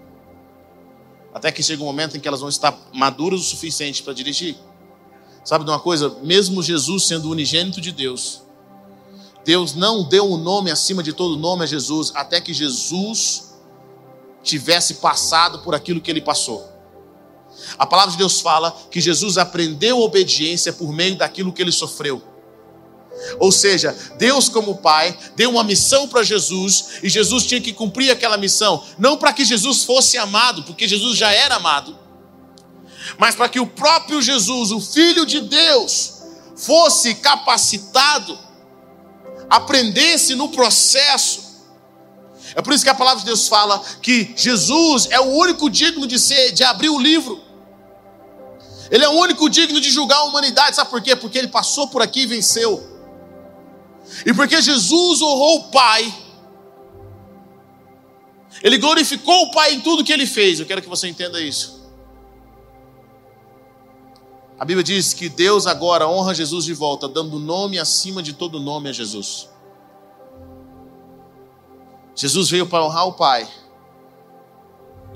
Até 1.34 1.52
que 1.52 1.64
chega 1.64 1.82
um 1.82 1.86
momento 1.86 2.16
em 2.16 2.20
que 2.20 2.28
elas 2.28 2.42
vão 2.42 2.50
estar 2.50 2.78
maduras 2.94 3.42
o 3.42 3.44
suficiente 3.44 4.04
para 4.04 4.14
dirigir. 4.14 4.56
Sabe 5.44 5.66
de 5.66 5.72
uma 5.72 5.80
coisa? 5.80 6.18
Mesmo 6.22 6.62
Jesus 6.62 7.08
sendo 7.08 7.30
unigênito 7.30 7.82
de 7.82 7.92
Deus, 7.92 8.44
Deus 9.44 9.74
não 9.74 10.04
deu 10.04 10.26
o 10.26 10.36
um 10.36 10.38
nome 10.38 10.72
acima 10.72 11.04
de 11.04 11.12
todo 11.12 11.36
nome 11.36 11.64
a 11.64 11.68
Jesus, 11.68 12.12
até 12.16 12.40
que 12.40 12.54
Jesus 12.54 13.54
tivesse 14.42 14.96
passado 14.96 15.60
por 15.60 15.76
aquilo 15.76 16.00
que 16.00 16.10
ele 16.10 16.22
passou. 16.22 16.70
A 17.78 17.86
palavra 17.86 18.12
de 18.12 18.18
Deus 18.18 18.42
fala 18.42 18.72
que 18.90 19.02
Jesus 19.02 19.38
aprendeu 19.38 20.00
obediência 20.00 20.72
por 20.72 20.92
meio 20.92 21.18
daquilo 21.18 21.52
que 21.52 21.62
ele 21.62 21.72
sofreu. 21.72 22.22
Ou 23.40 23.52
seja, 23.52 23.96
Deus, 24.18 24.50
como 24.50 24.78
Pai, 24.78 25.18
deu 25.36 25.52
uma 25.52 25.64
missão 25.64 26.08
para 26.08 26.24
Jesus 26.24 27.00
e 27.04 27.10
Jesus 27.10 27.46
tinha 27.46 27.62
que 27.62 27.72
cumprir 27.72 28.12
aquela 28.12 28.38
missão, 28.38 28.84
não 28.98 29.18
para 29.18 29.32
que 29.32 29.46
Jesus 29.46 29.84
fosse 29.84 30.18
amado, 30.18 30.64
porque 30.64 30.88
Jesus 30.88 31.18
já 31.18 31.32
era 31.32 31.56
amado, 31.56 31.98
mas 33.18 33.36
para 33.36 33.50
que 33.50 33.60
o 33.60 33.68
próprio 33.68 34.22
Jesus, 34.22 34.72
o 34.72 34.82
Filho 34.82 35.26
de 35.26 35.42
Deus, 35.42 36.22
fosse 36.56 37.16
capacitado, 37.16 38.38
aprendesse 39.50 40.36
no 40.36 40.50
processo 40.50 41.44
é 42.56 42.62
por 42.62 42.74
isso 42.74 42.84
que 42.84 42.90
a 42.90 42.96
palavra 42.96 43.20
de 43.20 43.26
Deus 43.26 43.48
fala 43.48 43.82
que 44.02 44.34
Jesus 44.36 45.08
é 45.10 45.20
o 45.20 45.36
único 45.38 45.70
digno 45.70 46.06
de 46.06 46.20
ser, 46.20 46.52
de 46.52 46.64
abrir 46.64 46.90
o 46.90 47.00
livro. 47.00 47.42
Ele 48.92 49.04
é 49.04 49.10
o 49.10 49.14
único 49.14 49.50
digno 49.50 49.82
de 49.82 49.90
julgar 49.90 50.18
a 50.18 50.24
humanidade. 50.24 50.76
Sabe 50.76 50.90
por 50.90 51.02
quê? 51.02 51.16
Porque 51.16 51.38
ele 51.38 51.48
passou 51.48 51.88
por 51.88 52.02
aqui 52.02 52.22
e 52.22 52.26
venceu. 52.28 52.93
E 54.26 54.34
porque 54.34 54.62
Jesus 54.62 55.22
honrou 55.22 55.60
o 55.60 55.64
Pai, 55.72 56.14
ele 58.62 58.78
glorificou 58.78 59.44
o 59.44 59.52
Pai 59.52 59.74
em 59.74 59.82
tudo 59.82 60.04
que 60.04 60.14
ele 60.14 60.26
fez. 60.26 60.60
Eu 60.60 60.66
quero 60.66 60.82
que 60.82 60.90
você 60.90 61.08
entenda 61.08 61.42
isso. 61.42 61.84
A 64.60 64.66
Bíblia 64.66 64.84
diz 64.84 65.14
que 65.14 65.28
Deus 65.28 65.68
agora 65.68 66.08
honra 66.08 66.34
Jesus 66.34 66.64
de 66.66 66.74
volta, 66.74 67.08
dando 67.08 67.40
nome 67.40 67.80
acima 67.80 68.22
de 68.22 68.34
todo 68.34 68.60
nome 68.60 68.90
a 68.90 68.94
Jesus. 68.94 69.50
Jesus 72.16 72.50
veio 72.50 72.68
para 72.68 72.86
honrar 72.86 73.08
o 73.08 73.14
Pai. 73.14 73.48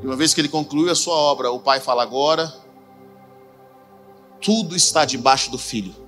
E 0.01 0.05
uma 0.05 0.15
vez 0.15 0.33
que 0.33 0.41
ele 0.41 0.49
concluiu 0.49 0.91
a 0.91 0.95
sua 0.95 1.15
obra, 1.15 1.51
o 1.51 1.59
Pai 1.59 1.79
fala: 1.79 2.03
agora 2.03 2.53
tudo 4.41 4.75
está 4.75 5.05
debaixo 5.05 5.49
do 5.51 5.57
Filho. 5.57 6.06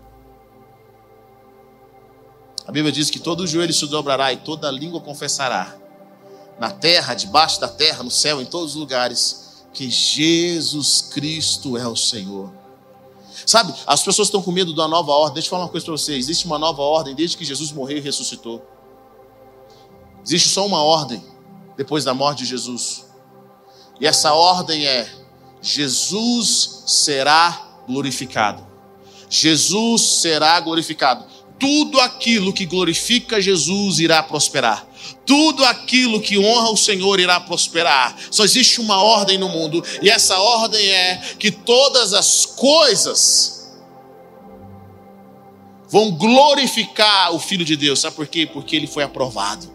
A 2.69 2.71
Bíblia 2.71 2.91
diz 2.91 3.09
que 3.09 3.17
todo 3.17 3.47
joelho 3.47 3.73
se 3.73 3.87
dobrará 3.87 4.31
e 4.31 4.37
toda 4.37 4.69
língua 4.69 5.01
confessará, 5.01 5.75
na 6.59 6.69
terra, 6.69 7.15
debaixo 7.15 7.59
da 7.59 7.67
terra, 7.67 8.03
no 8.03 8.11
céu, 8.11 8.39
em 8.39 8.45
todos 8.45 8.73
os 8.73 8.75
lugares, 8.75 9.65
que 9.73 9.89
Jesus 9.89 11.01
Cristo 11.11 11.75
é 11.75 11.87
o 11.87 11.95
Senhor. 11.95 12.53
Sabe, 13.43 13.73
as 13.87 14.03
pessoas 14.03 14.27
estão 14.27 14.39
com 14.43 14.51
medo 14.51 14.75
da 14.75 14.87
nova 14.87 15.11
ordem. 15.13 15.33
Deixa 15.33 15.47
eu 15.47 15.49
falar 15.49 15.63
uma 15.63 15.71
coisa 15.71 15.83
para 15.83 15.93
vocês: 15.93 16.25
existe 16.25 16.45
uma 16.45 16.59
nova 16.59 16.83
ordem 16.83 17.15
desde 17.15 17.35
que 17.35 17.43
Jesus 17.43 17.71
morreu 17.71 17.97
e 17.97 18.01
ressuscitou. 18.01 18.63
Existe 20.23 20.49
só 20.49 20.63
uma 20.63 20.83
ordem 20.83 21.25
depois 21.75 22.03
da 22.03 22.13
morte 22.13 22.43
de 22.43 22.49
Jesus. 22.51 23.03
E 23.99 24.05
essa 24.05 24.31
ordem 24.31 24.85
é: 24.85 25.11
Jesus 25.59 26.83
será 26.85 27.79
glorificado. 27.87 28.63
Jesus 29.27 30.03
será 30.21 30.59
glorificado. 30.59 31.28
Tudo 31.59 31.99
aquilo 31.99 32.53
que 32.53 32.65
glorifica 32.65 33.41
Jesus 33.41 33.99
irá 33.99 34.23
prosperar. 34.23 34.87
Tudo 35.25 35.65
aquilo 35.65 36.21
que 36.21 36.39
honra 36.39 36.69
o 36.71 36.77
Senhor 36.77 37.19
irá 37.19 37.39
prosperar. 37.39 38.15
Só 38.31 38.43
existe 38.45 38.79
uma 38.79 39.01
ordem 39.01 39.37
no 39.37 39.49
mundo, 39.49 39.83
e 40.01 40.09
essa 40.09 40.37
ordem 40.39 40.83
é 40.87 41.17
que 41.37 41.51
todas 41.51 42.13
as 42.13 42.45
coisas 42.45 43.69
vão 45.89 46.11
glorificar 46.11 47.33
o 47.33 47.39
Filho 47.39 47.65
de 47.65 47.75
Deus. 47.75 47.99
Sabe 47.99 48.15
por 48.15 48.27
quê? 48.27 48.45
Porque 48.51 48.75
ele 48.75 48.87
foi 48.87 49.03
aprovado. 49.03 49.69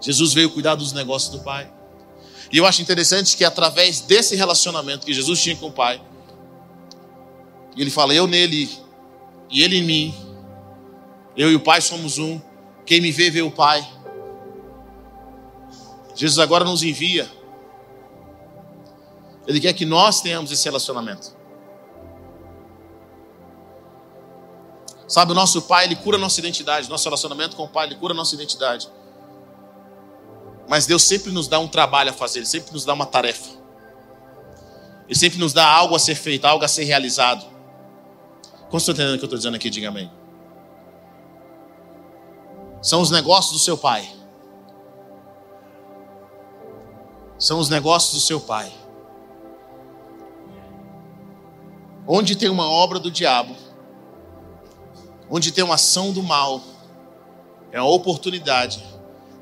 Jesus 0.00 0.32
veio 0.32 0.50
cuidar 0.50 0.74
dos 0.74 0.92
negócios 0.92 1.32
do 1.32 1.40
Pai. 1.40 1.70
E 2.52 2.58
eu 2.58 2.66
acho 2.66 2.82
interessante 2.82 3.36
que 3.36 3.44
através 3.44 4.00
desse 4.00 4.34
relacionamento 4.36 5.06
que 5.06 5.12
Jesus 5.12 5.42
tinha 5.42 5.56
com 5.56 5.66
o 5.66 5.72
Pai, 5.72 6.00
ele 7.76 7.90
fala: 7.90 8.14
Eu 8.14 8.26
nele 8.26 8.68
e 9.50 9.62
ele 9.62 9.78
em 9.78 9.82
mim, 9.82 10.14
eu 11.36 11.50
e 11.50 11.54
o 11.54 11.60
Pai 11.60 11.80
somos 11.80 12.18
um. 12.18 12.40
Quem 12.84 13.00
me 13.00 13.12
vê, 13.12 13.30
vê 13.30 13.42
o 13.42 13.50
Pai. 13.50 13.86
Jesus 16.14 16.38
agora 16.38 16.64
nos 16.64 16.82
envia. 16.82 17.30
Ele 19.46 19.60
quer 19.60 19.72
que 19.72 19.86
nós 19.86 20.20
tenhamos 20.20 20.50
esse 20.50 20.64
relacionamento. 20.64 21.36
Sabe, 25.06 25.32
o 25.32 25.34
nosso 25.34 25.62
Pai, 25.62 25.84
Ele 25.84 25.96
cura 25.96 26.16
a 26.16 26.20
nossa 26.20 26.40
identidade. 26.40 26.90
Nosso 26.90 27.04
relacionamento 27.04 27.56
com 27.56 27.64
o 27.64 27.68
Pai, 27.68 27.86
Ele 27.86 27.94
cura 27.94 28.12
a 28.12 28.16
nossa 28.16 28.34
identidade. 28.34 28.90
Mas 30.68 30.84
Deus 30.86 31.04
sempre 31.04 31.32
nos 31.32 31.48
dá 31.48 31.58
um 31.58 31.68
trabalho 31.68 32.10
a 32.10 32.12
fazer, 32.12 32.40
Ele 32.40 32.46
sempre 32.46 32.72
nos 32.72 32.84
dá 32.84 32.92
uma 32.92 33.06
tarefa. 33.06 33.56
Ele 35.06 35.18
sempre 35.18 35.38
nos 35.38 35.54
dá 35.54 35.66
algo 35.66 35.94
a 35.94 35.98
ser 35.98 36.14
feito, 36.14 36.44
algo 36.44 36.62
a 36.64 36.68
ser 36.68 36.84
realizado. 36.84 37.57
Como 38.68 38.78
estão 38.78 38.92
entendendo 38.92 39.14
o 39.14 39.18
que 39.18 39.24
eu 39.24 39.26
estou 39.26 39.38
dizendo 39.38 39.56
aqui? 39.56 39.70
Diga 39.70 39.88
amém. 39.88 40.10
São 42.82 43.00
os 43.00 43.10
negócios 43.10 43.52
do 43.52 43.58
seu 43.58 43.76
pai. 43.76 44.08
São 47.38 47.58
os 47.58 47.68
negócios 47.68 48.12
do 48.14 48.20
seu 48.20 48.40
pai. 48.40 48.72
Onde 52.06 52.36
tem 52.36 52.48
uma 52.48 52.68
obra 52.68 52.98
do 52.98 53.10
diabo, 53.10 53.54
onde 55.30 55.52
tem 55.52 55.62
uma 55.62 55.74
ação 55.74 56.12
do 56.12 56.22
mal, 56.22 56.62
é 57.70 57.80
uma 57.80 57.90
oportunidade 57.90 58.82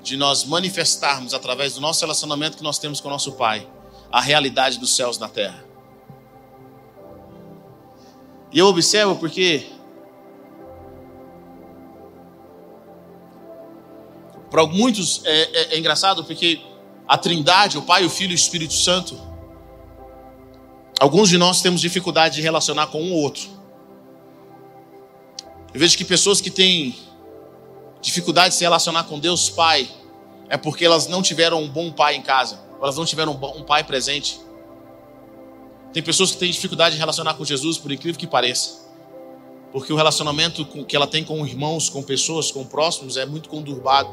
de 0.02 0.16
nós 0.16 0.44
manifestarmos, 0.44 1.34
através 1.34 1.74
do 1.74 1.80
nosso 1.80 2.00
relacionamento 2.00 2.56
que 2.56 2.62
nós 2.62 2.78
temos 2.78 3.00
com 3.00 3.08
o 3.08 3.10
nosso 3.10 3.32
Pai, 3.32 3.68
a 4.10 4.20
realidade 4.20 4.78
dos 4.78 4.94
céus 4.94 5.18
na 5.18 5.28
terra. 5.28 5.65
E 8.56 8.58
eu 8.58 8.68
observo 8.68 9.16
porque 9.16 9.66
para 14.50 14.64
muitos 14.64 15.20
é, 15.26 15.42
é, 15.42 15.74
é, 15.74 15.78
engraçado 15.78 16.24
porque 16.24 16.62
a 17.06 17.18
Trindade, 17.18 17.76
o 17.76 17.82
Pai, 17.82 18.06
o 18.06 18.08
Filho 18.08 18.30
e 18.30 18.34
o 18.34 18.34
Espírito 18.34 18.72
Santo, 18.72 19.20
alguns 20.98 21.28
de 21.28 21.36
nós 21.36 21.60
temos 21.60 21.82
dificuldade 21.82 22.36
de 22.36 22.40
relacionar 22.40 22.86
com 22.86 23.02
um 23.02 23.12
ou 23.12 23.18
outro. 23.18 23.46
Eu 25.74 25.78
vejo 25.78 25.94
que 25.94 26.04
pessoas 26.06 26.40
que 26.40 26.50
têm 26.50 26.96
dificuldade 28.00 28.54
de 28.54 28.54
se 28.54 28.64
relacionar 28.64 29.04
com 29.04 29.18
Deus 29.18 29.50
Pai 29.50 29.86
é 30.48 30.56
porque 30.56 30.82
elas 30.82 31.06
não 31.06 31.20
tiveram 31.20 31.62
um 31.62 31.68
bom 31.68 31.92
pai 31.92 32.16
em 32.16 32.22
casa, 32.22 32.58
elas 32.80 32.96
não 32.96 33.04
tiveram 33.04 33.34
um, 33.34 33.58
um 33.58 33.64
pai 33.64 33.84
presente. 33.84 34.45
Tem 35.92 36.02
pessoas 36.02 36.32
que 36.32 36.38
têm 36.38 36.50
dificuldade 36.50 36.94
de 36.94 36.98
relacionar 36.98 37.34
com 37.34 37.44
Jesus, 37.44 37.78
por 37.78 37.90
incrível 37.90 38.18
que 38.18 38.26
pareça, 38.26 38.86
porque 39.72 39.92
o 39.92 39.96
relacionamento 39.96 40.64
que 40.84 40.94
ela 40.94 41.06
tem 41.06 41.24
com 41.24 41.46
irmãos, 41.46 41.88
com 41.88 42.02
pessoas, 42.02 42.50
com 42.50 42.64
próximos 42.64 43.16
é 43.16 43.26
muito 43.26 43.48
conturbado. 43.48 44.10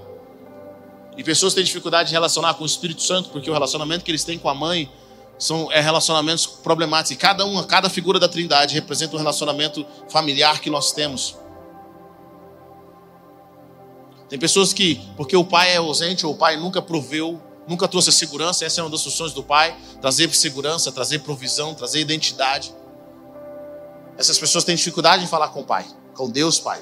E 1.16 1.24
pessoas 1.24 1.54
têm 1.54 1.64
dificuldade 1.64 2.10
de 2.10 2.14
relacionar 2.14 2.56
com 2.56 2.64
o 2.64 2.66
Espírito 2.66 3.02
Santo, 3.02 3.30
porque 3.30 3.50
o 3.50 3.54
relacionamento 3.54 4.04
que 4.04 4.12
eles 4.12 4.24
têm 4.24 4.40
com 4.40 4.50
a 4.50 4.56
mãe 4.56 4.90
são 5.38 5.72
é, 5.72 5.80
relacionamentos 5.80 6.46
problemáticos. 6.46 7.12
E 7.12 7.16
cada 7.16 7.46
uma, 7.46 7.64
cada 7.66 7.90
figura 7.90 8.20
da 8.20 8.28
Trindade 8.28 8.74
representa 8.74 9.16
um 9.16 9.20
relacionamento 9.20 9.86
familiar 10.10 10.60
que 10.60 10.70
nós 10.70 10.92
temos. 10.92 11.38
Tem 14.30 14.40
pessoas 14.40 14.74
que, 14.74 15.00
porque 15.16 15.36
o 15.36 15.46
pai 15.46 15.74
é 15.74 15.78
ausente, 15.78 16.26
ou 16.26 16.34
o 16.34 16.36
pai 16.36 16.58
nunca 16.58 16.82
proveu, 16.82 17.40
nunca 17.68 17.88
trouxe 17.88 18.12
segurança, 18.12 18.66
essa 18.66 18.82
é 18.82 18.84
uma 18.84 18.90
das 18.90 19.04
funções 19.04 19.34
do 19.34 19.44
pai: 19.44 19.76
trazer 20.02 20.34
segurança, 20.34 20.92
trazer 20.92 21.20
provisão, 21.20 21.74
trazer 21.74 22.00
identidade. 22.00 22.74
Essas 24.18 24.38
pessoas 24.38 24.64
têm 24.64 24.76
dificuldade 24.76 25.24
em 25.24 25.28
falar 25.28 25.50
com 25.50 25.62
o 25.62 25.64
Pai, 25.64 25.86
com 26.14 26.30
Deus 26.30 26.60
Pai. 26.60 26.80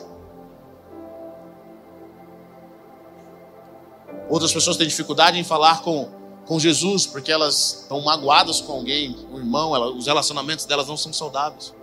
Outras 4.29 4.53
pessoas 4.53 4.77
têm 4.77 4.87
dificuldade 4.87 5.37
em 5.37 5.43
falar 5.43 5.81
com, 5.81 6.09
com 6.45 6.59
Jesus, 6.59 7.05
porque 7.05 7.31
elas 7.31 7.81
estão 7.81 8.01
magoadas 8.01 8.61
com 8.61 8.73
alguém, 8.73 9.15
um 9.31 9.37
irmão, 9.37 9.75
ela, 9.75 9.91
os 9.91 10.05
relacionamentos 10.05 10.65
delas 10.65 10.87
não 10.87 10.97
são 10.97 11.11
saudáveis. 11.13 11.73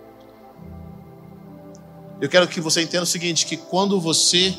Eu 2.21 2.27
quero 2.27 2.47
que 2.47 2.59
você 2.59 2.81
entenda 2.81 3.03
o 3.03 3.07
seguinte: 3.07 3.45
que 3.45 3.57
quando 3.57 3.99
você 3.99 4.55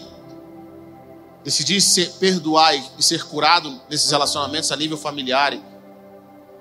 decidir 1.45 1.81
ser, 1.81 2.13
perdoar 2.15 2.75
e 2.99 3.03
ser 3.03 3.25
curado 3.27 3.81
nesses 3.89 4.11
relacionamentos 4.11 4.71
a 4.71 4.77
nível 4.77 4.97
familiar, 4.97 5.59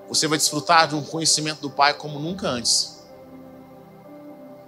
você 0.07 0.27
vai 0.27 0.37
desfrutar 0.37 0.87
de 0.87 0.95
um 0.95 1.03
conhecimento 1.03 1.61
do 1.61 1.69
Pai 1.69 1.93
como 1.93 2.19
nunca 2.19 2.47
antes. 2.47 2.99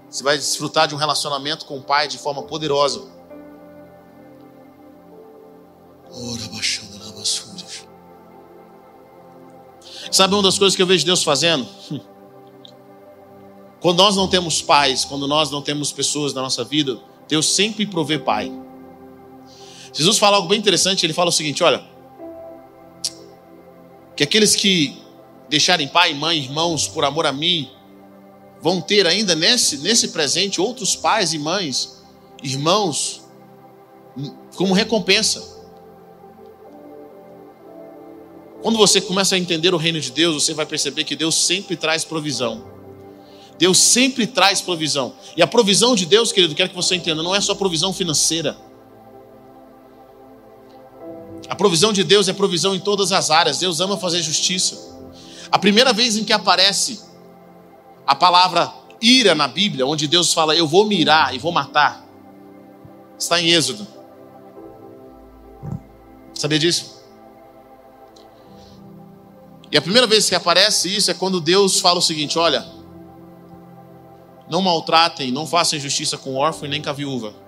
Você 0.09 0.23
vai 0.23 0.37
desfrutar 0.37 0.87
de 0.87 0.93
um 0.93 0.97
relacionamento 0.97 1.65
com 1.65 1.77
o 1.77 1.81
Pai 1.81 2.07
de 2.07 2.17
forma 2.17 2.43
poderosa. 2.43 3.01
Sabe 10.11 10.33
uma 10.33 10.43
das 10.43 10.59
coisas 10.59 10.75
que 10.75 10.81
eu 10.81 10.87
vejo 10.87 11.05
Deus 11.05 11.23
fazendo? 11.23 11.65
Quando 13.79 13.97
nós 13.97 14.15
não 14.15 14.27
temos 14.27 14.61
pais, 14.61 15.03
quando 15.05 15.27
nós 15.27 15.49
não 15.49 15.61
temos 15.61 15.91
pessoas 15.91 16.33
na 16.33 16.41
nossa 16.41 16.63
vida, 16.63 16.99
Deus 17.27 17.55
sempre 17.55 17.87
provê 17.87 18.19
pai. 18.19 18.51
Jesus 19.93 20.17
fala 20.17 20.37
algo 20.37 20.47
bem 20.47 20.59
interessante, 20.59 21.05
ele 21.05 21.13
fala 21.13 21.29
o 21.29 21.33
seguinte: 21.33 21.63
olha, 21.63 21.83
que 24.15 24.23
aqueles 24.23 24.55
que 24.55 24.97
deixarem 25.49 25.87
pai, 25.87 26.13
mãe, 26.13 26.37
irmãos 26.37 26.87
por 26.87 27.03
amor 27.03 27.25
a 27.25 27.33
mim, 27.33 27.69
vão 28.61 28.79
ter 28.79 29.05
ainda 29.07 29.35
nesse, 29.35 29.79
nesse 29.79 30.09
presente 30.09 30.61
outros 30.61 30.95
pais 30.95 31.33
e 31.33 31.39
mães, 31.39 32.01
irmãos, 32.43 33.21
como 34.55 34.73
recompensa. 34.73 35.59
Quando 38.61 38.77
você 38.77 39.01
começa 39.01 39.35
a 39.35 39.39
entender 39.39 39.73
o 39.73 39.77
reino 39.77 39.99
de 39.99 40.11
Deus, 40.11 40.43
você 40.43 40.53
vai 40.53 40.65
perceber 40.65 41.03
que 41.03 41.15
Deus 41.15 41.35
sempre 41.35 41.75
traz 41.75 42.05
provisão. 42.05 42.63
Deus 43.57 43.79
sempre 43.79 44.27
traz 44.27 44.61
provisão. 44.61 45.13
E 45.35 45.41
a 45.41 45.47
provisão 45.47 45.95
de 45.95 46.05
Deus, 46.05 46.31
querido, 46.31 46.53
quero 46.53 46.69
que 46.69 46.75
você 46.75 46.95
entenda, 46.95 47.23
não 47.23 47.35
é 47.35 47.41
só 47.41 47.55
provisão 47.55 47.91
financeira. 47.91 48.55
A 51.51 51.55
provisão 51.55 51.91
de 51.91 52.01
Deus 52.01 52.29
é 52.29 52.33
provisão 52.33 52.73
em 52.73 52.79
todas 52.79 53.11
as 53.11 53.29
áreas. 53.29 53.59
Deus 53.59 53.81
ama 53.81 53.97
fazer 53.97 54.21
justiça. 54.21 54.95
A 55.51 55.59
primeira 55.59 55.91
vez 55.91 56.15
em 56.15 56.23
que 56.23 56.31
aparece 56.31 57.01
a 58.07 58.15
palavra 58.15 58.71
ira 59.01 59.35
na 59.35 59.49
Bíblia, 59.49 59.85
onde 59.85 60.07
Deus 60.07 60.31
fala, 60.31 60.55
eu 60.55 60.65
vou 60.65 60.85
mirar 60.85 61.35
e 61.35 61.39
vou 61.39 61.51
matar, 61.51 62.07
está 63.19 63.41
em 63.41 63.49
Êxodo. 63.49 63.85
Sabia 66.33 66.57
disso? 66.57 67.01
E 69.69 69.75
a 69.75 69.81
primeira 69.81 70.07
vez 70.07 70.29
que 70.29 70.35
aparece 70.35 70.95
isso 70.95 71.11
é 71.11 71.13
quando 71.13 71.41
Deus 71.41 71.81
fala 71.81 71.99
o 71.99 72.01
seguinte: 72.01 72.39
olha, 72.39 72.65
não 74.49 74.61
maltratem, 74.61 75.33
não 75.33 75.45
façam 75.45 75.77
injustiça 75.77 76.17
com 76.17 76.29
o 76.29 76.37
órfão 76.37 76.65
e 76.65 76.69
nem 76.69 76.81
com 76.81 76.89
a 76.89 76.93
viúva. 76.93 77.40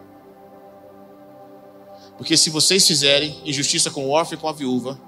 Porque 2.17 2.38
se 2.38 2.49
vocês 2.49 2.86
fizerem 2.88 3.39
injustiça 3.45 3.89
com 3.89 4.06
o 4.06 4.10
órfão 4.10 4.38
e 4.38 4.41
com 4.41 4.47
a 4.47 4.54
viúva, 4.54 4.99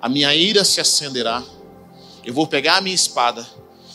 a 0.00 0.08
minha 0.08 0.34
ira 0.34 0.64
se 0.64 0.80
acenderá, 0.80 1.42
eu 2.24 2.34
vou 2.34 2.46
pegar 2.46 2.78
a 2.78 2.80
minha 2.80 2.94
espada 2.94 3.46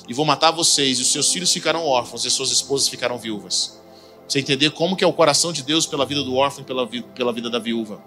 e 0.07 0.13
vou 0.13 0.25
matar 0.25 0.51
vocês, 0.51 0.99
e 0.99 1.01
os 1.01 1.11
seus 1.11 1.31
filhos 1.31 1.51
ficarão 1.51 1.83
órfãos, 1.83 2.25
e 2.25 2.31
suas 2.31 2.51
esposas 2.51 2.87
ficarão 2.87 3.17
viúvas. 3.17 3.81
Você 4.27 4.39
entender 4.39 4.71
como 4.71 4.95
que 4.95 5.03
é 5.03 5.07
o 5.07 5.13
coração 5.13 5.51
de 5.51 5.63
Deus 5.63 5.85
pela 5.85 6.05
vida 6.05 6.23
do 6.23 6.35
órfão 6.35 6.63
e 6.63 6.65
pela, 6.65 6.87
pela 6.87 7.33
vida 7.33 7.49
da 7.49 7.59
viúva. 7.59 8.01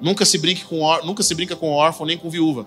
Nunca 0.00 0.24
se, 0.24 0.38
brinque 0.38 0.64
com, 0.64 0.80
nunca 1.04 1.22
se 1.22 1.34
brinca 1.34 1.56
com 1.56 1.70
órfão 1.70 2.06
nem 2.06 2.16
com 2.16 2.30
viúva. 2.30 2.66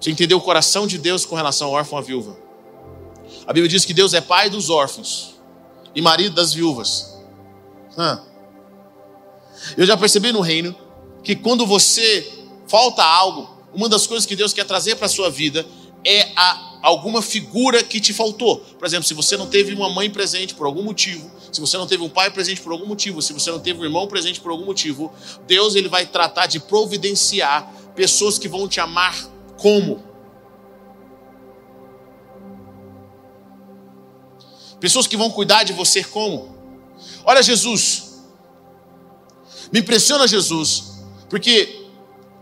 Você 0.00 0.10
entender 0.10 0.34
o 0.34 0.40
coração 0.40 0.86
de 0.86 0.98
Deus 0.98 1.24
com 1.24 1.34
relação 1.34 1.68
ao 1.68 1.74
órfão 1.74 1.98
e 1.98 2.02
à 2.02 2.04
viúva. 2.04 2.36
A 3.46 3.52
Bíblia 3.52 3.68
diz 3.68 3.84
que 3.84 3.94
Deus 3.94 4.12
é 4.12 4.20
pai 4.20 4.50
dos 4.50 4.70
órfãos 4.70 5.35
e 5.96 6.02
marido 6.02 6.34
das 6.34 6.52
viúvas. 6.52 7.16
Eu 9.78 9.86
já 9.86 9.96
percebi 9.96 10.30
no 10.30 10.42
reino 10.42 10.76
que 11.24 11.34
quando 11.34 11.66
você 11.66 12.30
falta 12.68 13.02
algo, 13.02 13.48
uma 13.74 13.88
das 13.88 14.06
coisas 14.06 14.26
que 14.26 14.36
Deus 14.36 14.52
quer 14.52 14.64
trazer 14.64 14.96
para 14.96 15.06
a 15.06 15.08
sua 15.08 15.30
vida 15.30 15.66
é 16.04 16.30
a, 16.36 16.78
alguma 16.82 17.22
figura 17.22 17.82
que 17.82 17.98
te 17.98 18.12
faltou. 18.12 18.58
Por 18.58 18.86
exemplo, 18.86 19.08
se 19.08 19.14
você 19.14 19.38
não 19.38 19.46
teve 19.46 19.74
uma 19.74 19.88
mãe 19.88 20.10
presente 20.10 20.54
por 20.54 20.66
algum 20.66 20.82
motivo, 20.82 21.30
se 21.50 21.60
você 21.60 21.78
não 21.78 21.86
teve 21.86 22.02
um 22.02 22.08
pai 22.10 22.30
presente 22.30 22.60
por 22.60 22.72
algum 22.72 22.86
motivo, 22.86 23.22
se 23.22 23.32
você 23.32 23.50
não 23.50 23.58
teve 23.58 23.80
um 23.80 23.84
irmão 23.84 24.06
presente 24.06 24.38
por 24.38 24.50
algum 24.50 24.66
motivo, 24.66 25.10
Deus 25.46 25.74
ele 25.74 25.88
vai 25.88 26.06
tratar 26.06 26.46
de 26.46 26.60
providenciar 26.60 27.72
pessoas 27.94 28.38
que 28.38 28.48
vão 28.48 28.68
te 28.68 28.80
amar 28.80 29.16
como? 29.56 30.04
Pessoas 34.80 35.06
que 35.06 35.16
vão 35.16 35.30
cuidar 35.30 35.64
de 35.64 35.72
você 35.72 36.04
como? 36.04 36.56
Olha 37.24 37.42
Jesus. 37.42 38.22
Me 39.72 39.80
impressiona 39.80 40.28
Jesus, 40.28 41.02
porque 41.28 41.86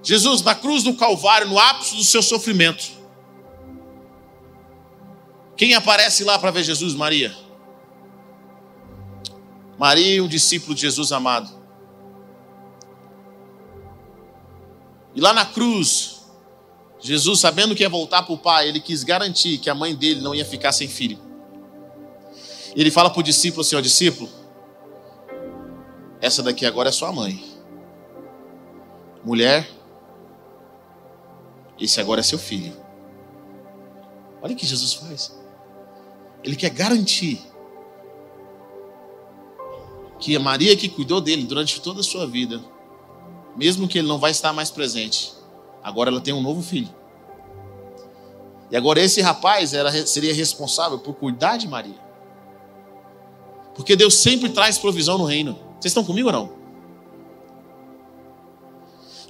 Jesus, 0.02 0.42
na 0.42 0.54
cruz 0.54 0.82
do 0.82 0.94
Calvário, 0.94 1.48
no 1.48 1.58
ápice 1.58 1.96
do 1.96 2.04
seu 2.04 2.22
sofrimento. 2.22 2.92
Quem 5.56 5.74
aparece 5.74 6.24
lá 6.24 6.38
para 6.38 6.50
ver 6.50 6.64
Jesus? 6.64 6.94
Maria. 6.94 7.34
Maria, 9.78 10.22
um 10.22 10.28
discípulo 10.28 10.74
de 10.74 10.82
Jesus 10.82 11.10
amado. 11.12 11.50
E 15.14 15.20
lá 15.20 15.32
na 15.32 15.46
cruz, 15.46 16.22
Jesus, 17.00 17.40
sabendo 17.40 17.74
que 17.74 17.82
ia 17.82 17.88
voltar 17.88 18.24
para 18.24 18.34
o 18.34 18.38
Pai, 18.38 18.68
ele 18.68 18.80
quis 18.80 19.04
garantir 19.04 19.58
que 19.58 19.70
a 19.70 19.74
mãe 19.74 19.94
dele 19.94 20.20
não 20.20 20.34
ia 20.34 20.44
ficar 20.44 20.72
sem 20.72 20.88
filho. 20.88 21.18
E 22.74 22.80
ele 22.80 22.90
fala 22.90 23.10
para 23.10 23.20
o 23.20 23.22
discípulo 23.22 23.60
assim: 23.60 23.76
ó, 23.76 23.80
discípulo, 23.80 24.28
essa 26.20 26.42
daqui 26.42 26.66
agora 26.66 26.88
é 26.88 26.92
sua 26.92 27.12
mãe. 27.12 27.42
Mulher, 29.24 29.68
esse 31.78 32.00
agora 32.00 32.20
é 32.20 32.22
seu 32.22 32.38
filho. 32.38 32.74
Olha 34.42 34.52
o 34.52 34.56
que 34.56 34.66
Jesus 34.66 34.94
faz. 34.94 35.36
Ele 36.42 36.56
quer 36.56 36.70
garantir 36.70 37.40
que 40.18 40.36
a 40.36 40.40
Maria 40.40 40.76
que 40.76 40.88
cuidou 40.88 41.20
dele 41.20 41.44
durante 41.44 41.80
toda 41.80 42.00
a 42.00 42.04
sua 42.04 42.26
vida, 42.26 42.60
mesmo 43.56 43.88
que 43.88 43.98
ele 43.98 44.08
não 44.08 44.18
vai 44.18 44.30
estar 44.30 44.52
mais 44.52 44.70
presente, 44.70 45.32
agora 45.82 46.10
ela 46.10 46.20
tem 46.20 46.34
um 46.34 46.42
novo 46.42 46.62
filho. 46.62 46.94
E 48.70 48.76
agora 48.76 49.00
esse 49.00 49.20
rapaz 49.20 49.72
era, 49.72 49.90
seria 50.06 50.34
responsável 50.34 50.98
por 50.98 51.14
cuidar 51.14 51.56
de 51.56 51.68
Maria. 51.68 52.03
Porque 53.74 53.96
Deus 53.96 54.14
sempre 54.14 54.48
traz 54.48 54.78
provisão 54.78 55.18
no 55.18 55.24
reino. 55.24 55.58
Vocês 55.72 55.86
estão 55.86 56.04
comigo 56.04 56.28
ou 56.28 56.32
não? 56.32 56.52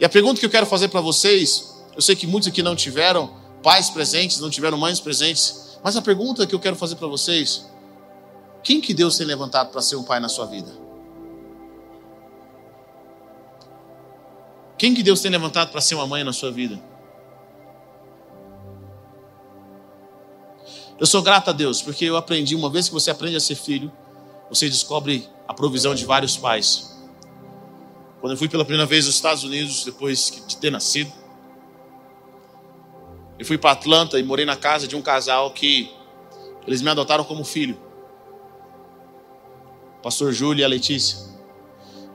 E 0.01 0.05
a 0.05 0.09
pergunta 0.09 0.41
que 0.41 0.47
eu 0.47 0.51
quero 0.51 0.67
fazer 0.67 0.89
para 0.89 1.01
vocês 1.01 1.75
eu 1.95 2.03
sei 2.03 2.17
que 2.17 2.27
muitos 2.27 2.49
aqui 2.49 2.63
não 2.63 2.75
tiveram 2.75 3.33
pais 3.63 3.89
presentes, 3.89 4.41
não 4.41 4.51
tiveram 4.51 4.77
mães 4.77 5.01
presentes, 5.01 5.79
mas 5.83 5.97
a 5.97 6.03
pergunta 6.03 6.47
que 6.47 6.55
eu 6.55 6.61
quero 6.61 6.77
fazer 6.77 6.97
para 6.97 7.07
vocês: 7.07 7.67
quem 8.63 8.81
que 8.81 8.93
Deus 8.93 9.17
tem 9.17 9.27
levantado 9.27 9.71
para 9.71 9.81
ser 9.81 9.97
um 9.97 10.03
pai 10.03 10.19
na 10.21 10.29
sua 10.29 10.47
vida? 10.47 10.73
Quem 14.77 14.93
que 14.93 15.03
Deus 15.03 15.21
tem 15.21 15.31
levantado 15.31 15.71
para 15.71 15.81
ser 15.81 15.95
uma 15.95 16.07
mãe 16.07 16.25
na 16.25 16.33
sua 16.33 16.51
vida? 16.51 16.81
Eu 20.99 21.07
sou 21.07 21.23
grato 21.23 21.51
a 21.51 21.53
Deus, 21.53 21.81
porque 21.81 22.05
eu 22.05 22.17
aprendi, 22.17 22.55
uma 22.55 22.71
vez 22.71 22.89
que 22.89 22.95
você 22.95 23.11
aprende 23.11 23.37
a 23.37 23.41
ser 23.41 23.55
filho, 23.55 23.91
você 24.49 24.69
descobre 24.69 25.29
a 25.47 25.55
provisão 25.55 25.95
de 25.95 26.05
vários 26.05 26.37
pais. 26.37 26.95
Quando 28.21 28.33
eu 28.33 28.37
fui 28.39 28.49
pela 28.49 28.65
primeira 28.65 28.87
vez 28.87 29.07
aos 29.07 29.15
Estados 29.15 29.45
Unidos, 29.45 29.85
depois 29.85 30.43
de 30.47 30.57
ter 30.57 30.71
nascido, 30.71 31.13
eu 33.39 33.45
fui 33.45 33.59
para 33.59 33.73
Atlanta 33.73 34.19
e 34.19 34.23
morei 34.23 34.47
na 34.47 34.57
casa 34.57 34.87
de 34.87 34.97
um 34.97 35.03
casal 35.03 35.51
que 35.51 35.93
Eles 36.67 36.81
me 36.81 36.89
adotaram 36.89 37.25
como 37.25 37.45
filho. 37.45 37.79
Pastor 40.03 40.33
Júlio 40.33 40.63
e 40.63 40.65
a 40.65 40.69
Letícia. 40.69 41.19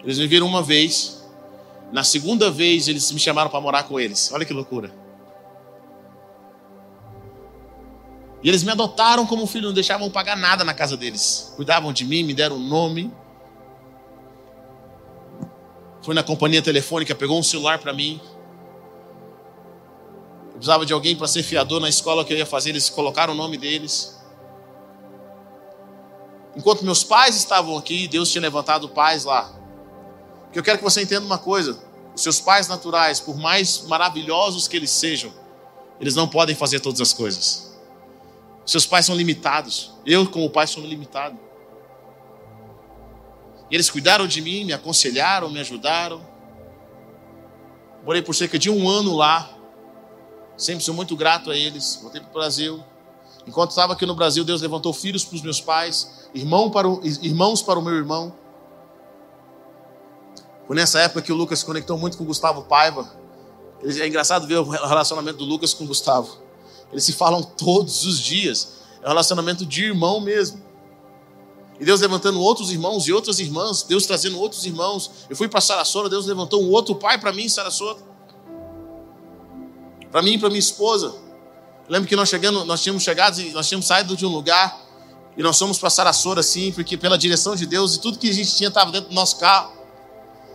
Eles 0.03 0.17
me 0.17 0.25
viram 0.27 0.47
uma 0.47 0.63
vez. 0.63 1.23
Na 1.91 2.03
segunda 2.03 2.49
vez, 2.49 2.87
eles 2.87 3.11
me 3.11 3.19
chamaram 3.19 3.49
para 3.49 3.61
morar 3.61 3.83
com 3.83 3.99
eles. 3.99 4.31
Olha 4.31 4.45
que 4.45 4.53
loucura. 4.53 4.91
E 8.41 8.47
eles 8.47 8.63
me 8.63 8.71
adotaram 8.71 9.25
como 9.25 9.45
filho, 9.45 9.67
não 9.67 9.73
deixavam 9.73 10.09
pagar 10.09 10.37
nada 10.37 10.63
na 10.63 10.73
casa 10.73 10.95
deles. 10.95 11.51
Cuidavam 11.55 11.91
de 11.91 12.05
mim, 12.05 12.23
me 12.23 12.33
deram 12.33 12.55
um 12.55 12.67
nome. 12.67 13.11
Foi 16.01 16.15
na 16.15 16.23
companhia 16.23 16.61
telefônica, 16.61 17.13
pegou 17.13 17.37
um 17.37 17.43
celular 17.43 17.79
para 17.79 17.93
mim. 17.93 18.21
Eu 20.47 20.53
precisava 20.53 20.85
de 20.85 20.93
alguém 20.93 21.15
para 21.15 21.27
ser 21.27 21.43
fiador 21.43 21.81
na 21.81 21.89
escola 21.89 22.23
que 22.23 22.33
eu 22.33 22.37
ia 22.37 22.45
fazer, 22.45 22.69
eles 22.69 22.89
colocaram 22.89 23.33
o 23.33 23.35
nome 23.35 23.57
deles. 23.57 24.17
Enquanto 26.55 26.83
meus 26.83 27.03
pais 27.03 27.35
estavam 27.35 27.77
aqui, 27.77 28.07
Deus 28.07 28.31
tinha 28.31 28.41
levantado 28.41 28.89
pais 28.89 29.25
lá. 29.25 29.53
Porque 30.45 30.59
eu 30.59 30.63
quero 30.63 30.77
que 30.77 30.83
você 30.83 31.01
entenda 31.01 31.25
uma 31.25 31.37
coisa: 31.37 31.77
os 32.15 32.21
seus 32.21 32.39
pais 32.39 32.67
naturais, 32.67 33.19
por 33.19 33.37
mais 33.37 33.83
maravilhosos 33.83 34.67
que 34.67 34.75
eles 34.75 34.91
sejam, 34.91 35.31
eles 35.99 36.15
não 36.15 36.27
podem 36.27 36.55
fazer 36.55 36.79
todas 36.79 36.99
as 37.01 37.13
coisas. 37.13 37.68
Seus 38.69 38.85
pais 38.85 39.03
são 39.03 39.15
limitados. 39.15 39.91
Eu, 40.05 40.29
como 40.29 40.47
pai, 40.47 40.67
sou 40.67 40.83
limitado. 40.83 41.35
E 43.67 43.73
eles 43.73 43.89
cuidaram 43.89 44.27
de 44.27 44.43
mim, 44.43 44.63
me 44.63 44.71
aconselharam, 44.71 45.49
me 45.49 45.59
ajudaram. 45.59 46.21
Morei 48.05 48.21
por 48.21 48.35
cerca 48.35 48.59
de 48.59 48.69
um 48.69 48.87
ano 48.87 49.15
lá. 49.15 49.49
Sempre 50.55 50.83
sou 50.83 50.93
muito 50.93 51.15
grato 51.15 51.49
a 51.49 51.57
eles. 51.57 51.97
Voltei 51.99 52.21
para 52.21 52.29
o 52.29 52.33
Brasil. 52.33 52.83
Enquanto 53.47 53.71
estava 53.71 53.93
aqui 53.93 54.05
no 54.05 54.13
Brasil, 54.13 54.43
Deus 54.43 54.61
levantou 54.61 54.93
filhos 54.93 55.25
para 55.25 55.37
os 55.37 55.41
meus 55.41 55.59
pais, 55.59 56.29
irmão 56.35 56.69
para 56.69 56.87
o, 56.87 57.01
irmãos 57.23 57.63
para 57.63 57.79
o 57.79 57.81
meu 57.81 57.95
irmão. 57.95 58.35
Foi 60.67 60.75
nessa 60.75 60.99
época 60.99 61.23
que 61.23 61.31
o 61.31 61.35
Lucas 61.35 61.57
se 61.57 61.65
conectou 61.65 61.97
muito 61.97 62.19
com 62.19 62.23
o 62.23 62.27
Gustavo 62.27 62.61
Paiva. 62.65 63.11
É 63.83 64.05
engraçado 64.05 64.45
ver 64.45 64.59
o 64.59 64.63
relacionamento 64.63 65.39
do 65.39 65.45
Lucas 65.45 65.73
com 65.73 65.85
o 65.85 65.87
Gustavo. 65.87 66.48
Eles 66.91 67.03
se 67.03 67.13
falam 67.13 67.41
todos 67.43 68.05
os 68.05 68.19
dias. 68.19 68.79
É 69.01 69.05
um 69.05 69.09
relacionamento 69.09 69.65
de 69.65 69.85
irmão 69.85 70.19
mesmo. 70.19 70.61
E 71.79 71.85
Deus 71.85 72.01
levantando 72.01 72.39
outros 72.41 72.71
irmãos 72.71 73.07
e 73.07 73.13
outras 73.13 73.39
irmãs, 73.39 73.83
Deus 73.83 74.05
trazendo 74.05 74.37
outros 74.37 74.65
irmãos. 74.65 75.11
Eu 75.29 75.35
fui 75.35 75.47
para 75.47 75.61
Sarasota, 75.61 76.09
Deus 76.09 76.25
levantou 76.25 76.61
um 76.61 76.69
outro 76.69 76.93
pai 76.95 77.17
para 77.17 77.31
mim 77.31 77.43
em 77.43 77.49
Sarasota. 77.49 78.03
Para 80.11 80.21
mim 80.21 80.33
e 80.33 80.37
para 80.37 80.49
minha 80.49 80.59
esposa. 80.59 81.07
Eu 81.07 81.93
lembro 81.93 82.09
que 82.09 82.15
nós 82.15 82.27
chegando, 82.27 82.65
nós 82.65 82.83
tínhamos 82.83 83.03
chegado, 83.03 83.41
nós 83.53 83.67
tínhamos 83.67 83.87
saído 83.87 84.15
de 84.17 84.25
um 84.25 84.29
lugar 84.29 84.79
e 85.37 85.41
nós 85.41 85.57
fomos 85.57 85.77
para 85.77 85.89
Sarasota 85.89 86.41
assim, 86.41 86.71
porque 86.73 86.97
pela 86.97 87.17
direção 87.17 87.55
de 87.55 87.65
Deus 87.65 87.95
e 87.95 88.01
tudo 88.01 88.19
que 88.19 88.29
a 88.29 88.33
gente 88.33 88.53
tinha 88.55 88.67
estava 88.67 88.91
dentro 88.91 89.09
do 89.09 89.15
nosso 89.15 89.37
carro. 89.37 89.71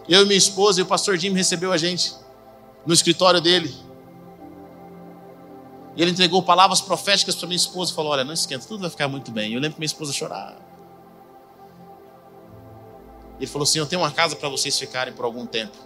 Eu 0.06 0.22
e 0.22 0.26
minha 0.26 0.36
esposa 0.36 0.80
e 0.80 0.82
o 0.82 0.86
pastor 0.86 1.16
Jim 1.16 1.32
recebeu 1.32 1.72
a 1.72 1.78
gente 1.78 2.14
no 2.84 2.92
escritório 2.92 3.40
dele. 3.40 3.74
E 5.96 6.02
ele 6.02 6.10
entregou 6.10 6.42
palavras 6.42 6.80
proféticas 6.80 7.34
para 7.34 7.46
minha 7.46 7.56
esposa 7.56 7.92
e 7.92 7.94
falou: 7.94 8.12
Olha, 8.12 8.24
não 8.24 8.32
esquenta, 8.32 8.66
tudo 8.66 8.80
vai 8.80 8.90
ficar 8.90 9.08
muito 9.08 9.30
bem. 9.30 9.52
Eu 9.52 9.60
lembro 9.60 9.74
que 9.74 9.80
minha 9.80 9.86
esposa 9.86 10.12
chorava. 10.12 10.56
Ele 13.38 13.46
falou 13.46 13.64
assim: 13.64 13.78
Eu 13.78 13.86
tenho 13.86 14.02
uma 14.02 14.10
casa 14.10 14.34
para 14.34 14.48
vocês 14.48 14.78
ficarem 14.78 15.14
por 15.14 15.24
algum 15.24 15.46
tempo. 15.46 15.76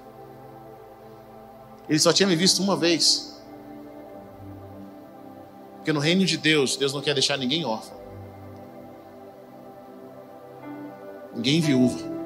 Ele 1.88 1.98
só 1.98 2.12
tinha 2.12 2.26
me 2.26 2.36
visto 2.36 2.62
uma 2.62 2.76
vez. 2.76 3.38
Porque 5.76 5.92
no 5.92 6.00
reino 6.00 6.24
de 6.24 6.36
Deus, 6.36 6.76
Deus 6.76 6.92
não 6.92 7.00
quer 7.00 7.14
deixar 7.14 7.36
ninguém 7.38 7.64
órfão. 7.64 7.98
Ninguém 11.34 11.60
viúva. 11.60 12.18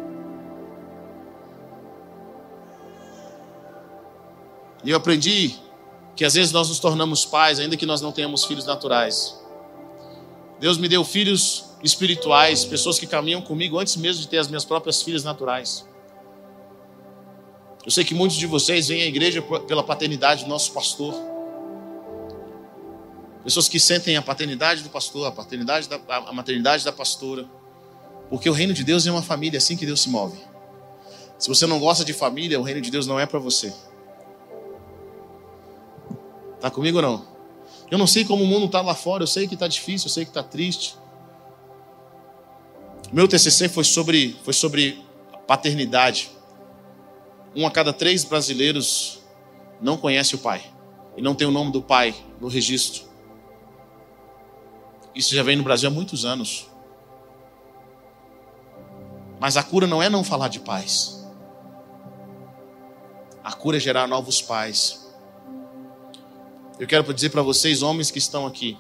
E 4.85 4.91
eu 4.91 4.97
aprendi 4.97 5.61
que 6.15 6.25
às 6.25 6.35
vezes 6.35 6.53
nós 6.53 6.69
nos 6.69 6.79
tornamos 6.79 7.25
pais, 7.25 7.59
ainda 7.59 7.77
que 7.77 7.87
nós 7.87 8.01
não 8.01 8.13
tenhamos 8.13 8.45
filhos 8.45 8.67
naturais. 8.67 9.39
Deus 10.61 10.79
me 10.79 10.89
deu 10.89 11.05
filhos 11.05 11.65
espirituais, 11.83 12.65
pessoas 12.65 12.99
que 12.99 13.07
caminham 13.07 13.43
comigo 13.43 13.79
antes 13.79 13.97
mesmo 13.97 14.23
de 14.23 14.29
ter 14.29 14.39
as 14.39 14.49
minhas 14.49 14.65
próprias 14.65 15.03
filhas 15.03 15.25
naturais. 15.25 15.85
Eu 17.85 17.91
sei 17.91 18.05
que 18.05 18.15
muitos 18.15 18.37
de 18.37 18.47
vocês 18.47 18.89
vêm 18.89 19.03
à 19.03 19.07
igreja 19.07 19.43
pela 19.43 19.83
paternidade 19.83 20.45
do 20.45 20.49
nosso 20.49 20.73
pastor. 20.73 21.15
Pessoas 23.43 23.69
que 23.69 23.81
sentem 23.81 24.17
a 24.17 24.23
paternidade 24.23 24.83
do 24.83 24.89
pastor, 24.89 25.27
a 25.27 25.33
paternidade 25.33 25.89
da, 25.89 25.99
a 26.09 26.33
maternidade 26.33 26.85
da 26.85 26.93
pastora. 26.93 27.45
Porque 28.31 28.49
o 28.49 28.53
reino 28.53 28.73
de 28.73 28.85
Deus 28.85 29.05
é 29.05 29.11
uma 29.11 29.23
família, 29.23 29.57
é 29.57 29.59
assim 29.59 29.77
que 29.77 29.85
Deus 29.85 30.01
se 30.01 30.09
move. 30.09 30.39
Se 31.39 31.49
você 31.49 31.67
não 31.67 31.81
gosta 31.81 32.05
de 32.05 32.13
família, 32.13 32.61
o 32.61 32.63
reino 32.63 32.81
de 32.81 32.89
Deus 32.89 33.05
não 33.05 33.19
é 33.19 33.27
para 33.27 33.41
você. 33.41 33.75
Está 36.63 36.71
comigo 36.71 36.99
ou 36.99 37.03
não? 37.03 37.25
Eu 37.91 37.99
não 37.99 38.07
sei 38.07 38.25
como 38.25 38.45
o 38.45 38.47
mundo 38.47 38.67
está 38.67 38.81
lá 38.81 38.95
fora, 38.95 39.25
eu 39.25 39.27
sei 39.27 39.49
que 39.49 39.55
está 39.55 39.67
difícil, 39.67 40.07
eu 40.07 40.13
sei 40.13 40.25
que 40.25 40.31
está 40.31 40.45
triste. 40.45 40.97
Meu 43.13 43.27
TCC 43.27 43.69
foi 43.69 43.83
sobre, 43.83 44.37
foi 44.45 44.55
sobre 44.55 45.05
paternidade. 45.45 46.31
Um 47.57 47.67
a 47.67 47.71
cada 47.73 47.93
três 47.93 48.23
brasileiros 48.23 49.19
não 49.81 49.97
conhece 49.97 50.37
o 50.37 50.39
pai 50.39 50.63
e 51.17 51.21
não 51.21 51.35
tem 51.35 51.49
o 51.49 51.51
nome 51.51 51.73
do 51.73 51.83
pai 51.83 52.15
no 52.41 52.47
registro. 52.47 53.07
Isso 55.13 55.35
já 55.35 55.43
vem 55.43 55.57
no 55.57 55.65
Brasil 55.65 55.89
há 55.89 55.93
muitos 55.93 56.25
anos. 56.25 56.71
Mas 59.41 59.57
a 59.57 59.65
cura 59.65 59.89
não 59.89 60.01
é 60.01 60.09
não 60.09 60.23
falar 60.23 60.47
de 60.47 60.61
pais. 60.61 61.27
A 63.43 63.53
cura 63.53 63.79
é 63.79 63.81
gerar 63.81 64.07
novos 64.07 64.41
pais. 64.41 65.02
Eu 66.79 66.87
quero 66.87 67.13
dizer 67.13 67.31
para 67.31 67.43
vocês, 67.43 67.83
homens 67.83 68.11
que 68.11 68.19
estão 68.19 68.47
aqui, 68.47 68.77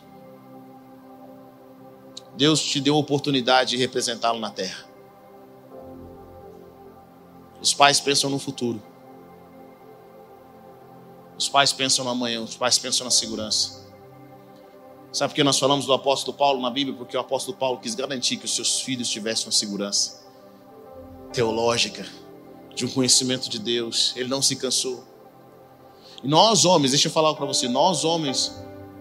Deus 2.36 2.62
te 2.62 2.80
deu 2.80 2.94
a 2.94 2.98
oportunidade 2.98 3.70
de 3.70 3.76
representá-lo 3.76 4.40
na 4.40 4.50
terra. 4.50 4.84
Os 7.60 7.72
pais 7.74 8.00
pensam 8.00 8.30
no 8.30 8.38
futuro. 8.38 8.82
Os 11.38 11.48
pais 11.48 11.72
pensam 11.72 12.04
no 12.04 12.10
amanhã, 12.10 12.40
os 12.40 12.56
pais 12.56 12.78
pensam 12.78 13.04
na 13.04 13.10
segurança. 13.10 13.82
Sabe 15.12 15.32
por 15.32 15.36
que 15.36 15.44
nós 15.44 15.58
falamos 15.58 15.84
do 15.84 15.92
apóstolo 15.92 16.36
Paulo 16.36 16.60
na 16.62 16.70
Bíblia? 16.70 16.96
Porque 16.96 17.16
o 17.16 17.20
apóstolo 17.20 17.56
Paulo 17.56 17.78
quis 17.78 17.94
garantir 17.94 18.38
que 18.38 18.46
os 18.46 18.54
seus 18.54 18.80
filhos 18.80 19.08
tivessem 19.08 19.46
uma 19.46 19.52
segurança 19.52 20.22
teológica, 21.32 22.06
de 22.74 22.86
um 22.86 22.88
conhecimento 22.88 23.48
de 23.48 23.58
Deus. 23.58 24.12
Ele 24.16 24.28
não 24.28 24.40
se 24.40 24.56
cansou. 24.56 25.11
Nós, 26.22 26.64
homens, 26.64 26.92
deixa 26.92 27.08
eu 27.08 27.12
falar 27.12 27.34
para 27.34 27.46
você, 27.46 27.68
nós, 27.68 28.04
homens, 28.04 28.52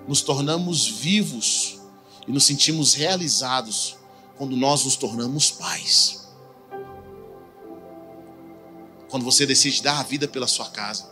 nos 0.08 0.22
tornamos 0.22 0.88
vivos 0.88 1.80
e 2.28 2.32
nos 2.32 2.44
sentimos 2.46 2.94
realizados 2.94 3.98
quando 4.38 4.56
nós 4.56 4.86
nos 4.86 4.96
tornamos 4.96 5.52
pais. 5.52 6.28
Quando 9.10 9.24
você 9.24 9.46
decide 9.46 9.84
dar 9.84 10.00
a 10.00 10.04
vida 10.04 10.28
pela 10.28 10.48
sua 10.48 10.70
casa, 10.70 11.12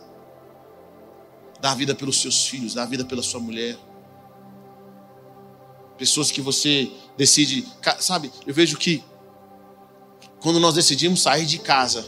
dar 1.60 1.72
a 1.72 1.74
vida 1.74 1.94
pelos 1.94 2.20
seus 2.20 2.46
filhos, 2.46 2.74
dar 2.74 2.84
a 2.84 2.86
vida 2.86 3.04
pela 3.04 3.22
sua 3.22 3.38
mulher. 3.38 3.78
Pessoas 5.96 6.30
que 6.30 6.40
você 6.40 6.90
decide, 7.16 7.68
sabe, 8.00 8.32
eu 8.46 8.54
vejo 8.54 8.78
que 8.78 9.04
quando 10.40 10.58
nós 10.58 10.74
decidimos 10.74 11.20
sair 11.20 11.44
de 11.44 11.58
casa, 11.58 12.04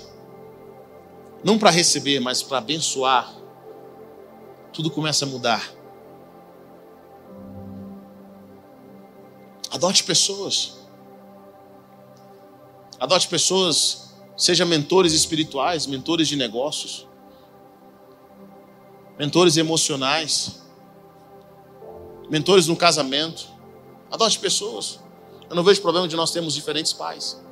não 1.44 1.58
para 1.58 1.70
receber, 1.70 2.18
mas 2.18 2.42
para 2.42 2.58
abençoar, 2.58 3.41
tudo 4.72 4.90
começa 4.90 5.24
a 5.24 5.28
mudar. 5.28 5.70
Adote 9.70 10.04
pessoas. 10.04 10.78
Adote 12.98 13.28
pessoas, 13.28 14.14
seja 14.36 14.64
mentores 14.64 15.12
espirituais, 15.12 15.86
mentores 15.86 16.28
de 16.28 16.36
negócios, 16.36 17.06
mentores 19.18 19.56
emocionais, 19.56 20.62
mentores 22.30 22.66
no 22.66 22.76
casamento. 22.76 23.48
Adote 24.10 24.38
pessoas. 24.38 25.00
Eu 25.50 25.56
não 25.56 25.64
vejo 25.64 25.82
problema 25.82 26.06
de 26.06 26.16
nós 26.16 26.30
termos 26.30 26.54
diferentes 26.54 26.92
pais. 26.92 27.42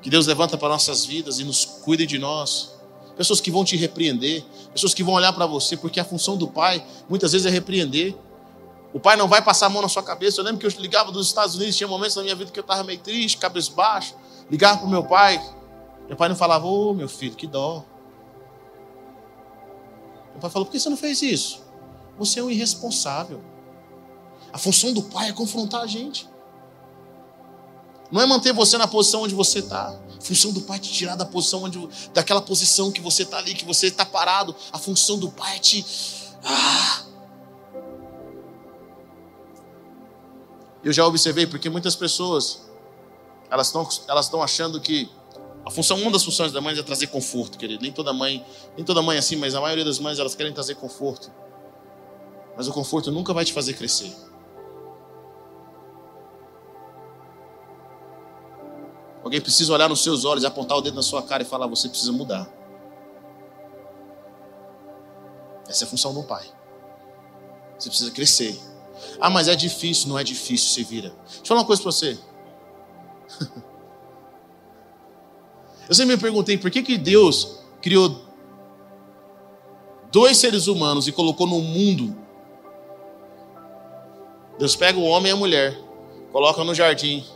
Que 0.00 0.08
Deus 0.08 0.26
levanta 0.26 0.56
para 0.56 0.70
nossas 0.70 1.04
vidas 1.04 1.38
e 1.38 1.44
nos 1.44 1.64
cuide 1.64 2.06
de 2.06 2.18
nós 2.18 2.79
pessoas 3.16 3.40
que 3.40 3.50
vão 3.50 3.64
te 3.64 3.76
repreender, 3.76 4.44
pessoas 4.72 4.94
que 4.94 5.02
vão 5.02 5.14
olhar 5.14 5.32
para 5.32 5.46
você, 5.46 5.76
porque 5.76 6.00
a 6.00 6.04
função 6.04 6.36
do 6.36 6.48
pai 6.48 6.84
muitas 7.08 7.32
vezes 7.32 7.46
é 7.46 7.50
repreender. 7.50 8.14
O 8.92 8.98
pai 8.98 9.16
não 9.16 9.28
vai 9.28 9.40
passar 9.42 9.66
a 9.66 9.68
mão 9.68 9.82
na 9.82 9.88
sua 9.88 10.02
cabeça. 10.02 10.40
Eu 10.40 10.44
lembro 10.44 10.58
que 10.58 10.66
eu 10.66 10.80
ligava 10.80 11.12
dos 11.12 11.26
Estados 11.28 11.54
Unidos, 11.54 11.76
tinha 11.76 11.86
momentos 11.86 12.16
na 12.16 12.22
minha 12.22 12.34
vida 12.34 12.50
que 12.50 12.58
eu 12.58 12.62
estava 12.62 12.82
meio 12.82 12.98
triste, 12.98 13.38
cabisbaixo. 13.38 14.14
Ligava 14.50 14.78
para 14.78 14.86
o 14.86 14.90
meu 14.90 15.04
pai. 15.04 15.40
Meu 16.08 16.16
pai 16.16 16.28
não 16.28 16.34
falava, 16.34 16.66
ô 16.66 16.90
oh, 16.90 16.94
meu 16.94 17.08
filho, 17.08 17.36
que 17.36 17.46
dó. 17.46 17.84
Meu 20.32 20.40
pai 20.40 20.50
falou, 20.50 20.66
por 20.66 20.72
que 20.72 20.80
você 20.80 20.88
não 20.88 20.96
fez 20.96 21.22
isso? 21.22 21.62
Você 22.18 22.40
é 22.40 22.42
um 22.42 22.50
irresponsável. 22.50 23.40
A 24.52 24.58
função 24.58 24.92
do 24.92 25.02
pai 25.02 25.28
é 25.28 25.32
confrontar 25.32 25.82
a 25.82 25.86
gente. 25.86 26.28
Não 28.10 28.20
é 28.20 28.26
manter 28.26 28.52
você 28.52 28.76
na 28.76 28.88
posição 28.88 29.22
onde 29.22 29.34
você 29.34 29.60
está. 29.60 29.96
Função 30.20 30.52
do 30.52 30.60
pai 30.60 30.76
é 30.76 30.80
te 30.80 30.92
tirar 30.92 31.16
da 31.16 31.24
posição 31.24 31.62
onde, 31.62 31.88
daquela 32.12 32.42
posição 32.42 32.92
que 32.92 33.00
você 33.00 33.22
está 33.22 33.38
ali, 33.38 33.54
que 33.54 33.64
você 33.64 33.86
está 33.86 34.04
parado. 34.04 34.54
A 34.70 34.78
função 34.78 35.18
do 35.18 35.30
pai 35.30 35.56
é 35.56 35.58
te. 35.58 35.84
Ah. 36.44 37.02
Eu 40.84 40.92
já 40.92 41.06
observei 41.06 41.46
porque 41.46 41.68
muitas 41.68 41.94
pessoas 41.96 42.62
elas 43.50 43.66
estão 43.66 43.88
elas 44.08 44.26
estão 44.26 44.42
achando 44.42 44.80
que 44.80 45.10
a 45.64 45.70
função 45.70 46.00
uma 46.00 46.10
das 46.10 46.24
funções 46.24 46.52
da 46.52 46.60
mãe 46.60 46.78
é 46.78 46.82
trazer 46.82 47.08
conforto, 47.08 47.58
querido. 47.58 47.82
Nem 47.82 47.92
toda 47.92 48.12
mãe, 48.12 48.44
nem 48.76 48.84
toda 48.84 49.02
mãe 49.02 49.16
é 49.16 49.18
assim, 49.18 49.36
mas 49.36 49.54
a 49.54 49.60
maioria 49.60 49.84
das 49.84 49.98
mães 49.98 50.18
elas 50.18 50.34
querem 50.34 50.52
trazer 50.52 50.74
conforto. 50.76 51.30
Mas 52.56 52.68
o 52.68 52.72
conforto 52.72 53.10
nunca 53.10 53.32
vai 53.32 53.44
te 53.44 53.52
fazer 53.52 53.74
crescer. 53.74 54.14
Alguém 59.22 59.40
precisa 59.40 59.72
olhar 59.72 59.88
nos 59.88 60.02
seus 60.02 60.24
olhos, 60.24 60.44
apontar 60.44 60.78
o 60.78 60.80
dedo 60.80 60.94
na 60.94 61.02
sua 61.02 61.22
cara 61.22 61.42
e 61.42 61.46
falar: 61.46 61.66
você 61.66 61.88
precisa 61.88 62.12
mudar. 62.12 62.48
Essa 65.68 65.84
é 65.84 65.86
a 65.86 65.88
função 65.90 66.12
do 66.12 66.22
pai. 66.22 66.46
Você 67.78 67.88
precisa 67.88 68.10
crescer. 68.10 68.58
Ah, 69.20 69.30
mas 69.30 69.48
é 69.48 69.54
difícil, 69.54 70.08
não 70.08 70.18
é 70.18 70.24
difícil, 70.24 70.70
você 70.70 70.82
vira. 70.82 71.10
Deixa 71.26 71.40
eu 71.40 71.46
falar 71.46 71.60
uma 71.60 71.66
coisa 71.66 71.82
para 71.82 71.92
você. 71.92 72.18
Eu 75.88 75.94
sempre 75.94 76.14
me 76.14 76.20
perguntei 76.22 76.56
por 76.56 76.70
que, 76.70 76.84
que 76.84 76.96
Deus 76.96 77.58
criou 77.82 78.24
dois 80.12 80.38
seres 80.38 80.68
humanos 80.68 81.08
e 81.08 81.12
colocou 81.12 81.48
no 81.48 81.60
mundo. 81.60 82.16
Deus 84.56 84.76
pega 84.76 84.98
o 85.00 85.02
homem 85.02 85.32
e 85.32 85.34
a 85.34 85.36
mulher, 85.36 85.76
coloca 86.30 86.62
no 86.62 86.72
jardim 86.74 87.26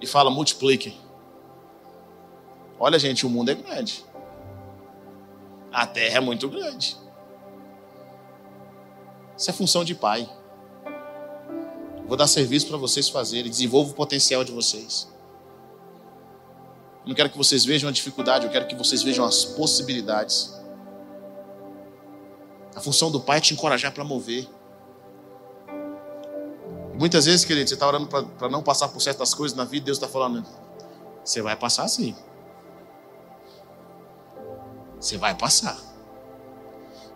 e 0.00 0.06
fala: 0.06 0.30
multipliquem. 0.30 0.98
Olha, 2.82 2.98
gente, 2.98 3.26
o 3.26 3.28
mundo 3.28 3.50
é 3.50 3.54
grande. 3.54 4.02
A 5.70 5.86
terra 5.86 6.16
é 6.16 6.20
muito 6.20 6.48
grande. 6.48 6.96
Isso 9.36 9.50
é 9.50 9.52
função 9.52 9.84
de 9.84 9.94
pai. 9.94 10.26
Vou 12.08 12.16
dar 12.16 12.26
serviço 12.26 12.66
para 12.68 12.78
vocês 12.78 13.10
fazerem, 13.10 13.50
desenvolvo 13.50 13.92
o 13.92 13.94
potencial 13.94 14.42
de 14.42 14.50
vocês. 14.50 15.06
Eu 17.04 17.08
não 17.08 17.14
quero 17.14 17.28
que 17.28 17.36
vocês 17.36 17.66
vejam 17.66 17.88
a 17.88 17.92
dificuldade, 17.92 18.46
eu 18.46 18.50
quero 18.50 18.66
que 18.66 18.74
vocês 18.74 19.02
vejam 19.02 19.26
as 19.26 19.44
possibilidades. 19.44 20.58
A 22.74 22.80
função 22.80 23.10
do 23.10 23.20
pai 23.20 23.38
é 23.38 23.40
te 23.40 23.52
encorajar 23.52 23.92
para 23.92 24.04
mover. 24.04 24.48
Muitas 26.98 27.26
vezes, 27.26 27.44
querido, 27.44 27.68
você 27.68 27.74
está 27.74 27.86
orando 27.86 28.06
para 28.06 28.48
não 28.48 28.62
passar 28.62 28.88
por 28.88 29.00
certas 29.00 29.34
coisas 29.34 29.56
na 29.56 29.64
vida, 29.64 29.86
Deus 29.86 29.98
está 29.98 30.08
falando, 30.08 30.44
você 31.22 31.42
vai 31.42 31.56
passar 31.56 31.86
sim. 31.88 32.14
Você 35.00 35.16
vai 35.16 35.34
passar. 35.34 35.78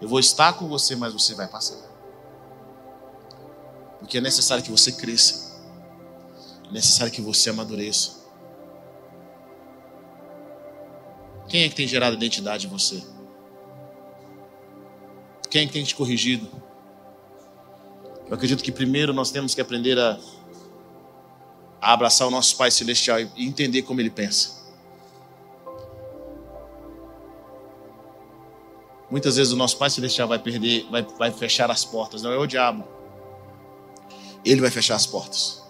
Eu 0.01 0.09
vou 0.09 0.19
estar 0.19 0.55
com 0.55 0.67
você, 0.67 0.97
mas 0.97 1.13
você 1.13 1.35
vai 1.35 1.47
passar. 1.47 1.79
Porque 3.99 4.19
é 4.19 4.21
necessário 4.21 4.65
que 4.65 4.71
você 4.71 4.93
cresça. 4.93 5.55
É 6.69 6.73
necessário 6.73 7.13
que 7.13 7.21
você 7.21 7.51
amadureça. 7.51 8.25
Quem 11.49 11.65
é 11.65 11.69
que 11.69 11.75
tem 11.75 11.87
gerado 11.87 12.17
identidade 12.17 12.67
em 12.67 12.71
você? 12.71 13.03
Quem 15.51 15.63
é 15.63 15.67
que 15.67 15.73
tem 15.73 15.85
te 15.85 15.95
corrigido? 15.95 16.51
Eu 18.27 18.35
acredito 18.35 18.65
que 18.65 18.73
primeiro 18.73 19.13
nós 19.13 19.31
temos 19.31 19.55
que 19.55 19.61
aprender 19.61 19.99
a, 19.99 20.19
a 21.81 21.93
abraçar 21.93 22.27
o 22.27 22.31
nosso 22.31 22.57
Pai 22.57 22.71
Celestial 22.71 23.21
e 23.21 23.31
entender 23.37 23.83
como 23.83 24.01
Ele 24.01 24.11
pensa. 24.11 24.64
Muitas 29.15 29.37
vezes 29.37 29.53
o 29.53 29.57
nosso 29.57 29.77
Pai 29.79 29.89
Celestial 29.89 30.27
vai 30.27 30.41
perder, 30.41 30.89
vai, 30.91 31.03
vai 31.17 31.31
fechar 31.31 31.71
as 31.71 31.85
portas, 31.85 32.21
não 32.21 32.33
é 32.33 32.37
o 32.37 32.49
diabo. 32.49 32.83
Ele 34.45 34.61
vai 34.61 34.73
fechar 34.73 34.97
as 34.97 35.07
portas. 35.07 35.63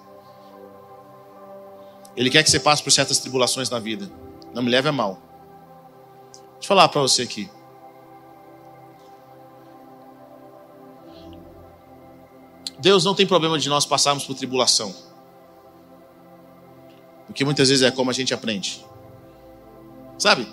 Ele 2.16 2.30
quer 2.30 2.42
que 2.42 2.48
você 2.48 2.58
passe 2.58 2.82
por 2.82 2.90
certas 2.90 3.18
tribulações 3.18 3.68
na 3.68 3.78
vida. 3.78 4.10
Não 4.54 4.62
me 4.62 4.70
leve 4.70 4.88
a 4.88 4.92
mal. 4.92 5.18
Deixa 6.32 6.62
eu 6.62 6.68
falar 6.68 6.88
para 6.88 7.02
você 7.02 7.20
aqui. 7.20 7.50
Deus 12.78 13.04
não 13.04 13.14
tem 13.14 13.26
problema 13.26 13.58
de 13.58 13.68
nós 13.68 13.84
passarmos 13.84 14.24
por 14.24 14.34
tribulação. 14.34 14.94
Porque 17.26 17.44
muitas 17.44 17.68
vezes 17.68 17.84
é 17.84 17.90
como 17.90 18.08
a 18.08 18.14
gente 18.14 18.32
aprende. 18.32 18.82
Sabe? 20.16 20.48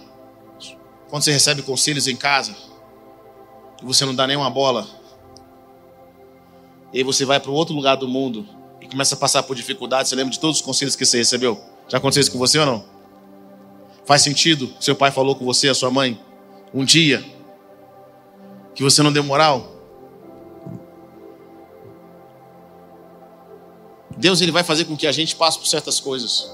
Quando 1.09 1.23
você 1.23 1.31
recebe 1.31 1.61
conselhos 1.61 2.05
em 2.05 2.17
casa, 2.17 2.53
e 3.81 3.85
você 3.85 4.05
não 4.05 4.13
dá 4.13 4.27
nenhuma 4.27 4.49
bola. 4.49 4.87
E 6.93 6.97
aí 6.99 7.03
você 7.03 7.25
vai 7.25 7.39
para 7.39 7.51
outro 7.51 7.73
lugar 7.73 7.95
do 7.95 8.07
mundo 8.07 8.47
e 8.79 8.87
começa 8.87 9.15
a 9.15 9.17
passar 9.17 9.43
por 9.43 9.55
dificuldades. 9.55 10.09
Você 10.09 10.15
lembra 10.15 10.31
de 10.31 10.39
todos 10.39 10.57
os 10.57 10.61
conselhos 10.61 10.95
que 10.95 11.05
você 11.05 11.17
recebeu? 11.17 11.59
Já 11.87 11.97
aconteceu 11.97 12.21
isso 12.21 12.31
com 12.31 12.37
você 12.37 12.59
ou 12.59 12.65
não? 12.65 12.85
Faz 14.05 14.21
sentido? 14.21 14.73
Seu 14.79 14.95
pai 14.95 15.11
falou 15.11 15.35
com 15.35 15.45
você, 15.45 15.69
a 15.69 15.73
sua 15.73 15.89
mãe, 15.89 16.19
um 16.73 16.83
dia 16.83 17.23
que 18.75 18.83
você 18.83 19.01
não 19.01 19.11
deu 19.11 19.23
moral? 19.23 19.75
Deus 24.17 24.41
ele 24.41 24.51
vai 24.51 24.63
fazer 24.63 24.85
com 24.85 24.95
que 24.95 25.07
a 25.07 25.11
gente 25.11 25.35
passe 25.35 25.57
por 25.57 25.67
certas 25.67 25.99
coisas. 25.99 26.51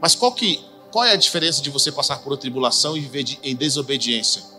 Mas 0.00 0.14
qual 0.14 0.32
que 0.32 0.64
qual 0.90 1.06
é 1.06 1.12
a 1.12 1.16
diferença 1.16 1.62
de 1.62 1.70
você 1.70 1.90
passar 1.90 2.18
por 2.18 2.32
uma 2.32 2.38
tribulação 2.38 2.96
e 2.96 3.00
viver 3.00 3.22
de, 3.22 3.38
em 3.42 3.56
desobediência? 3.56 4.51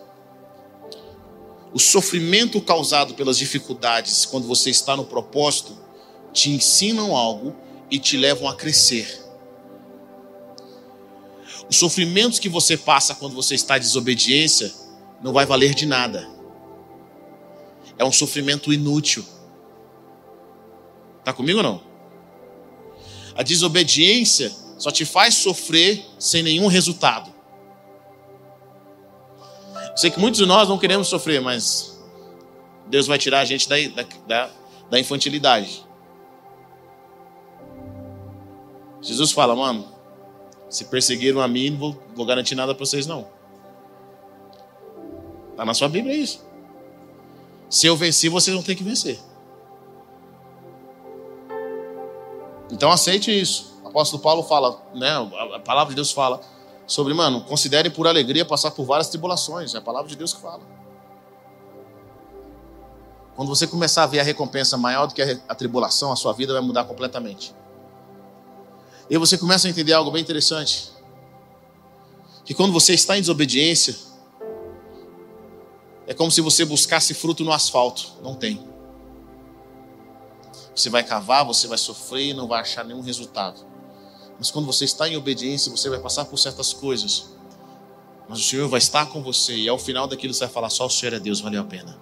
O 1.74 1.78
sofrimento 1.80 2.60
causado 2.60 3.14
pelas 3.14 3.36
dificuldades, 3.36 4.24
quando 4.24 4.46
você 4.46 4.70
está 4.70 4.96
no 4.96 5.04
propósito, 5.04 5.76
te 6.32 6.48
ensinam 6.48 7.16
algo 7.16 7.52
e 7.90 7.98
te 7.98 8.16
levam 8.16 8.48
a 8.48 8.54
crescer. 8.54 9.24
Os 11.68 11.76
sofrimentos 11.76 12.38
que 12.38 12.48
você 12.48 12.76
passa 12.76 13.16
quando 13.16 13.34
você 13.34 13.56
está 13.56 13.76
em 13.76 13.80
desobediência 13.80 14.72
não 15.20 15.32
vai 15.32 15.44
valer 15.44 15.74
de 15.74 15.84
nada. 15.84 16.30
É 17.98 18.04
um 18.04 18.12
sofrimento 18.12 18.72
inútil. 18.72 19.24
Está 21.18 21.32
comigo 21.32 21.58
ou 21.58 21.64
não? 21.64 21.82
A 23.34 23.42
desobediência 23.42 24.52
só 24.78 24.92
te 24.92 25.04
faz 25.04 25.34
sofrer 25.34 26.06
sem 26.20 26.40
nenhum 26.40 26.68
resultado. 26.68 27.33
Sei 29.94 30.10
que 30.10 30.18
muitos 30.18 30.38
de 30.38 30.46
nós 30.46 30.68
não 30.68 30.78
queremos 30.78 31.08
sofrer, 31.08 31.40
mas 31.40 32.02
Deus 32.86 33.06
vai 33.06 33.18
tirar 33.18 33.40
a 33.40 33.44
gente 33.44 33.68
da, 33.68 33.76
da, 34.26 34.50
da 34.90 34.98
infantilidade. 34.98 35.86
Jesus 39.00 39.32
fala, 39.32 39.54
mano, 39.54 39.86
se 40.68 40.86
perseguiram 40.86 41.40
a 41.40 41.46
mim, 41.46 41.70
não 41.70 41.78
vou, 41.78 42.02
vou 42.14 42.26
garantir 42.26 42.54
nada 42.54 42.74
para 42.74 42.84
vocês, 42.84 43.06
não. 43.06 43.28
Está 45.52 45.64
na 45.64 45.74
sua 45.74 45.88
Bíblia 45.88 46.16
isso. 46.16 46.44
Se 47.70 47.86
eu 47.86 47.96
venci, 47.96 48.28
vocês 48.28 48.54
vão 48.54 48.62
ter 48.62 48.74
que 48.74 48.82
vencer. 48.82 49.18
Então 52.72 52.90
aceite 52.90 53.30
isso. 53.30 53.78
O 53.84 53.88
apóstolo 53.88 54.22
Paulo 54.22 54.42
fala, 54.42 54.82
né? 54.94 55.10
A 55.54 55.60
palavra 55.60 55.90
de 55.90 55.96
Deus 55.96 56.10
fala 56.10 56.40
sobre, 56.86 57.14
mano, 57.14 57.40
considere 57.42 57.90
por 57.90 58.06
alegria 58.06 58.44
passar 58.44 58.70
por 58.70 58.84
várias 58.84 59.08
tribulações. 59.08 59.74
É 59.74 59.78
a 59.78 59.80
palavra 59.80 60.08
de 60.08 60.16
Deus 60.16 60.34
que 60.34 60.40
fala. 60.40 60.62
Quando 63.34 63.48
você 63.48 63.66
começar 63.66 64.04
a 64.04 64.06
ver 64.06 64.20
a 64.20 64.22
recompensa 64.22 64.76
maior 64.76 65.06
do 65.06 65.14
que 65.14 65.22
a 65.22 65.54
tribulação, 65.54 66.12
a 66.12 66.16
sua 66.16 66.32
vida 66.32 66.52
vai 66.52 66.62
mudar 66.62 66.84
completamente. 66.84 67.54
E 69.10 69.18
você 69.18 69.36
começa 69.36 69.66
a 69.66 69.70
entender 69.70 69.92
algo 69.92 70.10
bem 70.10 70.22
interessante. 70.22 70.92
Que 72.44 72.54
quando 72.54 72.72
você 72.72 72.94
está 72.94 73.16
em 73.16 73.20
desobediência, 73.20 73.96
é 76.06 76.14
como 76.14 76.30
se 76.30 76.40
você 76.40 76.64
buscasse 76.64 77.12
fruto 77.14 77.42
no 77.44 77.52
asfalto. 77.52 78.12
Não 78.22 78.34
tem. 78.34 78.62
Você 80.74 80.90
vai 80.90 81.02
cavar, 81.02 81.44
você 81.44 81.66
vai 81.66 81.78
sofrer 81.78 82.30
e 82.30 82.34
não 82.34 82.46
vai 82.46 82.60
achar 82.60 82.84
nenhum 82.84 83.00
resultado. 83.00 83.73
Mas 84.38 84.50
quando 84.50 84.66
você 84.66 84.84
está 84.84 85.08
em 85.08 85.16
obediência, 85.16 85.70
você 85.70 85.88
vai 85.88 85.98
passar 85.98 86.24
por 86.24 86.36
certas 86.38 86.72
coisas. 86.72 87.34
Mas 88.28 88.38
o 88.38 88.42
Senhor 88.42 88.68
vai 88.68 88.78
estar 88.78 89.06
com 89.06 89.22
você 89.22 89.54
e 89.56 89.68
ao 89.68 89.78
final 89.78 90.06
daquilo 90.06 90.32
você 90.32 90.44
vai 90.44 90.52
falar: 90.52 90.70
só 90.70 90.86
o 90.86 90.90
Senhor 90.90 91.14
é 91.14 91.20
Deus, 91.20 91.40
valeu 91.40 91.60
a 91.60 91.64
pena. 91.64 91.98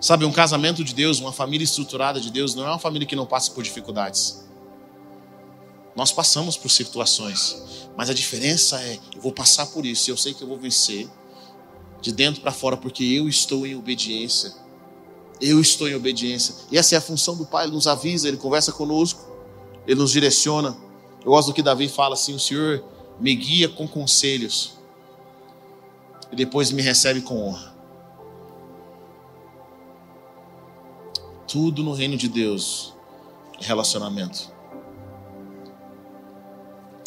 Sabe, 0.00 0.24
um 0.24 0.32
casamento 0.32 0.84
de 0.84 0.94
Deus, 0.94 1.18
uma 1.18 1.32
família 1.32 1.64
estruturada 1.64 2.20
de 2.20 2.30
Deus, 2.30 2.54
não 2.54 2.64
é 2.64 2.68
uma 2.68 2.78
família 2.78 3.06
que 3.06 3.16
não 3.16 3.26
passa 3.26 3.50
por 3.50 3.64
dificuldades. 3.64 4.46
Nós 5.96 6.12
passamos 6.12 6.56
por 6.56 6.70
situações, 6.70 7.88
mas 7.96 8.08
a 8.08 8.14
diferença 8.14 8.80
é: 8.80 8.98
eu 9.14 9.20
vou 9.20 9.32
passar 9.32 9.66
por 9.66 9.84
isso 9.84 10.10
eu 10.10 10.16
sei 10.16 10.34
que 10.34 10.42
eu 10.42 10.48
vou 10.48 10.58
vencer 10.58 11.08
de 12.00 12.12
dentro 12.12 12.40
para 12.40 12.52
fora 12.52 12.76
porque 12.76 13.02
eu 13.02 13.28
estou 13.28 13.66
em 13.66 13.74
obediência. 13.74 14.54
Eu 15.40 15.60
estou 15.60 15.88
em 15.88 15.94
obediência. 15.94 16.54
E 16.70 16.78
essa 16.78 16.94
é 16.94 16.98
a 16.98 17.00
função 17.00 17.36
do 17.36 17.46
Pai, 17.46 17.64
ele 17.64 17.72
nos 17.72 17.86
avisa, 17.86 18.28
ele 18.28 18.36
conversa 18.36 18.72
conosco, 18.72 19.27
ele 19.88 19.98
nos 19.98 20.12
direciona. 20.12 20.76
Eu 21.24 21.32
gosto 21.32 21.48
do 21.48 21.54
que 21.54 21.62
Davi 21.62 21.88
fala 21.88 22.12
assim: 22.12 22.34
o 22.34 22.38
Senhor 22.38 22.84
me 23.18 23.34
guia 23.34 23.68
com 23.68 23.88
conselhos 23.88 24.78
e 26.30 26.36
depois 26.36 26.70
me 26.70 26.82
recebe 26.82 27.22
com 27.22 27.42
honra. 27.42 27.74
Tudo 31.46 31.82
no 31.82 31.94
reino 31.94 32.18
de 32.18 32.28
Deus 32.28 32.94
é 33.58 33.64
relacionamento. 33.64 34.52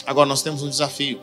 Agora 0.04 0.28
nós 0.28 0.42
temos 0.42 0.64
um 0.64 0.70
desafio 0.70 1.22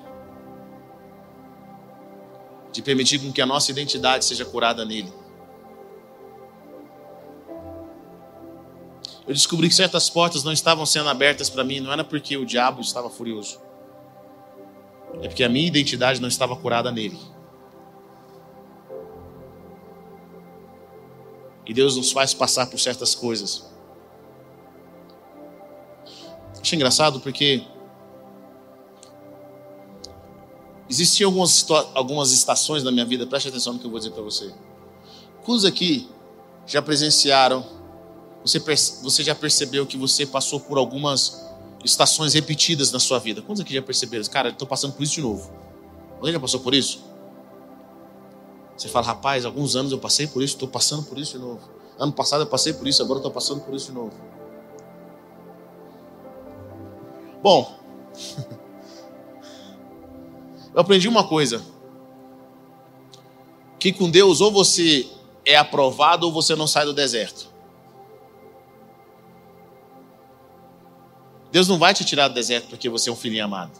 de 2.71 2.81
permitir 2.81 3.19
que 3.33 3.43
a 3.43 3.47
nossa 3.47 3.73
identidade 3.73 4.25
seja 4.25 4.45
curada 4.45 4.85
nele. 4.85 5.13
Eu 9.29 9.35
descobri 9.35 9.69
que 9.69 9.75
certas 9.75 10.09
portas 10.09 10.43
não 10.43 10.53
estavam 10.53 10.87
sendo 10.87 11.11
abertas 11.11 11.51
para 11.51 11.63
mim, 11.63 11.81
não 11.81 11.93
era 11.93 12.03
porque 12.03 12.35
o 12.39 12.47
diabo 12.47 12.81
estava 12.81 13.11
furioso. 13.11 13.61
É 15.21 15.29
porque 15.29 15.45
a 15.45 15.51
minha 15.51 15.67
identidade 15.67 16.19
não 16.19 16.29
estava 16.29 16.57
curada 16.57 16.91
nele. 16.91 17.19
E 21.67 21.75
Deus 21.75 21.95
nos 21.95 22.11
faz 22.11 22.33
passar 22.33 22.71
por 22.71 22.81
certas 22.81 23.15
coisas. 23.15 23.71
Acho 26.59 26.75
engraçado 26.75 27.21
porque 27.21 27.63
existiam 30.89 31.29
algumas, 31.29 31.67
algumas 31.95 32.33
estações 32.33 32.83
na 32.83 32.91
minha 32.91 33.05
vida, 33.05 33.27
preste 33.27 33.51
atenção 33.51 33.75
no 33.75 33.79
que 33.79 33.85
eu 33.85 33.91
vou 33.91 34.01
dizer 34.01 34.13
para 34.13 34.23
você. 34.23 34.55
Quantos 35.45 35.67
aqui 35.67 36.09
já 36.67 36.81
presenciaram, 36.81 37.78
você, 38.49 38.59
você 39.03 39.23
já 39.23 39.35
percebeu 39.35 39.87
que 39.87 39.97
você 39.97 40.25
passou 40.25 40.61
por 40.61 40.79
algumas 40.79 41.47
estações 41.85 42.35
repetidas 42.35 42.91
na 42.91 42.99
sua 42.99 43.19
vida? 43.19 43.43
Quantos 43.43 43.61
aqui 43.61 43.75
já 43.75 43.83
perceberam? 43.83 44.25
Cara, 44.25 44.49
estou 44.49 44.67
passando 44.67 44.95
por 44.95 45.03
isso 45.03 45.15
de 45.15 45.23
novo. 45.23 45.53
Alguém 46.17 46.33
já 46.33 46.41
passou 46.41 46.61
por 46.61 46.75
isso? 46.75 47.05
Você 48.77 48.89
fala, 48.89 49.07
rapaz, 49.07 49.45
alguns 49.45 49.77
anos 49.77 49.93
eu 49.93 49.99
passei 49.99 50.27
por 50.27 50.43
isso, 50.43 50.55
estou 50.55 50.69
passando 50.69 51.03
por 51.03 51.19
isso 51.19 51.33
de 51.33 51.45
novo. 51.45 51.61
Ano 51.99 52.13
passado 52.13 52.43
eu 52.43 52.47
passei 52.47 52.73
por 52.73 52.87
isso, 52.87 53.03
agora 53.03 53.19
estou 53.19 53.33
passando 53.33 53.61
por 53.61 53.75
isso 53.75 53.87
de 53.87 53.93
novo. 53.93 54.13
Bom, 57.43 57.77
eu 60.75 60.81
aprendi 60.81 61.09
uma 61.09 61.27
coisa: 61.27 61.61
que 63.81 63.93
com 63.93 64.09
Deus 64.09 64.41
ou 64.41 64.53
você 64.53 65.09
é 65.45 65.57
aprovado 65.57 66.27
ou 66.27 66.33
você 66.33 66.55
não 66.55 66.67
sai 66.67 66.85
do 66.85 66.93
deserto. 66.93 67.58
Deus 71.59 71.67
não 71.67 71.77
vai 71.77 71.93
te 71.93 72.05
tirar 72.05 72.29
do 72.29 72.35
deserto 72.35 72.69
porque 72.69 72.89
você 72.89 73.11
é 73.11 73.13
um 73.13 73.17
filhinho 73.17 73.45
amado. 73.45 73.73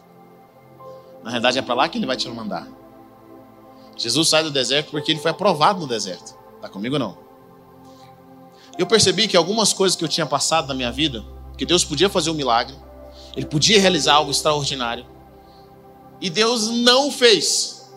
Na 1.23 1.31
verdade 1.31 1.59
é 1.59 1.61
para 1.61 1.73
lá 1.73 1.87
que 1.87 1.97
Ele 1.97 2.05
vai 2.05 2.17
te 2.17 2.27
mandar. 2.27 2.67
Jesus 3.95 4.27
sai 4.27 4.43
do 4.43 4.51
deserto 4.51 4.91
porque 4.91 5.13
ele 5.13 5.19
foi 5.21 5.31
aprovado 5.31 5.79
no 5.79 5.87
deserto. 5.87 6.35
Está 6.57 6.67
comigo 6.67 6.95
ou 6.95 6.99
não? 6.99 7.17
Eu 8.77 8.85
percebi 8.85 9.29
que 9.29 9.37
algumas 9.37 9.71
coisas 9.71 9.95
que 9.95 10.03
eu 10.03 10.09
tinha 10.09 10.25
passado 10.25 10.67
na 10.67 10.73
minha 10.73 10.91
vida, 10.91 11.23
que 11.57 11.65
Deus 11.65 11.85
podia 11.85 12.09
fazer 12.09 12.29
um 12.29 12.33
milagre, 12.33 12.75
Ele 13.33 13.45
podia 13.45 13.79
realizar 13.79 14.15
algo 14.15 14.29
extraordinário, 14.29 15.05
e 16.19 16.29
Deus 16.29 16.67
não 16.67 17.09
fez. 17.09 17.89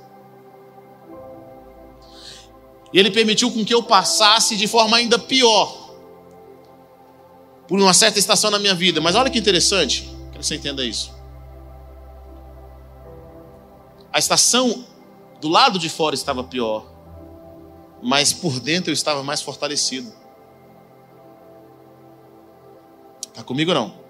E 2.92 3.00
Ele 3.00 3.10
permitiu 3.10 3.50
com 3.50 3.64
que 3.64 3.74
eu 3.74 3.82
passasse 3.82 4.56
de 4.56 4.68
forma 4.68 4.96
ainda 4.96 5.18
pior, 5.18 5.81
por 7.68 7.78
uma 7.80 7.94
certa 7.94 8.18
estação 8.18 8.50
na 8.50 8.58
minha 8.58 8.74
vida. 8.74 9.00
Mas 9.00 9.14
olha 9.14 9.30
que 9.30 9.38
interessante, 9.38 10.02
quero 10.26 10.40
que 10.40 10.46
você 10.46 10.56
entenda 10.56 10.84
isso. 10.84 11.12
A 14.12 14.18
estação 14.18 14.84
do 15.40 15.48
lado 15.48 15.78
de 15.78 15.88
fora 15.88 16.14
estava 16.14 16.44
pior, 16.44 16.86
mas 18.02 18.32
por 18.32 18.60
dentro 18.60 18.90
eu 18.90 18.94
estava 18.94 19.22
mais 19.22 19.40
fortalecido. 19.40 20.12
Está 23.28 23.42
comigo 23.42 23.72
não? 23.72 24.02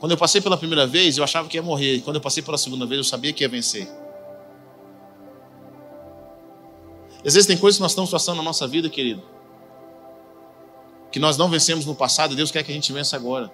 Quando 0.00 0.12
eu 0.12 0.18
passei 0.18 0.40
pela 0.40 0.56
primeira 0.56 0.86
vez, 0.86 1.16
eu 1.16 1.24
achava 1.24 1.48
que 1.48 1.56
ia 1.56 1.62
morrer. 1.62 2.00
Quando 2.00 2.16
eu 2.16 2.20
passei 2.20 2.42
pela 2.42 2.58
segunda 2.58 2.84
vez, 2.84 2.98
eu 2.98 3.04
sabia 3.04 3.32
que 3.32 3.42
ia 3.44 3.48
vencer. 3.48 3.88
às 7.26 7.32
vezes 7.32 7.46
tem 7.46 7.56
coisas 7.56 7.78
que 7.78 7.82
nós 7.82 7.92
estamos 7.92 8.10
passando 8.10 8.36
na 8.36 8.42
nossa 8.42 8.66
vida, 8.66 8.88
querido, 8.90 9.22
que 11.14 11.20
nós 11.20 11.36
não 11.36 11.48
vencemos 11.48 11.86
no 11.86 11.94
passado, 11.94 12.34
Deus 12.34 12.50
quer 12.50 12.64
que 12.64 12.72
a 12.72 12.74
gente 12.74 12.92
vença 12.92 13.14
agora. 13.14 13.48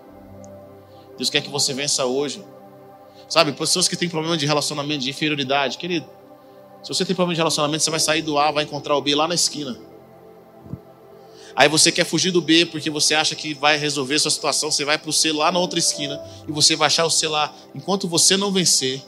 Deus 1.19 1.29
quer 1.29 1.43
que 1.43 1.51
você 1.51 1.75
vença 1.75 2.07
hoje. 2.07 2.43
Sabe, 3.29 3.53
pessoas 3.53 3.87
que 3.87 3.95
têm 3.95 4.09
problema 4.09 4.35
de 4.35 4.47
relacionamento, 4.47 5.03
de 5.03 5.11
inferioridade. 5.11 5.77
Querido, 5.77 6.09
se 6.83 6.89
você 6.89 7.05
tem 7.05 7.15
problema 7.15 7.35
de 7.35 7.39
relacionamento, 7.39 7.85
você 7.85 7.91
vai 7.91 8.01
sair 8.01 8.23
do 8.23 8.39
A, 8.39 8.51
vai 8.51 8.65
encontrar 8.65 8.97
o 8.97 9.03
B 9.03 9.15
lá 9.15 9.29
na 9.29 9.35
esquina. 9.35 9.79
Aí 11.55 11.69
você 11.69 11.93
quer 11.93 12.07
fugir 12.07 12.31
do 12.31 12.41
B 12.41 12.65
porque 12.65 12.89
você 12.89 13.15
acha 13.15 13.35
que 13.35 13.53
vai 13.53 13.77
resolver 13.77 14.19
sua 14.19 14.31
situação, 14.31 14.71
você 14.71 14.83
vai 14.83 14.97
para 14.97 15.11
o 15.11 15.13
C 15.13 15.31
lá 15.31 15.53
na 15.53 15.59
outra 15.59 15.79
esquina 15.79 16.19
e 16.49 16.53
você 16.53 16.75
vai 16.75 16.87
achar 16.87 17.05
o 17.05 17.11
C 17.11 17.29
lá. 17.29 17.55
Enquanto 17.75 18.09
você 18.09 18.39
não 18.39 18.51
vencer, 18.51 19.03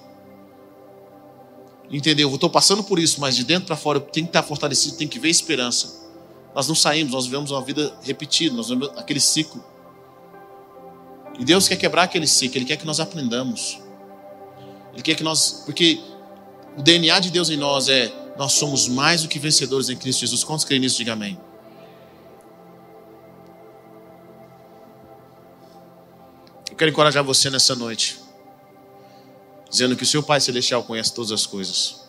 entendeu? 1.90 2.28
Eu 2.28 2.34
estou 2.34 2.50
passando 2.50 2.84
por 2.84 2.98
isso, 2.98 3.18
mas 3.18 3.34
de 3.34 3.44
dentro 3.44 3.64
para 3.64 3.76
fora 3.76 3.98
tenho 3.98 4.26
que 4.26 4.28
estar 4.28 4.42
fortalecido, 4.42 4.98
tem 4.98 5.08
que 5.08 5.18
ver 5.18 5.30
esperança. 5.30 6.01
Nós 6.54 6.68
não 6.68 6.74
saímos, 6.74 7.12
nós 7.12 7.24
vivemos 7.24 7.50
uma 7.50 7.62
vida 7.62 7.96
repetida, 8.02 8.54
nós 8.54 8.68
vivemos 8.68 8.96
aquele 8.98 9.20
ciclo. 9.20 9.64
E 11.38 11.44
Deus 11.44 11.66
quer 11.66 11.76
quebrar 11.76 12.02
aquele 12.02 12.26
ciclo, 12.26 12.58
Ele 12.58 12.66
quer 12.66 12.76
que 12.76 12.86
nós 12.86 13.00
aprendamos. 13.00 13.80
Ele 14.92 15.02
quer 15.02 15.14
que 15.14 15.22
nós. 15.22 15.62
Porque 15.64 16.00
o 16.76 16.82
DNA 16.82 17.20
de 17.20 17.30
Deus 17.30 17.48
em 17.48 17.56
nós 17.56 17.88
é: 17.88 18.12
nós 18.36 18.52
somos 18.52 18.86
mais 18.88 19.22
do 19.22 19.28
que 19.28 19.38
vencedores 19.38 19.88
em 19.88 19.96
Cristo 19.96 20.20
Jesus. 20.20 20.44
Quantos 20.44 20.64
creem 20.64 20.80
nisso? 20.80 20.98
Diga 20.98 21.14
amém. 21.14 21.38
Eu 26.70 26.76
quero 26.76 26.90
encorajar 26.90 27.22
você 27.22 27.48
nessa 27.48 27.74
noite, 27.74 28.18
dizendo 29.70 29.96
que 29.96 30.02
o 30.02 30.06
seu 30.06 30.22
Pai 30.22 30.40
Celestial 30.40 30.82
conhece 30.82 31.14
todas 31.14 31.32
as 31.32 31.46
coisas. 31.46 32.01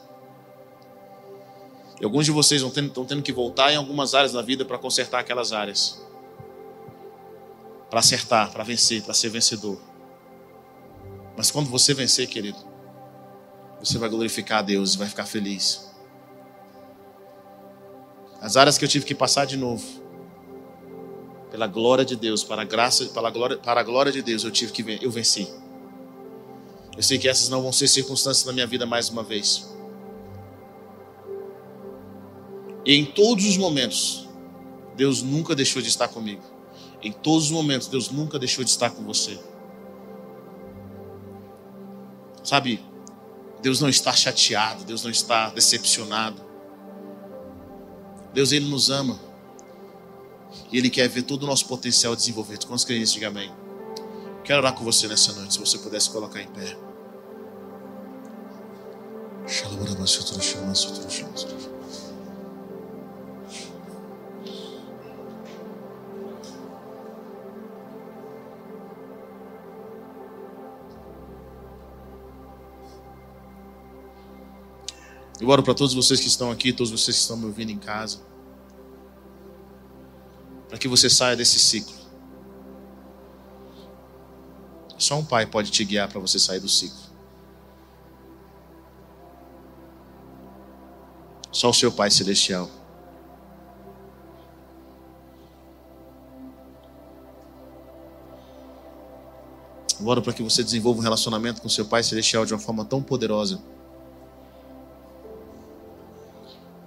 E 2.00 2.06
alguns 2.06 2.26
de 2.26 2.32
vocês 2.32 2.62
estão 2.62 3.06
tendo, 3.06 3.22
que 3.22 3.32
voltar 3.32 3.72
em 3.72 3.76
algumas 3.76 4.14
áreas 4.14 4.32
da 4.32 4.41
vida 4.41 4.66
para 4.66 4.78
consertar 4.78 5.20
aquelas 5.20 5.54
áreas, 5.54 6.02
para 7.89 8.00
acertar, 8.00 8.52
para 8.52 8.64
vencer, 8.64 9.04
para 9.04 9.14
ser 9.14 9.30
vencedor. 9.30 9.80
Mas 11.38 11.52
quando 11.52 11.70
você 11.70 11.94
vencer, 11.94 12.28
querido, 12.28 12.58
você 13.80 13.98
vai 13.98 14.10
glorificar 14.10 14.60
a 14.60 14.62
Deus 14.62 14.94
e 14.94 14.98
vai 14.98 15.08
ficar 15.08 15.26
feliz. 15.26 15.91
As 18.41 18.58
áreas 18.58 18.78
que 18.78 18.84
eu 18.84 18.89
tive 18.89 19.06
que 19.06 19.16
passar 19.16 19.46
de 19.46 19.56
novo, 19.56 19.86
pela 21.50 21.68
glória 21.68 22.04
de 22.04 22.16
Deus, 22.16 22.44
para 22.44 22.64
a 22.64 22.66
graça, 22.66 23.06
pela 23.06 23.30
glória, 23.30 23.58
para 23.58 23.80
a 23.80 23.84
glória 23.84 24.12
de 24.12 24.22
Deus, 24.22 24.44
eu 24.44 24.52
tive 24.52 24.72
que 24.72 25.00
eu 25.02 25.12
venci. 25.12 25.48
Eu 26.96 27.02
sei 27.02 27.18
que 27.18 27.28
essas 27.28 27.50
não 27.50 27.62
vão 27.62 27.72
ser 27.72 27.88
circunstâncias 27.88 28.46
na 28.46 28.54
minha 28.54 28.68
vida 28.68 28.86
mais 28.86 29.10
uma 29.10 29.24
vez. 29.24 29.72
E 32.86 32.96
em 32.96 33.06
todos 33.06 33.46
os 33.46 33.58
momentos, 33.58 34.28
Deus 34.96 35.22
nunca 35.22 35.56
deixou 35.56 35.82
de 35.82 35.88
estar 35.88 36.08
comigo. 36.08 36.44
Em 37.02 37.12
todos 37.12 37.46
os 37.46 37.52
momentos, 37.52 37.88
Deus 37.88 38.10
nunca 38.10 38.38
deixou 38.40 38.64
de 38.64 38.70
estar 38.70 38.90
com 38.90 39.04
você. 39.04 39.40
Sabe, 42.44 42.84
Deus 43.62 43.80
não 43.80 43.88
está 43.88 44.12
chateado, 44.12 44.84
Deus 44.84 45.04
não 45.04 45.12
está 45.12 45.50
decepcionado. 45.50 46.42
Deus, 48.34 48.52
Ele 48.52 48.68
nos 48.68 48.90
ama. 48.90 49.20
E 50.72 50.78
Ele 50.78 50.90
quer 50.90 51.08
ver 51.08 51.24
todo 51.24 51.44
o 51.44 51.48
nosso 51.48 51.66
potencial 51.68 52.16
desenvolvido. 52.16 52.68
Quantos 52.68 52.84
creem 52.84 53.00
nisso? 53.00 53.14
Diga 53.14 53.28
amém. 53.28 53.52
Quero 54.44 54.60
orar 54.60 54.74
com 54.74 54.84
você 54.84 55.08
nessa 55.08 55.32
noite, 55.34 55.54
se 55.54 55.60
você 55.60 55.78
pudesse 55.78 56.10
colocar 56.10 56.42
em 56.42 56.48
pé. 56.48 56.78
Shalom, 59.48 59.86
Eu 75.40 75.50
oro 75.50 75.64
para 75.64 75.74
todos 75.74 75.94
vocês 75.94 76.20
que 76.20 76.28
estão 76.28 76.52
aqui, 76.52 76.72
todos 76.72 76.92
vocês 76.92 77.16
que 77.18 77.22
estão 77.22 77.38
me 77.38 77.46
ouvindo 77.46 77.72
em 77.72 77.78
casa. 77.78 78.20
Para 80.70 80.78
que 80.78 80.88
você 80.88 81.10
saia 81.10 81.36
desse 81.36 81.60
ciclo. 81.60 82.04
Só 84.98 85.18
um 85.18 85.26
pai 85.26 85.46
pode 85.46 85.72
te 85.72 85.84
guiar 85.84 86.08
para 86.08 86.20
você 86.20 86.40
sair 86.40 86.60
do 86.60 86.70
ciclo. 86.70 87.14
Só 91.52 91.70
o 91.70 91.74
seu 91.74 91.92
Pai 91.92 92.10
Celestial. 92.10 92.70
Eu 100.00 100.08
oro 100.08 100.22
para 100.22 100.34
que 100.34 100.42
você 100.42 100.64
desenvolva 100.64 101.00
um 101.00 101.04
relacionamento 101.04 101.62
com 101.62 101.70
seu 101.70 101.86
Pai 101.86 102.02
Celestial 102.02 102.46
de 102.46 102.54
uma 102.54 102.60
forma 102.60 102.84
tão 102.84 103.04
poderosa. 103.04 103.62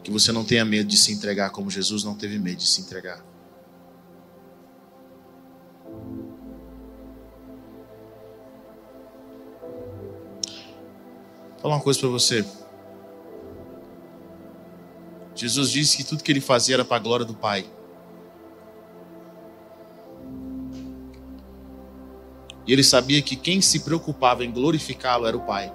Que 0.07 0.13
você 0.13 0.31
não 0.31 0.45
tenha 0.45 0.65
medo 0.65 0.89
de 0.89 0.97
se 0.97 1.13
entregar 1.13 1.51
como 1.51 1.69
Jesus 1.69 2.05
não 2.05 2.15
teve 2.15 2.39
medo 2.39 2.59
de 2.59 2.67
se 2.69 2.81
entregar. 2.81 3.25
Vou 11.51 11.59
falar 11.59 11.75
uma 11.75 11.83
coisa 11.83 11.99
para 11.99 12.09
você. 12.09 12.47
Jesus 15.35 15.73
disse 15.73 15.97
que 15.97 16.05
tudo 16.05 16.23
que 16.23 16.31
ele 16.31 16.41
fazia 16.41 16.77
era 16.77 16.85
para 16.85 16.99
a 16.99 17.01
glória 17.01 17.27
do 17.27 17.35
Pai. 17.35 17.69
E 22.65 22.73
ele 22.73 22.85
sabia 22.85 23.21
que 23.21 23.35
quem 23.35 23.61
se 23.61 23.81
preocupava 23.81 24.45
em 24.45 24.53
glorificá-lo 24.53 25.27
era 25.27 25.37
o 25.37 25.45
Pai. 25.45 25.73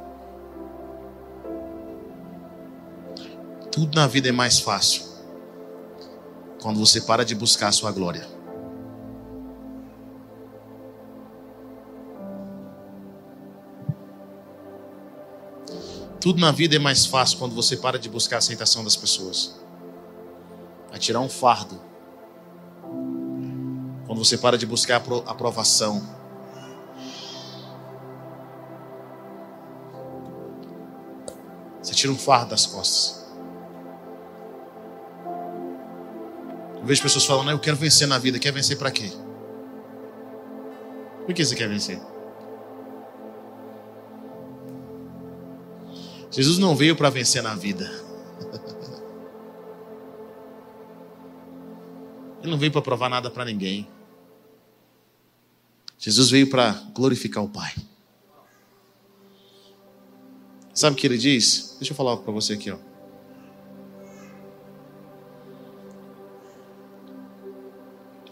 Tudo 3.72 3.96
na 3.96 4.06
vida 4.06 4.28
é 4.28 4.32
mais 4.34 4.60
fácil 4.60 5.04
quando 6.62 6.78
você 6.78 7.00
para 7.00 7.24
de 7.24 7.34
buscar 7.34 7.70
a 7.70 7.72
sua 7.72 7.92
glória. 7.92 8.28
Tudo 16.20 16.40
na 16.40 16.52
vida 16.52 16.76
é 16.76 16.80
mais 16.80 17.06
fácil 17.06 17.40
quando 17.40 17.56
você 17.56 17.78
para 17.78 17.98
de 17.98 18.10
buscar 18.10 18.36
a 18.36 18.40
aceitação 18.40 18.84
das 18.84 18.96
pessoas. 18.96 19.60
Vai 20.90 21.00
tirar 21.00 21.22
um 21.22 21.30
fardo. 21.30 21.82
Quando 24.06 24.24
você 24.24 24.38
para 24.38 24.58
de 24.58 24.66
buscar 24.66 25.02
a 25.02 25.32
aprovação. 25.32 26.06
Você 31.82 31.94
tira 31.94 32.12
um 32.12 32.18
fardo 32.18 32.52
das 32.52 32.66
costas. 32.66 33.21
Eu 36.82 36.86
vejo 36.88 37.02
pessoas 37.04 37.26
falando, 37.26 37.52
eu 37.52 37.60
quero 37.60 37.78
vencer 37.78 38.08
na 38.08 38.18
vida. 38.18 38.40
Quer 38.40 38.52
vencer 38.52 38.78
para 38.78 38.92
quê? 38.92 39.12
Por 41.26 41.34
que 41.34 41.46
você 41.46 41.56
quer 41.56 41.70
vencer? 41.70 42.02
Jesus 46.32 46.58
não 46.58 46.76
veio 46.76 46.96
para 46.96 47.10
vencer 47.10 47.44
na 47.44 47.54
vida. 47.54 47.86
Ele 52.42 52.50
não 52.52 52.58
veio 52.58 52.72
para 52.72 52.82
provar 52.82 53.10
nada 53.10 53.30
para 53.30 53.46
ninguém. 53.46 53.88
Jesus 56.00 56.32
veio 56.32 56.50
para 56.50 56.72
glorificar 56.96 57.44
o 57.44 57.50
Pai. 57.50 57.76
Sabe 60.74 60.96
o 60.96 60.98
que 60.98 61.06
ele 61.06 61.18
diz? 61.18 61.76
Deixa 61.78 61.92
eu 61.94 61.96
falar 61.98 62.18
para 62.18 62.32
você 62.32 62.54
aqui, 62.54 62.72
ó. 62.72 62.78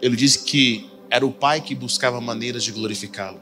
Ele 0.00 0.16
disse 0.16 0.44
que 0.44 0.90
era 1.10 1.26
o 1.26 1.32
Pai 1.32 1.60
que 1.60 1.74
buscava 1.74 2.20
maneiras 2.20 2.64
de 2.64 2.72
glorificá-lo. 2.72 3.40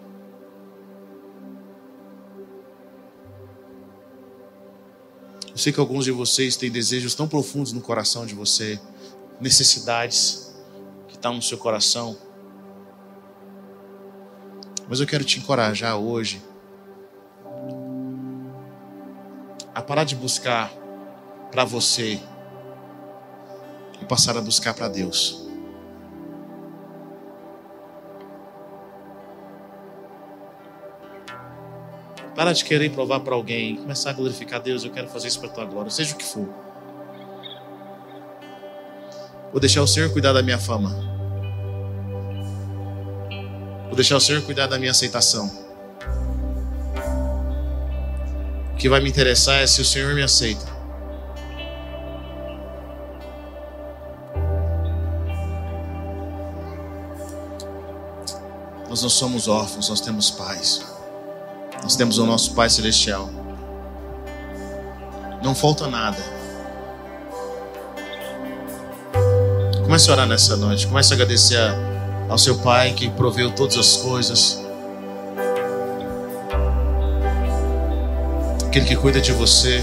Eu 5.50 5.56
sei 5.56 5.72
que 5.72 5.80
alguns 5.80 6.04
de 6.04 6.12
vocês 6.12 6.56
têm 6.56 6.70
desejos 6.70 7.14
tão 7.14 7.26
profundos 7.26 7.72
no 7.72 7.80
coração 7.80 8.24
de 8.24 8.32
você, 8.32 8.80
necessidades 9.40 10.54
que 11.08 11.14
estão 11.14 11.34
no 11.34 11.42
seu 11.42 11.58
coração. 11.58 12.16
Mas 14.88 15.00
eu 15.00 15.06
quero 15.06 15.24
te 15.24 15.38
encorajar 15.38 15.96
hoje 15.96 16.40
a 19.74 19.82
parar 19.82 20.04
de 20.04 20.14
buscar 20.14 20.72
para 21.50 21.64
você 21.64 22.20
e 24.00 24.04
passar 24.04 24.36
a 24.36 24.40
buscar 24.40 24.74
para 24.74 24.88
Deus. 24.88 25.47
Para 32.38 32.52
de 32.52 32.64
querer 32.64 32.92
provar 32.92 33.18
para 33.18 33.34
alguém, 33.34 33.74
começar 33.74 34.10
a 34.10 34.12
glorificar 34.12 34.62
Deus, 34.62 34.84
eu 34.84 34.92
quero 34.92 35.08
fazer 35.08 35.26
isso 35.26 35.40
para 35.40 35.48
tua 35.48 35.64
glória, 35.64 35.90
seja 35.90 36.14
o 36.14 36.16
que 36.16 36.24
for. 36.24 36.48
Vou 39.50 39.60
deixar 39.60 39.82
o 39.82 39.88
Senhor 39.88 40.08
cuidar 40.12 40.32
da 40.32 40.40
minha 40.40 40.56
fama. 40.56 40.90
Vou 43.86 43.96
deixar 43.96 44.16
o 44.16 44.20
Senhor 44.20 44.40
cuidar 44.42 44.68
da 44.68 44.78
minha 44.78 44.92
aceitação. 44.92 45.50
O 48.72 48.76
que 48.76 48.88
vai 48.88 49.00
me 49.00 49.08
interessar 49.08 49.60
é 49.60 49.66
se 49.66 49.80
o 49.80 49.84
Senhor 49.84 50.14
me 50.14 50.22
aceita. 50.22 50.64
Nós 58.88 59.02
não 59.02 59.10
somos 59.10 59.48
órfãos, 59.48 59.88
nós 59.88 60.00
temos 60.00 60.30
pais. 60.30 60.97
Nós 61.88 61.96
temos 61.96 62.18
o 62.18 62.26
nosso 62.26 62.52
Pai 62.52 62.68
Celestial. 62.68 63.30
Não 65.42 65.54
falta 65.54 65.86
nada. 65.86 66.18
Comece 69.84 70.10
a 70.10 70.12
orar 70.12 70.26
nessa 70.26 70.54
noite. 70.54 70.86
Comece 70.86 71.14
a 71.14 71.16
agradecer 71.16 71.58
ao 72.28 72.36
seu 72.36 72.58
Pai 72.58 72.92
que 72.92 73.08
proveu 73.08 73.50
todas 73.52 73.78
as 73.78 73.96
coisas. 73.96 74.62
Aquele 78.66 78.84
que 78.84 78.94
cuida 78.94 79.18
de 79.18 79.32
você. 79.32 79.82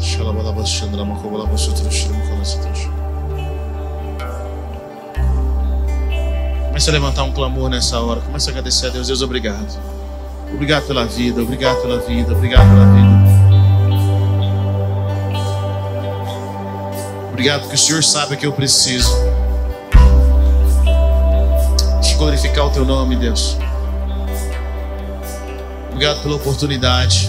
Shalom, 0.00 0.40
Comece 6.86 6.90
a 6.90 7.00
levantar 7.02 7.24
um 7.24 7.32
clamor 7.32 7.68
nessa 7.68 7.98
hora. 7.98 8.20
Comece 8.20 8.48
a 8.48 8.52
agradecer 8.52 8.86
a 8.86 8.90
Deus. 8.90 9.08
Deus, 9.08 9.20
obrigado. 9.20 9.76
Obrigado 10.54 10.86
pela 10.86 11.04
vida, 11.04 11.42
obrigado 11.42 11.82
pela 11.82 11.98
vida, 11.98 12.32
obrigado 12.32 12.68
pela 12.68 12.86
vida. 12.94 13.26
Obrigado 17.32 17.62
porque 17.62 17.74
o 17.74 17.78
Senhor 17.78 18.04
sabe 18.04 18.36
que 18.36 18.46
eu 18.46 18.52
preciso. 18.52 19.10
De 22.00 22.14
glorificar 22.14 22.66
o 22.66 22.70
teu 22.70 22.84
nome, 22.84 23.16
Deus. 23.16 23.58
Obrigado 25.90 26.22
pela 26.22 26.36
oportunidade. 26.36 27.28